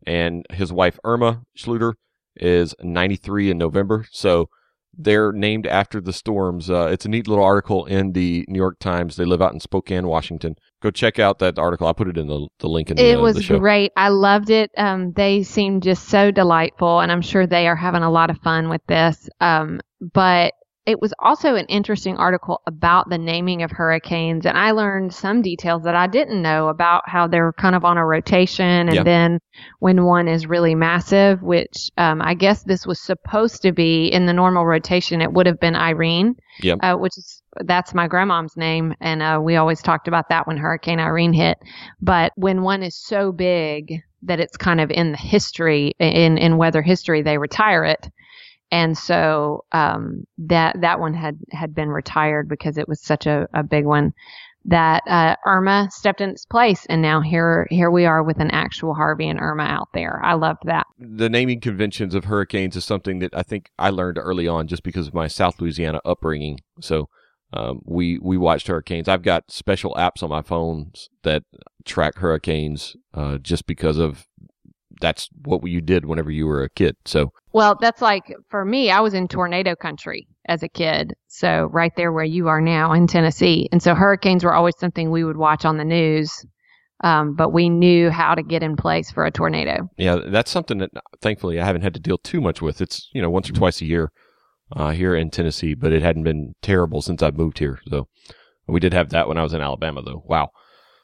and 0.06 0.44
his 0.50 0.72
wife 0.72 0.98
Irma 1.04 1.42
Schluter 1.56 1.94
is 2.36 2.74
93 2.82 3.50
in 3.50 3.58
November. 3.58 4.06
So 4.10 4.48
they're 4.96 5.32
named 5.32 5.66
after 5.66 6.00
the 6.00 6.12
storms. 6.12 6.68
Uh, 6.70 6.88
it's 6.92 7.04
a 7.06 7.08
neat 7.08 7.26
little 7.26 7.44
article 7.44 7.86
in 7.86 8.12
the 8.12 8.44
New 8.48 8.58
York 8.58 8.78
Times. 8.78 9.16
They 9.16 9.24
live 9.24 9.40
out 9.40 9.52
in 9.54 9.60
Spokane, 9.60 10.06
Washington. 10.06 10.54
Go 10.82 10.90
check 10.90 11.18
out 11.18 11.38
that 11.38 11.58
article. 11.58 11.86
I'll 11.86 11.94
put 11.94 12.08
it 12.08 12.18
in 12.18 12.26
the, 12.26 12.46
the 12.58 12.68
link 12.68 12.90
in 12.90 12.96
the 12.96 13.02
It 13.10 13.20
was 13.20 13.36
the 13.36 13.42
show. 13.42 13.58
great. 13.58 13.92
I 13.96 14.08
loved 14.08 14.50
it. 14.50 14.70
Um, 14.76 15.12
they 15.12 15.44
seem 15.44 15.80
just 15.80 16.08
so 16.08 16.30
delightful, 16.30 17.00
and 17.00 17.10
I'm 17.10 17.22
sure 17.22 17.46
they 17.46 17.68
are 17.68 17.76
having 17.76 18.02
a 18.02 18.10
lot 18.10 18.28
of 18.30 18.38
fun 18.38 18.68
with 18.68 18.82
this. 18.86 19.28
Um, 19.40 19.80
but 20.12 20.52
it 20.84 21.00
was 21.00 21.14
also 21.20 21.54
an 21.54 21.66
interesting 21.66 22.16
article 22.16 22.60
about 22.66 23.08
the 23.08 23.18
naming 23.18 23.62
of 23.62 23.70
hurricanes 23.70 24.46
and 24.46 24.58
i 24.58 24.70
learned 24.70 25.12
some 25.12 25.42
details 25.42 25.82
that 25.84 25.94
i 25.94 26.06
didn't 26.06 26.42
know 26.42 26.68
about 26.68 27.02
how 27.06 27.26
they're 27.26 27.52
kind 27.54 27.74
of 27.74 27.84
on 27.84 27.96
a 27.96 28.04
rotation 28.04 28.88
and 28.88 29.06
then 29.06 29.38
when 29.78 30.04
one 30.04 30.28
is 30.28 30.46
really 30.46 30.74
massive 30.74 31.42
which 31.42 31.90
um, 31.98 32.20
i 32.22 32.34
guess 32.34 32.62
this 32.64 32.86
was 32.86 33.00
supposed 33.00 33.62
to 33.62 33.72
be 33.72 34.06
in 34.08 34.26
the 34.26 34.32
normal 34.32 34.66
rotation 34.66 35.20
it 35.20 35.32
would 35.32 35.46
have 35.46 35.60
been 35.60 35.76
irene 35.76 36.34
yep. 36.60 36.78
uh, 36.82 36.94
which 36.94 37.16
is 37.16 37.42
that's 37.64 37.94
my 37.94 38.08
grandmom's 38.08 38.56
name 38.56 38.94
and 39.00 39.22
uh, 39.22 39.38
we 39.42 39.56
always 39.56 39.82
talked 39.82 40.08
about 40.08 40.28
that 40.28 40.46
when 40.46 40.56
hurricane 40.56 41.00
irene 41.00 41.32
hit 41.32 41.58
but 42.00 42.32
when 42.36 42.62
one 42.62 42.82
is 42.82 42.96
so 42.96 43.30
big 43.30 44.02
that 44.22 44.40
it's 44.40 44.56
kind 44.56 44.80
of 44.80 44.90
in 44.90 45.12
the 45.12 45.18
history 45.18 45.92
in 45.98 46.38
in 46.38 46.56
weather 46.56 46.82
history 46.82 47.22
they 47.22 47.38
retire 47.38 47.84
it 47.84 48.08
and 48.72 48.96
so 48.96 49.64
um, 49.72 50.26
that 50.38 50.80
that 50.80 50.98
one 50.98 51.14
had 51.14 51.38
had 51.52 51.74
been 51.74 51.90
retired 51.90 52.48
because 52.48 52.78
it 52.78 52.88
was 52.88 53.00
such 53.00 53.26
a, 53.26 53.46
a 53.54 53.62
big 53.62 53.84
one 53.84 54.14
that 54.64 55.02
uh, 55.06 55.36
Irma 55.44 55.88
stepped 55.90 56.20
in 56.20 56.30
its 56.30 56.46
place, 56.46 56.86
and 56.86 57.02
now 57.02 57.20
here 57.20 57.66
here 57.70 57.90
we 57.90 58.06
are 58.06 58.22
with 58.22 58.40
an 58.40 58.50
actual 58.50 58.94
Harvey 58.94 59.28
and 59.28 59.38
Irma 59.38 59.64
out 59.64 59.88
there. 59.92 60.20
I 60.24 60.34
loved 60.34 60.62
that. 60.64 60.86
The 60.98 61.28
naming 61.28 61.60
conventions 61.60 62.14
of 62.14 62.24
hurricanes 62.24 62.74
is 62.74 62.84
something 62.84 63.18
that 63.18 63.34
I 63.34 63.42
think 63.42 63.70
I 63.78 63.90
learned 63.90 64.18
early 64.18 64.48
on 64.48 64.66
just 64.66 64.82
because 64.82 65.06
of 65.06 65.14
my 65.14 65.28
South 65.28 65.60
Louisiana 65.60 66.00
upbringing. 66.04 66.58
So 66.80 67.10
um, 67.52 67.82
we 67.84 68.18
we 68.22 68.38
watched 68.38 68.68
hurricanes. 68.68 69.06
I've 69.06 69.22
got 69.22 69.50
special 69.50 69.94
apps 69.94 70.22
on 70.22 70.30
my 70.30 70.42
phones 70.42 71.10
that 71.24 71.42
track 71.84 72.16
hurricanes 72.16 72.96
uh, 73.12 73.36
just 73.36 73.66
because 73.66 73.98
of 73.98 74.26
that's 75.02 75.28
what 75.44 75.62
you 75.66 75.82
did 75.82 76.06
whenever 76.06 76.30
you 76.30 76.46
were 76.46 76.62
a 76.62 76.70
kid. 76.70 76.96
So 77.04 77.32
well, 77.52 77.76
that's 77.78 78.00
like 78.00 78.34
for 78.48 78.64
me, 78.64 78.90
I 78.90 79.00
was 79.00 79.12
in 79.12 79.28
tornado 79.28 79.76
country 79.76 80.26
as 80.48 80.62
a 80.62 80.68
kid. 80.68 81.12
So 81.28 81.68
right 81.72 81.92
there 81.96 82.12
where 82.12 82.24
you 82.24 82.48
are 82.48 82.60
now 82.60 82.92
in 82.92 83.06
Tennessee. 83.06 83.68
And 83.72 83.82
so 83.82 83.94
hurricanes 83.94 84.44
were 84.44 84.54
always 84.54 84.78
something 84.78 85.10
we 85.10 85.24
would 85.24 85.36
watch 85.36 85.64
on 85.64 85.76
the 85.76 85.84
news. 85.84 86.46
Um, 87.04 87.34
but 87.34 87.52
we 87.52 87.68
knew 87.68 88.10
how 88.10 88.36
to 88.36 88.44
get 88.44 88.62
in 88.62 88.76
place 88.76 89.10
for 89.10 89.26
a 89.26 89.30
tornado. 89.30 89.88
Yeah, 89.98 90.20
that's 90.24 90.52
something 90.52 90.78
that 90.78 90.90
thankfully 91.20 91.60
I 91.60 91.66
haven't 91.66 91.82
had 91.82 91.94
to 91.94 92.00
deal 92.00 92.16
too 92.16 92.40
much 92.40 92.62
with. 92.62 92.80
It's, 92.80 93.10
you 93.12 93.20
know, 93.20 93.28
once 93.28 93.50
or 93.50 93.54
twice 93.54 93.80
a 93.80 93.86
year 93.86 94.12
uh, 94.76 94.90
here 94.90 95.16
in 95.16 95.30
Tennessee, 95.30 95.74
but 95.74 95.92
it 95.92 96.00
hadn't 96.00 96.22
been 96.22 96.54
terrible 96.62 97.02
since 97.02 97.20
I 97.20 97.32
moved 97.32 97.58
here. 97.58 97.80
So 97.88 98.06
we 98.68 98.78
did 98.78 98.94
have 98.94 99.10
that 99.10 99.26
when 99.26 99.36
I 99.36 99.42
was 99.42 99.52
in 99.52 99.60
Alabama, 99.60 100.00
though. 100.02 100.22
Wow. 100.26 100.50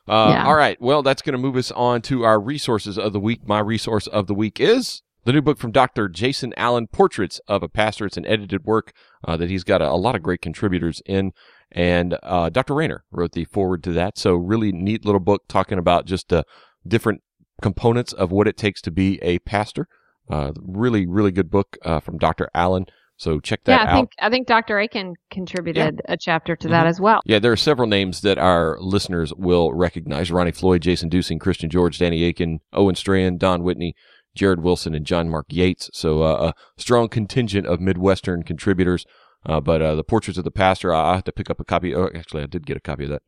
Uh, 0.08 0.30
yeah. 0.32 0.46
All 0.46 0.54
right. 0.54 0.80
Well, 0.80 1.02
that's 1.02 1.22
going 1.22 1.32
to 1.32 1.38
move 1.38 1.56
us 1.56 1.70
on 1.72 2.02
to 2.02 2.24
our 2.24 2.40
resources 2.40 2.98
of 2.98 3.12
the 3.12 3.20
week. 3.20 3.46
My 3.46 3.60
resource 3.60 4.06
of 4.06 4.26
the 4.26 4.34
week 4.34 4.60
is 4.60 5.02
the 5.24 5.32
new 5.32 5.42
book 5.42 5.58
from 5.58 5.72
Dr. 5.72 6.08
Jason 6.08 6.54
Allen, 6.56 6.86
Portraits 6.86 7.40
of 7.48 7.62
a 7.62 7.68
Pastor. 7.68 8.06
It's 8.06 8.16
an 8.16 8.26
edited 8.26 8.64
work 8.64 8.92
uh, 9.26 9.36
that 9.36 9.50
he's 9.50 9.64
got 9.64 9.82
a, 9.82 9.90
a, 9.90 9.92
lot 9.92 10.14
of 10.14 10.22
great 10.22 10.40
contributors 10.40 11.02
in. 11.04 11.32
And 11.70 12.16
uh, 12.22 12.48
Dr. 12.48 12.74
Rainer 12.74 13.04
wrote 13.10 13.32
the 13.32 13.44
forward 13.44 13.82
to 13.84 13.92
that. 13.92 14.16
So, 14.16 14.34
really 14.34 14.72
neat 14.72 15.04
little 15.04 15.20
book 15.20 15.42
talking 15.48 15.78
about 15.78 16.06
just 16.06 16.32
uh, 16.32 16.44
different 16.86 17.22
components 17.60 18.14
of 18.14 18.32
what 18.32 18.48
it 18.48 18.56
takes 18.56 18.80
to 18.82 18.90
be 18.90 19.18
a 19.20 19.38
pastor. 19.40 19.86
Uh, 20.30 20.52
really, 20.56 21.06
really 21.06 21.30
good 21.30 21.50
book 21.50 21.76
uh, 21.84 22.00
from 22.00 22.16
Dr. 22.16 22.48
Allen. 22.54 22.86
So 23.18 23.40
check 23.40 23.64
that 23.64 23.80
out. 23.80 23.84
yeah, 23.84 23.90
I 23.90 23.94
think, 23.94 24.10
I 24.20 24.30
think 24.30 24.46
Dr. 24.46 24.78
Akin 24.78 25.14
contributed 25.28 26.00
yeah. 26.06 26.14
a 26.14 26.16
chapter 26.16 26.54
to 26.54 26.66
mm-hmm. 26.66 26.72
that 26.72 26.86
as 26.86 27.00
well. 27.00 27.20
Yeah, 27.26 27.40
there 27.40 27.50
are 27.50 27.56
several 27.56 27.88
names 27.88 28.20
that 28.20 28.38
our 28.38 28.78
listeners 28.80 29.34
will 29.34 29.72
recognize. 29.72 30.30
Ronnie 30.30 30.52
Floyd, 30.52 30.82
Jason 30.82 31.10
Duesing, 31.10 31.40
Christian 31.40 31.68
George, 31.68 31.98
Danny 31.98 32.24
Akin, 32.24 32.60
Owen 32.72 32.94
Strachan, 32.94 33.36
Don 33.36 33.64
Whitney, 33.64 33.96
Jared 34.36 34.62
Wilson 34.62 34.94
and 34.94 35.04
John 35.04 35.28
Mark 35.28 35.46
Yeats. 35.48 35.90
So 35.92 36.22
uh, 36.22 36.52
a 36.52 36.80
strong 36.80 37.08
contingent 37.08 37.66
of 37.66 37.80
Midwestern 37.80 38.44
contributors. 38.44 39.04
Uh, 39.44 39.60
but 39.60 39.82
uh, 39.82 39.96
the 39.96 40.04
Portraits 40.04 40.38
of 40.38 40.44
the 40.44 40.52
Pastor, 40.52 40.94
I, 40.94 41.10
I 41.10 41.14
have 41.16 41.24
to 41.24 41.32
pick 41.32 41.50
up 41.50 41.58
a 41.58 41.64
copy. 41.64 41.94
Oh, 41.94 42.10
actually, 42.14 42.44
I 42.44 42.46
did 42.46 42.66
get 42.66 42.76
a 42.76 42.80
copy 42.80 43.04
of 43.04 43.10
that. 43.10 43.22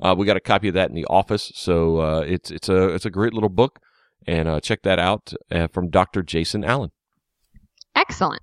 Uh, 0.00 0.14
we 0.16 0.26
got 0.26 0.36
a 0.36 0.40
copy 0.40 0.68
of 0.68 0.74
that 0.74 0.90
in 0.90 0.94
the 0.94 1.06
office, 1.06 1.50
so 1.54 2.00
uh, 2.00 2.20
it's 2.20 2.50
it's 2.50 2.68
a 2.68 2.88
it's 2.88 3.06
a 3.06 3.10
great 3.10 3.32
little 3.32 3.48
book, 3.48 3.78
and 4.26 4.48
uh, 4.48 4.60
check 4.60 4.82
that 4.82 4.98
out 4.98 5.32
from 5.72 5.88
Dr. 5.88 6.24
Jason 6.24 6.64
Allen. 6.64 6.90
Excellent. 7.94 8.42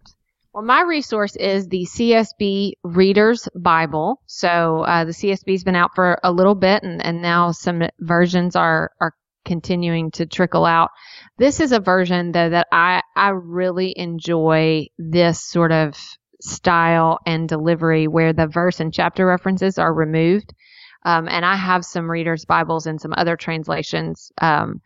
Well, 0.54 0.64
my 0.64 0.82
resource 0.82 1.38
is 1.38 1.68
the 1.68 1.86
CSB 1.86 2.74
Reader's 2.84 3.48
Bible. 3.56 4.22
So 4.26 4.84
uh, 4.84 5.06
the 5.06 5.12
CSB's 5.12 5.64
been 5.64 5.78
out 5.78 5.96
for 5.96 6.18
a 6.24 6.32
little 6.32 6.56
bit, 6.56 6.84
and, 6.84 7.04
and 7.04 7.22
now 7.22 7.52
some 7.52 7.84
versions 8.00 8.56
are 8.58 8.92
are 9.00 9.14
continuing 9.46 10.12
to 10.12 10.26
trickle 10.26 10.66
out. 10.66 10.90
This 11.38 11.62
is 11.62 11.72
a 11.72 11.80
version 11.80 12.34
though 12.34 12.50
that 12.50 12.68
I 12.72 13.02
I 13.16 13.30
really 13.30 13.94
enjoy 13.96 14.88
this 14.98 15.42
sort 15.42 15.72
of 15.72 15.96
style 16.42 17.20
and 17.26 17.48
delivery 17.48 18.08
where 18.08 18.34
the 18.34 18.48
verse 18.48 18.82
and 18.82 18.94
chapter 18.94 19.26
references 19.26 19.78
are 19.78 19.94
removed. 19.94 20.54
Um, 21.06 21.30
and 21.30 21.46
I 21.46 21.56
have 21.56 21.86
some 21.86 22.12
readers' 22.12 22.46
Bibles 22.46 22.88
and 22.88 23.00
some 23.00 23.14
other 23.16 23.38
translations, 23.38 24.32
um, 24.42 24.82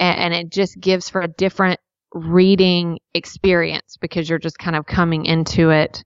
and, 0.00 0.18
and 0.18 0.34
it 0.34 0.52
just 0.52 0.78
gives 0.80 1.08
for 1.08 1.20
a 1.20 1.28
different 1.28 1.78
reading 2.14 2.98
experience 3.12 3.98
because 4.00 4.28
you're 4.30 4.38
just 4.38 4.58
kind 4.58 4.76
of 4.76 4.86
coming 4.86 5.26
into 5.26 5.70
it 5.70 6.02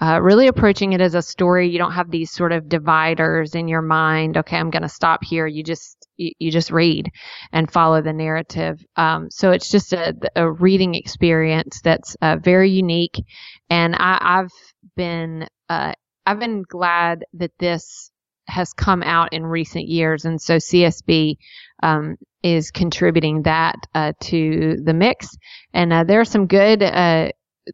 uh, 0.00 0.18
really 0.22 0.46
approaching 0.46 0.94
it 0.94 1.00
as 1.00 1.14
a 1.14 1.20
story. 1.20 1.68
You 1.68 1.78
don't 1.78 1.92
have 1.92 2.10
these 2.10 2.30
sort 2.30 2.52
of 2.52 2.68
dividers 2.68 3.54
in 3.54 3.68
your 3.68 3.82
mind. 3.82 4.38
Okay, 4.38 4.56
I'm 4.56 4.70
going 4.70 4.82
to 4.82 4.88
stop 4.88 5.22
here. 5.22 5.46
You 5.46 5.62
just 5.62 6.08
you, 6.16 6.32
you, 6.38 6.50
just 6.50 6.70
read 6.70 7.10
and 7.52 7.70
follow 7.70 8.00
the 8.00 8.14
narrative. 8.14 8.82
Um, 8.96 9.30
so 9.30 9.50
it's 9.50 9.70
just 9.70 9.92
a, 9.92 10.14
a 10.36 10.50
reading 10.50 10.94
experience 10.94 11.80
that's 11.84 12.16
uh, 12.22 12.36
very 12.36 12.70
unique, 12.70 13.22
and 13.68 13.94
I, 13.94 14.18
have 14.40 14.50
been 14.96 15.46
uh, 15.68 15.92
I've 16.24 16.40
been 16.40 16.62
glad 16.62 17.26
that 17.34 17.52
this 17.58 18.10
has 18.46 18.72
come 18.72 19.02
out 19.02 19.34
in 19.34 19.44
recent 19.44 19.86
years, 19.86 20.24
and 20.24 20.40
so 20.40 20.56
CSB 20.56 21.36
um, 21.82 22.16
is 22.42 22.70
contributing 22.70 23.42
that 23.42 23.76
uh, 23.94 24.12
to 24.20 24.76
the 24.82 24.94
mix. 24.94 25.28
And 25.72 25.92
uh, 25.92 26.04
there 26.04 26.20
are 26.20 26.24
some 26.24 26.46
good 26.46 26.82
uh, 26.82 27.30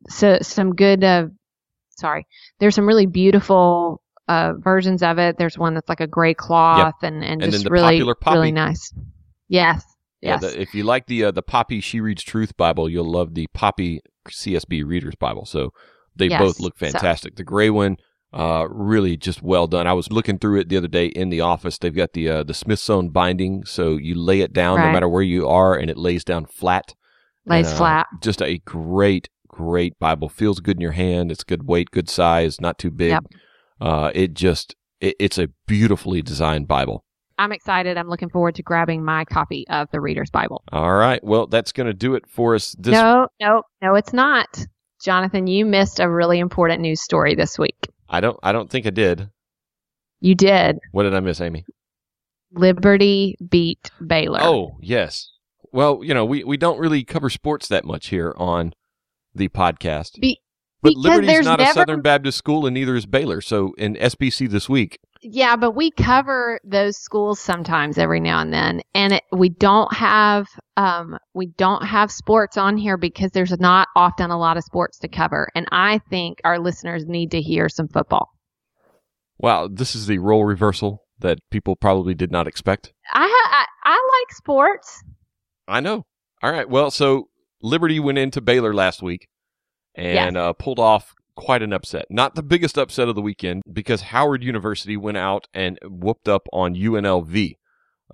so 0.09 0.38
some 0.42 0.75
good 0.75 1.05
uh, 1.05 1.27
sorry. 1.99 2.27
There's 2.59 2.75
some 2.75 2.87
really 2.87 3.07
beautiful 3.07 4.03
uh, 4.29 4.55
versions 4.59 5.03
of 5.03 5.19
it. 5.19 5.38
There's 5.38 5.59
one 5.59 5.75
that's 5.75 5.88
like 5.88 6.01
a 6.01 6.07
gray 6.07 6.35
cloth 6.35 6.95
yep. 7.03 7.12
and, 7.12 7.25
and, 7.25 7.42
and 7.42 7.53
just 7.53 7.69
really, 7.69 8.03
really 8.27 8.53
nice. 8.53 8.92
Yes. 9.49 9.85
Yes. 10.21 10.42
Yeah, 10.42 10.49
the, 10.49 10.61
if 10.61 10.75
you 10.75 10.83
like 10.83 11.07
the 11.07 11.25
uh, 11.25 11.31
the 11.31 11.42
Poppy 11.42 11.81
She 11.81 12.01
Reads 12.01 12.23
Truth 12.23 12.57
Bible, 12.57 12.88
you'll 12.88 13.11
love 13.11 13.35
the 13.35 13.47
Poppy 13.53 14.01
CSB 14.29 14.85
Readers 14.85 15.14
Bible. 15.14 15.45
So 15.45 15.73
they 16.16 16.29
yes. 16.29 16.40
both 16.40 16.59
look 16.59 16.77
fantastic. 16.77 17.35
So. 17.35 17.37
The 17.37 17.45
gray 17.45 17.71
one, 17.71 17.99
uh, 18.37 18.66
really 18.68 19.16
just 19.16 19.42
well 19.42 19.66
done. 19.66 19.87
I 19.87 19.94
was 19.94 20.12
looking 20.12 20.38
through 20.38 20.61
it 20.61 20.68
the 20.68 20.77
other 20.77 20.88
day 20.88 21.07
in 21.07 21.31
the 21.31 21.40
office. 21.40 21.79
They've 21.79 21.94
got 21.94 22.12
the 22.12 22.29
uh, 22.29 22.42
the 22.42 22.53
Smyth-sewn 22.53 23.09
binding, 23.09 23.64
so 23.64 23.96
you 23.96 24.14
lay 24.14 24.42
it 24.42 24.53
down 24.53 24.77
right. 24.77 24.87
no 24.87 24.92
matter 24.92 25.09
where 25.09 25.22
you 25.22 25.49
are, 25.49 25.75
and 25.75 25.88
it 25.88 25.96
lays 25.96 26.22
down 26.22 26.44
flat. 26.44 26.94
Lays 27.46 27.68
and, 27.68 27.75
uh, 27.75 27.79
flat. 27.79 28.07
Just 28.20 28.42
a 28.42 28.59
great 28.59 29.31
great 29.49 29.99
Bible. 29.99 30.29
Feels 30.29 30.61
good 30.61 30.77
in 30.77 30.83
your 30.83 30.92
hand. 30.92 31.33
It's 31.33 31.44
good 31.44 31.66
weight, 31.66 31.90
good 31.90 32.11
size, 32.11 32.61
not 32.61 32.79
too 32.79 32.90
big. 32.90 33.12
Yep. 33.12 33.25
Uh, 33.81 34.11
it 34.14 34.35
just 34.35 34.77
it, 35.01 35.16
it's 35.18 35.38
a 35.38 35.49
beautifully 35.66 36.20
designed 36.20 36.68
Bible. 36.68 37.05
I'm 37.38 37.53
excited. 37.53 37.96
I'm 37.96 38.09
looking 38.09 38.29
forward 38.29 38.55
to 38.57 38.62
grabbing 38.62 39.03
my 39.03 39.25
copy 39.25 39.66
of 39.68 39.88
the 39.92 40.01
Reader's 40.01 40.31
Bible. 40.31 40.62
All 40.72 40.94
right. 40.94 41.22
Well, 41.25 41.46
that's 41.46 41.72
going 41.72 41.87
to 41.87 41.94
do 41.94 42.14
it 42.14 42.27
for 42.27 42.55
us. 42.55 42.75
This 42.79 42.92
no, 42.92 43.29
no, 43.40 43.62
no, 43.81 43.94
it's 43.94 44.12
not. 44.12 44.66
Jonathan, 45.03 45.46
you 45.46 45.64
missed 45.64 46.01
a 46.01 46.11
really 46.11 46.38
important 46.38 46.81
news 46.83 47.03
story 47.03 47.35
this 47.35 47.59
week. 47.59 47.90
I 48.09 48.21
don't. 48.21 48.38
I 48.42 48.53
don't 48.53 48.71
think 48.71 48.87
I 48.87 48.90
did. 48.90 49.31
You 50.21 50.35
did. 50.35 50.79
What 50.92 51.05
did 51.05 51.14
I 51.14 51.21
miss, 51.21 51.40
Amy? 51.40 51.64
Liberty 52.53 53.37
beat 53.49 53.90
Baylor. 54.05 54.40
Oh 54.42 54.77
yes. 54.81 55.33
Well, 55.73 56.01
you 56.03 56.14
know, 56.14 56.25
we, 56.25 56.42
we 56.45 56.57
don't 56.57 56.79
really 56.79 57.05
cover 57.05 57.29
sports 57.29 57.69
that 57.69 57.85
much 57.85 58.07
here 58.09 58.35
on 58.38 58.73
the 59.35 59.49
podcast. 59.49 60.19
Be- 60.21 60.40
but 60.83 60.95
Liberty's 60.95 61.45
not 61.45 61.59
never... 61.59 61.71
a 61.71 61.75
Southern 61.75 62.01
Baptist 62.01 62.38
school, 62.38 62.66
and 62.66 62.75
neither 62.75 62.95
is 62.95 63.07
Baylor. 63.07 63.40
So 63.40 63.75
in 63.77 63.95
SBC 63.97 64.49
this 64.49 64.69
week. 64.69 64.99
Yeah, 65.23 65.57
but 65.57 65.73
we 65.73 65.90
cover 65.90 66.61
those 66.64 66.97
schools 66.97 67.40
sometimes 67.40 67.99
every 67.99 68.21
now 68.21 68.40
and 68.40 68.53
then, 68.53 68.83
and 68.95 69.14
it, 69.14 69.25
we 69.33 69.49
don't 69.49 69.92
have 69.92 70.47
um, 70.77 71.19
we 71.35 71.47
don't 71.47 71.85
have 71.85 72.11
sports 72.11 72.57
on 72.57 72.77
here 72.77 72.97
because 72.97 73.31
there's 73.33 73.59
not 73.59 73.89
often 73.97 74.31
a 74.31 74.39
lot 74.39 74.57
of 74.57 74.65
sports 74.65 74.99
to 75.01 75.09
cover, 75.09 75.49
and 75.55 75.67
I 75.73 76.01
think 76.11 76.41
our 76.45 76.59
listeners 76.59 77.07
need 77.07 77.31
to 77.33 77.41
hear 77.41 77.69
some 77.69 77.89
football. 77.89 78.31
Wow, 79.39 79.69
this 79.69 79.95
is 79.95 80.07
the 80.07 80.19
role 80.19 80.45
reversal 80.45 81.03
that 81.19 81.39
people 81.51 81.77
probably 81.77 82.15
did 82.15 82.31
not 82.31 82.47
expect. 82.47 82.93
I 83.12 83.25
I, 83.51 83.65
I 83.85 84.21
like 84.21 84.37
sports. 84.37 85.03
I 85.69 85.81
know. 85.81 86.05
All 86.43 86.53
right. 86.53 86.69
Well, 86.69 86.91
so 86.91 87.29
Liberty 87.62 87.99
went 87.99 88.19
into 88.19 88.41
Baylor 88.41 88.75
last 88.75 89.03
week 89.03 89.29
and 89.95 90.37
uh, 90.37 90.53
pulled 90.53 90.79
off 90.79 91.15
quite 91.35 91.62
an 91.62 91.73
upset. 91.73 92.07
Not 92.11 92.35
the 92.35 92.43
biggest 92.43 92.79
upset 92.79 93.09
of 93.09 93.15
the 93.15 93.23
weekend 93.23 93.62
because 93.71 94.03
Howard 94.03 94.43
University 94.43 94.97
went 94.97 95.17
out 95.17 95.47
and 95.55 95.79
whooped 95.85 96.29
up 96.29 96.47
on 96.53 96.75
UNLV. 96.75 97.57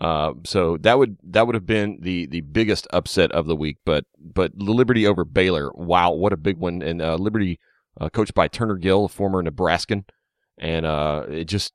Uh, 0.02 0.34
so 0.44 0.76
that 0.78 0.98
would 0.98 1.16
that 1.22 1.46
would 1.46 1.54
have 1.54 1.64
been 1.64 1.96
the 2.00 2.26
the 2.26 2.40
biggest 2.40 2.88
upset 2.92 3.30
of 3.30 3.46
the 3.46 3.54
week. 3.54 3.76
But 3.84 4.04
but 4.18 4.52
Liberty 4.56 5.06
over 5.06 5.24
Baylor, 5.24 5.70
wow, 5.74 6.10
what 6.10 6.32
a 6.32 6.36
big 6.36 6.58
one! 6.58 6.82
And 6.82 7.00
uh, 7.00 7.14
Liberty, 7.14 7.60
uh, 8.00 8.08
coached 8.08 8.34
by 8.34 8.48
Turner 8.48 8.74
Gill, 8.74 9.04
a 9.04 9.08
former 9.08 9.40
Nebraskan, 9.40 10.04
and 10.58 10.84
uh, 10.84 11.26
it 11.28 11.44
just 11.44 11.72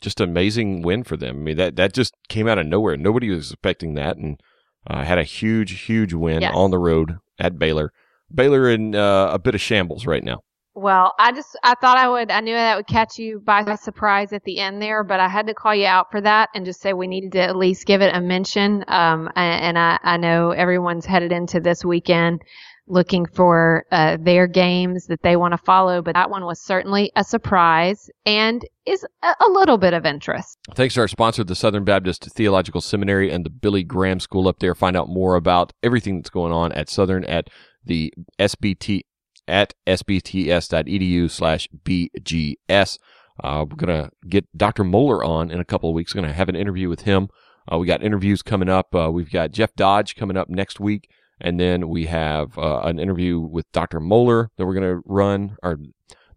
just 0.00 0.22
amazing 0.22 0.80
win 0.80 1.04
for 1.04 1.18
them. 1.18 1.36
I 1.36 1.40
mean 1.40 1.56
that 1.58 1.76
that 1.76 1.92
just 1.92 2.14
came 2.30 2.48
out 2.48 2.56
of 2.56 2.66
nowhere. 2.66 2.96
Nobody 2.96 3.28
was 3.28 3.50
expecting 3.50 3.92
that, 3.92 4.16
and 4.16 4.40
uh, 4.86 5.04
had 5.04 5.18
a 5.18 5.24
huge, 5.24 5.82
huge 5.82 6.14
win 6.14 6.40
yes. 6.40 6.52
on 6.54 6.70
the 6.70 6.78
road 6.78 7.18
at 7.38 7.58
Baylor. 7.58 7.92
Baylor 8.34 8.70
in 8.70 8.94
uh, 8.94 9.28
a 9.32 9.38
bit 9.38 9.54
of 9.54 9.60
shambles 9.60 10.06
right 10.06 10.24
now. 10.24 10.40
Well, 10.78 11.12
I 11.18 11.32
just 11.32 11.58
I 11.64 11.74
thought 11.74 11.98
I 11.98 12.08
would 12.08 12.30
I 12.30 12.38
knew 12.38 12.54
that 12.54 12.76
would 12.76 12.86
catch 12.86 13.18
you 13.18 13.40
by 13.40 13.74
surprise 13.74 14.32
at 14.32 14.44
the 14.44 14.60
end 14.60 14.80
there, 14.80 15.02
but 15.02 15.18
I 15.18 15.28
had 15.28 15.48
to 15.48 15.54
call 15.54 15.74
you 15.74 15.86
out 15.86 16.12
for 16.12 16.20
that 16.20 16.50
and 16.54 16.64
just 16.64 16.80
say 16.80 16.92
we 16.92 17.08
needed 17.08 17.32
to 17.32 17.40
at 17.40 17.56
least 17.56 17.84
give 17.84 18.00
it 18.00 18.14
a 18.14 18.20
mention. 18.20 18.84
Um, 18.86 19.28
and, 19.34 19.76
and 19.76 19.78
I, 19.78 19.98
I 20.04 20.16
know 20.18 20.52
everyone's 20.52 21.04
headed 21.04 21.32
into 21.32 21.58
this 21.58 21.84
weekend 21.84 22.42
looking 22.86 23.26
for 23.26 23.86
uh, 23.90 24.18
their 24.20 24.46
games 24.46 25.06
that 25.06 25.20
they 25.22 25.34
want 25.34 25.50
to 25.50 25.58
follow, 25.58 26.00
but 26.00 26.14
that 26.14 26.30
one 26.30 26.44
was 26.44 26.60
certainly 26.60 27.10
a 27.16 27.24
surprise 27.24 28.08
and 28.24 28.64
is 28.86 29.04
a, 29.24 29.34
a, 29.40 29.50
little 29.50 29.78
bit 29.78 29.94
of 29.94 30.06
interest. 30.06 30.58
Thanks 30.76 30.94
to 30.94 31.00
our 31.00 31.08
sponsor, 31.08 31.42
the 31.42 31.56
Southern 31.56 31.82
Baptist 31.82 32.24
Theological 32.36 32.80
Seminary 32.80 33.32
and 33.32 33.44
the 33.44 33.50
Billy 33.50 33.82
Graham 33.82 34.20
School 34.20 34.46
up 34.46 34.60
there. 34.60 34.76
Find 34.76 34.96
out 34.96 35.08
more 35.08 35.34
about 35.34 35.72
everything 35.82 36.18
that's 36.18 36.30
going 36.30 36.52
on 36.52 36.70
at 36.70 36.88
Southern 36.88 37.24
at 37.24 37.48
the 37.84 38.14
SBT 38.38 39.02
at 39.48 39.74
sbts.edu 39.86 41.30
slash 41.30 41.68
bgs. 41.84 42.98
Uh, 43.42 43.64
we're 43.68 43.76
going 43.76 44.04
to 44.04 44.10
get 44.28 44.46
Dr. 44.56 44.84
Mohler 44.84 45.24
on 45.24 45.50
in 45.50 45.60
a 45.60 45.64
couple 45.64 45.88
of 45.88 45.94
weeks. 45.94 46.14
We're 46.14 46.22
going 46.22 46.30
to 46.30 46.36
have 46.36 46.48
an 46.48 46.56
interview 46.56 46.88
with 46.88 47.02
him. 47.02 47.28
Uh, 47.70 47.78
we 47.78 47.86
got 47.86 48.02
interviews 48.02 48.42
coming 48.42 48.68
up. 48.68 48.94
Uh, 48.94 49.10
we've 49.10 49.30
got 49.30 49.52
Jeff 49.52 49.74
Dodge 49.74 50.16
coming 50.16 50.36
up 50.36 50.48
next 50.48 50.80
week. 50.80 51.08
And 51.40 51.60
then 51.60 51.88
we 51.88 52.06
have 52.06 52.58
uh, 52.58 52.80
an 52.80 52.98
interview 52.98 53.38
with 53.38 53.70
Dr. 53.72 54.00
Mohler 54.00 54.48
that 54.56 54.66
we're 54.66 54.74
going 54.74 54.96
to 54.96 55.02
run 55.06 55.56
or 55.62 55.78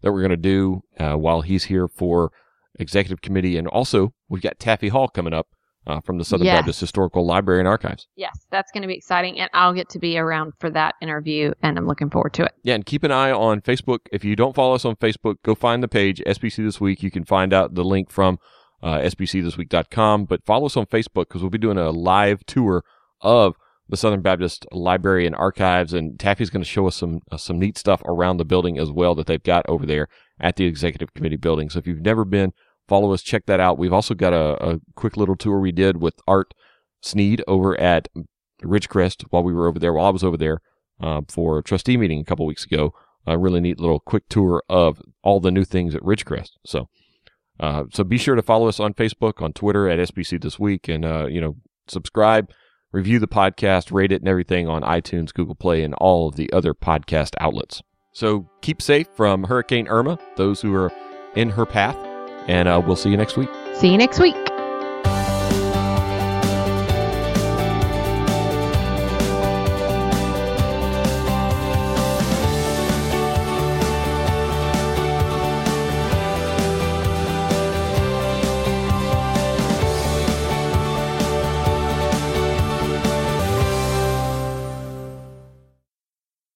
that 0.00 0.12
we're 0.12 0.20
going 0.20 0.30
to 0.30 0.36
do 0.36 0.82
uh, 0.98 1.14
while 1.14 1.40
he's 1.40 1.64
here 1.64 1.88
for 1.88 2.30
executive 2.78 3.20
committee. 3.20 3.56
And 3.56 3.66
also, 3.66 4.14
we've 4.28 4.42
got 4.42 4.60
Taffy 4.60 4.88
Hall 4.88 5.08
coming 5.08 5.32
up 5.32 5.48
uh, 5.86 6.00
from 6.00 6.18
the 6.18 6.24
Southern 6.24 6.46
yes. 6.46 6.58
Baptist 6.58 6.80
Historical 6.80 7.26
Library 7.26 7.60
and 7.60 7.68
Archives. 7.68 8.06
Yes, 8.16 8.46
that's 8.50 8.70
going 8.72 8.82
to 8.82 8.88
be 8.88 8.94
exciting. 8.94 9.38
And 9.38 9.50
I'll 9.52 9.72
get 9.72 9.88
to 9.90 9.98
be 9.98 10.18
around 10.18 10.52
for 10.60 10.70
that 10.70 10.94
interview, 11.00 11.52
and 11.62 11.78
I'm 11.78 11.86
looking 11.86 12.10
forward 12.10 12.34
to 12.34 12.44
it. 12.44 12.52
Yeah, 12.62 12.74
and 12.74 12.86
keep 12.86 13.04
an 13.04 13.12
eye 13.12 13.32
on 13.32 13.60
Facebook. 13.60 14.00
If 14.12 14.24
you 14.24 14.36
don't 14.36 14.54
follow 14.54 14.74
us 14.74 14.84
on 14.84 14.96
Facebook, 14.96 15.36
go 15.44 15.54
find 15.54 15.82
the 15.82 15.88
page, 15.88 16.22
SBC 16.26 16.64
This 16.64 16.80
Week. 16.80 17.02
You 17.02 17.10
can 17.10 17.24
find 17.24 17.52
out 17.52 17.74
the 17.74 17.84
link 17.84 18.10
from 18.10 18.38
uh, 18.82 18.98
sbcthisweek.com. 18.98 20.24
But 20.26 20.44
follow 20.44 20.66
us 20.66 20.76
on 20.76 20.86
Facebook 20.86 21.28
because 21.28 21.42
we'll 21.42 21.50
be 21.50 21.58
doing 21.58 21.78
a 21.78 21.90
live 21.90 22.44
tour 22.46 22.84
of 23.20 23.54
the 23.88 23.96
Southern 23.96 24.22
Baptist 24.22 24.66
Library 24.72 25.26
and 25.26 25.36
Archives, 25.36 25.92
and 25.92 26.18
Taffy's 26.18 26.50
going 26.50 26.62
to 26.62 26.68
show 26.68 26.86
us 26.86 26.96
some 26.96 27.20
uh, 27.30 27.36
some 27.36 27.58
neat 27.58 27.76
stuff 27.76 28.02
around 28.06 28.38
the 28.38 28.44
building 28.44 28.78
as 28.78 28.90
well 28.90 29.14
that 29.14 29.26
they've 29.26 29.42
got 29.42 29.66
over 29.68 29.84
there 29.84 30.08
at 30.40 30.56
the 30.56 30.64
Executive 30.64 31.12
Committee 31.14 31.36
building. 31.36 31.68
So 31.68 31.78
if 31.78 31.86
you've 31.86 32.00
never 32.00 32.24
been, 32.24 32.52
follow 32.88 33.12
us, 33.12 33.22
check 33.22 33.46
that 33.46 33.60
out. 33.60 33.78
We've 33.78 33.92
also 33.92 34.14
got 34.14 34.32
a, 34.32 34.72
a 34.72 34.80
quick 34.94 35.16
little 35.16 35.36
tour 35.36 35.58
we 35.58 35.72
did 35.72 36.00
with 36.00 36.14
Art 36.26 36.54
Sneed 37.00 37.42
over 37.46 37.78
at 37.80 38.08
Ridgecrest 38.62 39.24
while 39.30 39.42
we 39.42 39.52
were 39.52 39.68
over 39.68 39.78
there. 39.78 39.92
While 39.92 40.06
I 40.06 40.10
was 40.10 40.24
over 40.24 40.36
there 40.36 40.60
uh, 41.00 41.22
for 41.28 41.58
a 41.58 41.62
trustee 41.62 41.96
meeting 41.96 42.20
a 42.20 42.24
couple 42.24 42.46
weeks 42.46 42.64
ago, 42.64 42.92
a 43.26 43.38
really 43.38 43.60
neat 43.60 43.80
little 43.80 44.00
quick 44.00 44.28
tour 44.28 44.62
of 44.68 45.00
all 45.22 45.40
the 45.40 45.50
new 45.50 45.64
things 45.64 45.94
at 45.94 46.02
Ridgecrest. 46.02 46.50
So. 46.66 46.88
Uh, 47.60 47.84
so 47.92 48.02
be 48.02 48.18
sure 48.18 48.34
to 48.34 48.42
follow 48.42 48.66
us 48.66 48.80
on 48.80 48.94
Facebook, 48.94 49.40
on 49.40 49.52
Twitter 49.52 49.88
at 49.88 49.98
SBC 49.98 50.42
This 50.42 50.58
Week, 50.58 50.88
and 50.88 51.04
uh, 51.04 51.26
you 51.26 51.40
know 51.40 51.54
subscribe 51.86 52.50
review 52.92 53.18
the 53.18 53.28
podcast, 53.28 53.90
rate 53.90 54.12
it, 54.12 54.20
and 54.20 54.28
everything 54.28 54.68
on 54.68 54.82
iTunes, 54.82 55.32
Google 55.32 55.54
Play, 55.54 55.82
and 55.82 55.94
all 55.94 56.28
of 56.28 56.36
the 56.36 56.52
other 56.52 56.74
podcast 56.74 57.34
outlets. 57.40 57.82
So 58.12 58.48
keep 58.60 58.82
safe 58.82 59.08
from 59.16 59.44
Hurricane 59.44 59.88
Irma, 59.88 60.18
those 60.36 60.60
who 60.60 60.74
are 60.74 60.92
in 61.34 61.50
her 61.50 61.64
path, 61.64 61.96
and 62.48 62.68
uh, 62.68 62.80
we'll 62.84 62.96
see 62.96 63.10
you 63.10 63.16
next 63.16 63.36
week. 63.36 63.48
See 63.74 63.90
you 63.90 63.98
next 63.98 64.20
week. 64.20 64.51